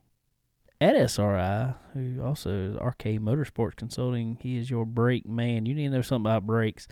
at 0.81 0.97
SRI, 0.97 1.75
who 1.95 2.21
also 2.23 2.51
is 2.51 2.75
RK 2.75 3.21
Motorsports 3.21 3.77
Consulting. 3.77 4.39
He 4.41 4.59
is 4.59 4.69
your 4.69 4.85
brake 4.85 5.29
man. 5.29 5.67
You 5.67 5.75
need 5.75 5.89
to 5.89 5.91
know 5.97 6.03
something 6.03 6.31
about 6.31 6.47
brakes. 6.47 6.89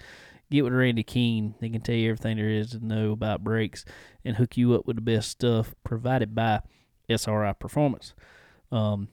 Get 0.50 0.64
with 0.64 0.72
Randy 0.72 1.02
Keene. 1.02 1.54
He 1.60 1.70
can 1.70 1.80
tell 1.80 1.94
you 1.94 2.10
everything 2.10 2.36
there 2.36 2.48
is 2.48 2.70
to 2.70 2.84
know 2.84 3.12
about 3.12 3.44
brakes 3.44 3.84
and 4.24 4.36
hook 4.36 4.56
you 4.56 4.74
up 4.74 4.86
with 4.86 4.96
the 4.96 5.02
best 5.02 5.30
stuff 5.30 5.74
provided 5.84 6.34
by 6.34 6.60
SRI 7.08 7.52
Performance. 7.52 8.14
Um, 8.72 9.08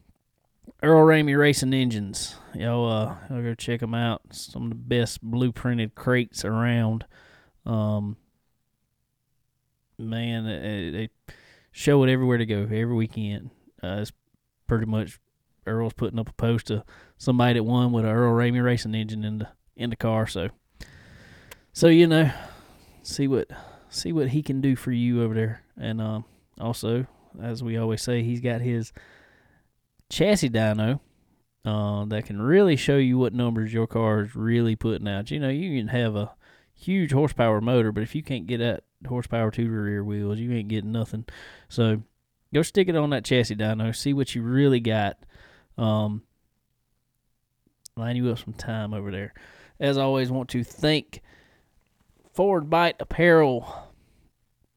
Earl 0.82 1.06
Ramey 1.06 1.38
Racing 1.38 1.74
Engines. 1.74 2.36
Y'all, 2.56 2.92
uh, 2.92 3.16
y'all 3.30 3.42
go 3.42 3.54
check 3.54 3.80
them 3.80 3.94
out. 3.94 4.22
Some 4.32 4.64
of 4.64 4.70
the 4.70 4.76
best 4.76 5.24
blueprinted 5.24 5.96
crates 5.96 6.44
around. 6.44 7.06
Um, 7.66 8.18
man, 9.98 10.46
they, 10.46 11.10
show 11.72 12.04
it 12.04 12.12
everywhere 12.12 12.40
to 12.40 12.46
go 12.46 12.64
every 12.64 12.86
weekend. 12.86 13.52
Uh, 13.84 13.98
it's 14.02 14.12
pretty 14.66 14.88
much 14.88 15.20
Earl's 15.68 15.94
putting 15.94 16.18
up 16.18 16.30
a 16.30 16.34
post 16.34 16.72
somebody 17.18 17.54
that 17.54 17.64
won 17.64 17.92
with 17.92 18.06
a 18.06 18.10
Earl 18.10 18.34
Ramey 18.34 18.64
racing 18.64 18.96
engine 18.96 19.24
in 19.24 19.40
the 19.40 19.48
in 19.76 19.92
the 19.92 19.96
car. 19.96 20.26
So, 20.26 20.50
so 21.78 21.90
you 21.90 22.08
know, 22.08 22.32
see 23.04 23.28
what 23.28 23.52
see 23.88 24.12
what 24.12 24.30
he 24.30 24.42
can 24.42 24.62
do 24.62 24.76
for 24.76 24.92
you 24.92 25.22
over 25.22 25.36
there. 25.36 25.62
And 25.80 26.02
um, 26.02 26.26
also, 26.60 27.06
as 27.40 27.62
we 27.62 27.78
always 27.78 28.02
say, 28.02 28.24
he's 28.24 28.42
got 28.42 28.62
his 28.62 28.92
chassis 30.10 30.50
dyno. 30.50 31.00
Uh, 31.64 32.06
that 32.06 32.26
can 32.26 32.42
really 32.42 32.78
show 32.78 32.98
you 32.98 33.20
what 33.20 33.32
numbers 33.32 33.72
your 33.72 33.86
car 33.86 34.22
is 34.22 34.36
really 34.36 34.76
putting 34.76 35.08
out. 35.08 35.30
You 35.30 35.40
know, 35.40 35.50
you 35.50 35.80
can 35.80 35.90
have 35.90 36.16
a 36.16 36.34
huge 36.74 37.12
horsepower 37.12 37.62
motor, 37.62 37.92
but 37.92 38.02
if 38.02 38.16
you 38.16 38.24
can't 38.24 38.48
get 38.48 38.58
that 38.58 38.84
horsepower 39.08 39.52
to 39.52 39.64
the 39.64 39.70
rear 39.70 40.04
wheels, 40.04 40.40
you 40.40 40.52
ain't 40.54 40.70
getting 40.70 40.92
nothing. 40.92 41.26
So 41.70 42.02
go 42.56 42.64
stick 42.64 42.90
it 42.90 42.96
on 42.96 43.12
that 43.12 43.24
chassis 43.24 43.56
dyno, 43.56 43.96
see 43.96 44.14
what 44.14 44.34
you 44.34 44.42
really 44.42 44.80
got. 44.80 45.18
Um, 45.78 46.24
line 47.96 48.16
you 48.16 48.32
up 48.32 48.40
some 48.40 48.54
time 48.54 48.96
over 48.96 49.12
there. 49.12 49.36
As 49.80 50.00
always, 50.00 50.32
want 50.32 50.50
to 50.50 50.64
thank 50.64 51.22
Forward 52.38 52.70
Bite 52.70 52.98
Apparel 53.00 53.90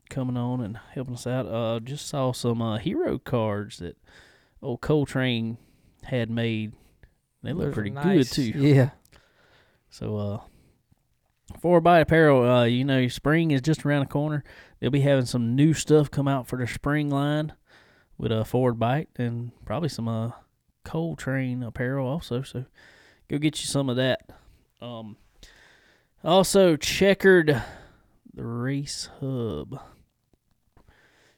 coming 0.08 0.38
on 0.38 0.62
and 0.62 0.78
helping 0.94 1.12
us 1.12 1.26
out. 1.26 1.44
Uh, 1.44 1.78
just 1.78 2.08
saw 2.08 2.32
some 2.32 2.62
uh, 2.62 2.78
hero 2.78 3.18
cards 3.18 3.80
that 3.80 3.98
old 4.62 4.80
Coltrane 4.80 5.58
had 6.04 6.30
made. 6.30 6.72
They 7.42 7.52
look 7.52 7.64
Those 7.66 7.72
are 7.72 7.74
pretty 7.74 7.90
good 7.90 8.24
too. 8.26 8.42
Yeah. 8.58 8.90
So, 9.90 10.16
uh, 10.16 10.40
Forward 11.60 11.82
Bite 11.82 12.00
Apparel, 12.00 12.48
uh, 12.50 12.64
you 12.64 12.82
know, 12.82 13.08
spring 13.08 13.50
is 13.50 13.60
just 13.60 13.84
around 13.84 14.00
the 14.00 14.06
corner. 14.06 14.42
They'll 14.78 14.88
be 14.88 15.02
having 15.02 15.26
some 15.26 15.54
new 15.54 15.74
stuff 15.74 16.10
come 16.10 16.28
out 16.28 16.46
for 16.46 16.56
their 16.56 16.66
spring 16.66 17.10
line. 17.10 17.52
with 18.16 18.32
a 18.32 18.44
forward 18.44 18.78
bite 18.78 19.08
and 19.16 19.50
probably 19.64 19.88
some 19.88 20.08
uh 20.08 20.30
cold 20.84 21.18
train 21.18 21.62
apparel 21.62 22.06
also. 22.06 22.40
So 22.42 22.64
go 23.28 23.38
get 23.38 23.60
you 23.60 23.66
some 23.66 23.88
of 23.88 23.96
that. 23.96 24.22
Um, 24.80 25.16
also 26.24 26.76
checkered 26.76 27.62
the 28.34 28.44
race 28.44 29.08
hub. 29.20 29.80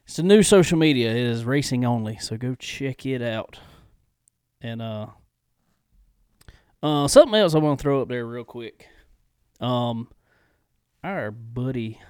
It's 0.05 0.19
a 0.19 0.23
new 0.23 0.43
social 0.43 0.79
media. 0.79 1.11
It 1.11 1.17
is 1.17 1.45
racing 1.45 1.85
only, 1.85 2.19
so 2.19 2.37
go 2.37 2.55
check 2.55 3.07
it 3.07 3.23
out. 3.23 3.59
And 4.61 4.83
uh, 4.83 5.07
uh, 6.83 7.09
something 7.09 7.35
else 7.35 7.55
I 7.55 7.59
want 7.59 7.79
to 7.79 7.83
throw 7.83 8.03
up 8.03 8.09
there 8.09 8.27
real 8.27 8.45
quick. 8.45 8.89
Um, 9.61 10.09
our 11.05 11.31
buddy, 11.31 12.01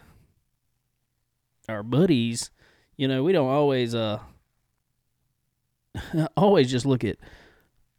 our 1.69 1.83
buddies, 1.83 2.51
you 2.97 3.09
know, 3.09 3.23
we 3.23 3.33
don't 3.33 3.51
always 3.51 3.95
uh, 3.95 4.21
always 6.37 6.71
just 6.71 6.87
look 6.87 7.05
at 7.05 7.17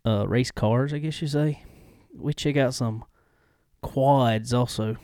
uh 0.06 0.28
race 0.28 0.52
cars. 0.52 0.94
I 0.94 0.98
guess 0.98 1.22
you 1.22 1.28
say. 1.28 1.64
We 2.16 2.34
check 2.34 2.58
out 2.58 2.74
some 2.74 3.06
quads 3.84 4.54
also, 4.54 4.98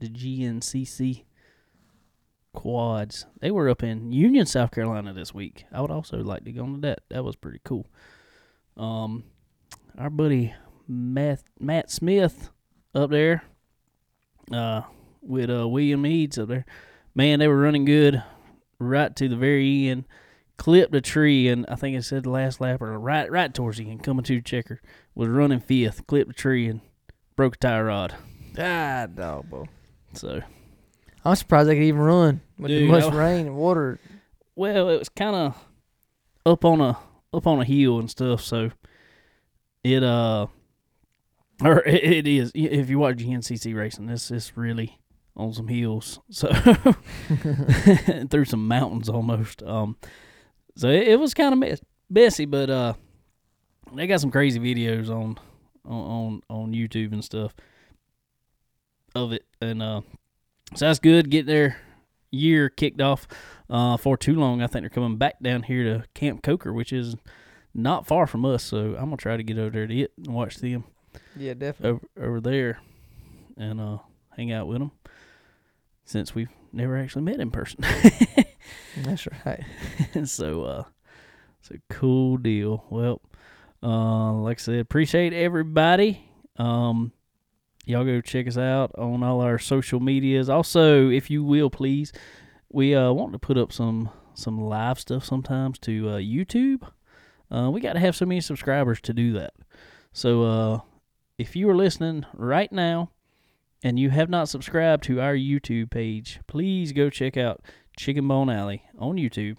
the 0.00 0.08
GNCC 0.08 1.22
quads. 2.52 3.26
They 3.40 3.52
were 3.52 3.68
up 3.68 3.84
in 3.84 4.10
Union, 4.10 4.46
South 4.46 4.72
Carolina 4.72 5.12
this 5.12 5.32
week. 5.32 5.64
I 5.70 5.80
would 5.80 5.90
also 5.92 6.18
like 6.18 6.44
to 6.44 6.52
go 6.52 6.64
on 6.64 6.74
to 6.74 6.80
that. 6.80 7.00
That 7.10 7.22
was 7.22 7.36
pretty 7.36 7.60
cool. 7.64 7.86
Um, 8.76 9.24
our 9.96 10.10
buddy 10.10 10.52
Matt 10.88 11.44
Matt 11.60 11.90
Smith 11.90 12.50
up 12.94 13.10
there, 13.10 13.44
uh, 14.50 14.82
with 15.22 15.50
uh 15.50 15.68
William 15.68 16.04
Eads 16.06 16.38
up 16.38 16.48
there. 16.48 16.66
Man, 17.14 17.38
they 17.38 17.46
were 17.48 17.60
running 17.60 17.84
good 17.84 18.22
right 18.78 19.14
to 19.14 19.28
the 19.28 19.36
very 19.36 19.88
end. 19.88 20.04
Clipped 20.56 20.94
a 20.94 21.00
tree, 21.00 21.48
and 21.48 21.66
I 21.68 21.74
think 21.74 21.96
it 21.96 22.02
said 22.02 22.24
the 22.24 22.30
last 22.30 22.60
lap 22.60 22.80
or 22.80 22.98
right 22.98 23.30
right 23.30 23.52
towards 23.52 23.78
the 23.78 23.90
end. 23.90 24.02
Coming 24.02 24.24
to 24.24 24.36
the 24.36 24.42
checker 24.42 24.80
was 25.14 25.28
running 25.28 25.60
fifth. 25.60 26.06
Clipped 26.06 26.30
a 26.30 26.34
tree 26.34 26.68
and 26.68 26.80
broke 27.36 27.56
a 27.56 27.58
tire 27.58 27.84
rod. 27.86 28.14
Ah, 28.58 29.06
dog, 29.12 29.48
bro. 29.50 29.66
So 30.14 30.40
I'm 31.24 31.34
surprised 31.36 31.68
they 31.68 31.74
could 31.74 31.82
even 31.84 32.00
run 32.00 32.40
with 32.58 32.68
Dude, 32.68 32.82
the 32.82 32.86
much 32.92 33.04
I- 33.04 33.16
rain 33.16 33.46
and 33.46 33.56
water. 33.56 33.98
Well, 34.56 34.88
it 34.88 34.98
was 34.98 35.08
kind 35.08 35.34
of 35.34 35.56
up 36.46 36.64
on 36.64 36.80
a 36.80 36.96
up 37.32 37.46
on 37.46 37.60
a 37.60 37.64
hill 37.64 37.98
and 37.98 38.08
stuff, 38.10 38.40
so 38.42 38.70
it 39.82 40.02
uh 40.04 40.46
or 41.62 41.78
it, 41.84 42.04
it 42.04 42.26
is 42.28 42.52
if 42.54 42.88
you 42.88 42.98
watch 43.00 43.16
GNCC 43.16 43.74
racing, 43.74 44.06
this 44.06 44.30
is 44.30 44.56
really 44.56 44.98
on 45.36 45.52
some 45.52 45.66
hills, 45.66 46.20
so 46.30 46.52
through 48.30 48.44
some 48.44 48.68
mountains 48.68 49.08
almost. 49.08 49.62
Um, 49.64 49.96
so 50.76 50.88
it, 50.88 51.08
it 51.08 51.18
was 51.18 51.34
kind 51.34 51.52
of 51.52 51.58
mess, 51.58 51.80
messy, 52.08 52.44
but 52.44 52.70
uh, 52.70 52.94
they 53.92 54.06
got 54.06 54.20
some 54.20 54.30
crazy 54.30 54.60
videos 54.60 55.10
on 55.10 55.38
on 55.84 56.40
on 56.50 56.58
on 56.62 56.72
YouTube 56.72 57.12
and 57.12 57.24
stuff 57.24 57.54
of 59.14 59.32
it, 59.32 59.44
and 59.60 59.82
uh, 59.82 60.00
so 60.74 60.86
that's 60.86 60.98
good. 60.98 61.30
Get 61.30 61.46
their 61.46 61.76
year 62.30 62.68
kicked 62.68 63.00
off 63.00 63.28
uh, 63.70 63.96
for 63.96 64.16
too 64.16 64.34
long. 64.34 64.60
I 64.62 64.66
think 64.66 64.82
they're 64.82 64.90
coming 64.90 65.16
back 65.18 65.40
down 65.42 65.62
here 65.64 65.84
to 65.84 66.04
Camp 66.14 66.42
Coker, 66.42 66.72
which 66.72 66.92
is 66.92 67.14
not 67.74 68.06
far 68.06 68.26
from 68.26 68.44
us. 68.44 68.62
So 68.64 68.94
I'm 68.96 69.04
gonna 69.06 69.16
try 69.16 69.36
to 69.36 69.42
get 69.42 69.58
over 69.58 69.70
there 69.70 69.86
to 69.86 69.94
it 70.00 70.12
and 70.16 70.34
watch 70.34 70.56
them 70.56 70.84
Yeah, 71.36 71.54
definitely. 71.54 72.00
over 72.16 72.26
over 72.28 72.40
there 72.40 72.80
and 73.56 73.80
uh, 73.80 73.98
hang 74.36 74.52
out 74.52 74.66
with 74.66 74.78
them. 74.78 74.90
Since 76.06 76.34
we've 76.34 76.50
never 76.72 76.98
actually 76.98 77.22
met 77.22 77.40
in 77.40 77.50
person, 77.50 77.80
That's 78.96 79.26
right. 79.46 79.62
so 80.24 80.64
uh, 80.64 80.84
it's 81.60 81.70
a 81.70 81.78
cool 81.88 82.36
deal. 82.36 82.84
Well, 82.90 83.20
uh, 83.84 84.32
like 84.32 84.58
I 84.58 84.62
said, 84.62 84.78
appreciate 84.78 85.32
everybody. 85.34 86.28
Um, 86.56 87.12
y'all 87.84 88.04
go 88.04 88.20
check 88.20 88.48
us 88.48 88.56
out 88.56 88.92
on 88.96 89.22
all 89.22 89.42
our 89.42 89.58
social 89.58 90.00
medias. 90.00 90.48
Also, 90.48 91.10
if 91.10 91.30
you 91.30 91.44
will, 91.44 91.68
please, 91.68 92.12
we 92.72 92.94
uh 92.94 93.12
want 93.12 93.32
to 93.32 93.38
put 93.38 93.58
up 93.58 93.72
some 93.72 94.10
some 94.34 94.60
live 94.60 94.98
stuff 94.98 95.24
sometimes 95.24 95.78
to 95.80 96.08
uh, 96.08 96.16
YouTube. 96.16 96.88
Uh, 97.50 97.70
we 97.70 97.80
got 97.80 97.92
to 97.92 98.00
have 98.00 98.16
so 98.16 98.26
many 98.26 98.40
subscribers 98.40 99.00
to 99.02 99.12
do 99.12 99.32
that. 99.34 99.52
So, 100.12 100.42
uh, 100.42 100.80
if 101.38 101.54
you 101.54 101.68
are 101.68 101.76
listening 101.76 102.24
right 102.34 102.72
now 102.72 103.10
and 103.82 103.98
you 103.98 104.10
have 104.10 104.30
not 104.30 104.48
subscribed 104.48 105.04
to 105.04 105.20
our 105.20 105.34
YouTube 105.34 105.90
page, 105.90 106.40
please 106.46 106.92
go 106.92 107.10
check 107.10 107.36
out 107.36 107.60
Chicken 107.96 108.26
Bone 108.26 108.48
Alley 108.48 108.82
on 108.98 109.16
YouTube 109.16 109.58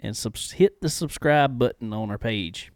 and 0.00 0.16
subs- 0.16 0.52
hit 0.52 0.80
the 0.80 0.88
subscribe 0.88 1.58
button 1.58 1.92
on 1.92 2.10
our 2.10 2.18
page. 2.18 2.70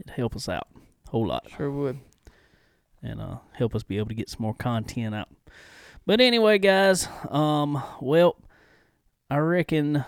It'd 0.00 0.10
help 0.10 0.34
us 0.36 0.48
out 0.48 0.68
a 1.06 1.10
whole 1.10 1.26
lot 1.28 1.46
Sure 1.56 1.70
would. 1.70 1.98
and 3.02 3.20
uh, 3.20 3.38
help 3.52 3.74
us 3.74 3.82
be 3.82 3.98
able 3.98 4.08
to 4.08 4.14
get 4.14 4.28
some 4.30 4.42
more 4.42 4.54
content 4.54 5.14
out. 5.14 5.28
But 6.06 6.20
anyway, 6.20 6.58
guys, 6.58 7.08
um, 7.30 7.82
well, 8.00 8.36
I 9.30 9.36
reckon, 9.38 10.04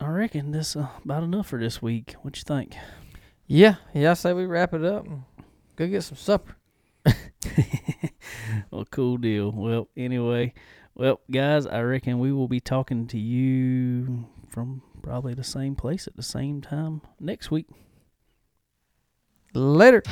I 0.00 0.06
reckon 0.08 0.52
this 0.52 0.74
uh, 0.76 0.88
about 1.04 1.22
enough 1.22 1.48
for 1.48 1.58
this 1.58 1.82
week. 1.82 2.14
What 2.22 2.36
you 2.36 2.42
think? 2.44 2.74
Yeah, 3.46 3.76
yeah. 3.92 4.12
I 4.12 4.14
say 4.14 4.32
we 4.32 4.46
wrap 4.46 4.72
it 4.72 4.84
up. 4.84 5.06
and 5.06 5.24
Go 5.76 5.86
get 5.86 6.02
some 6.02 6.16
supper. 6.16 6.56
well, 8.70 8.84
cool 8.90 9.18
deal. 9.18 9.52
Well, 9.52 9.88
anyway, 9.96 10.54
well, 10.94 11.20
guys, 11.30 11.66
I 11.66 11.80
reckon 11.82 12.18
we 12.18 12.32
will 12.32 12.48
be 12.48 12.60
talking 12.60 13.06
to 13.08 13.18
you 13.18 14.26
from 14.48 14.82
probably 15.02 15.34
the 15.34 15.44
same 15.44 15.74
place 15.76 16.06
at 16.06 16.16
the 16.16 16.22
same 16.22 16.62
time 16.62 17.02
next 17.20 17.50
week. 17.50 17.66
Later. 19.54 20.02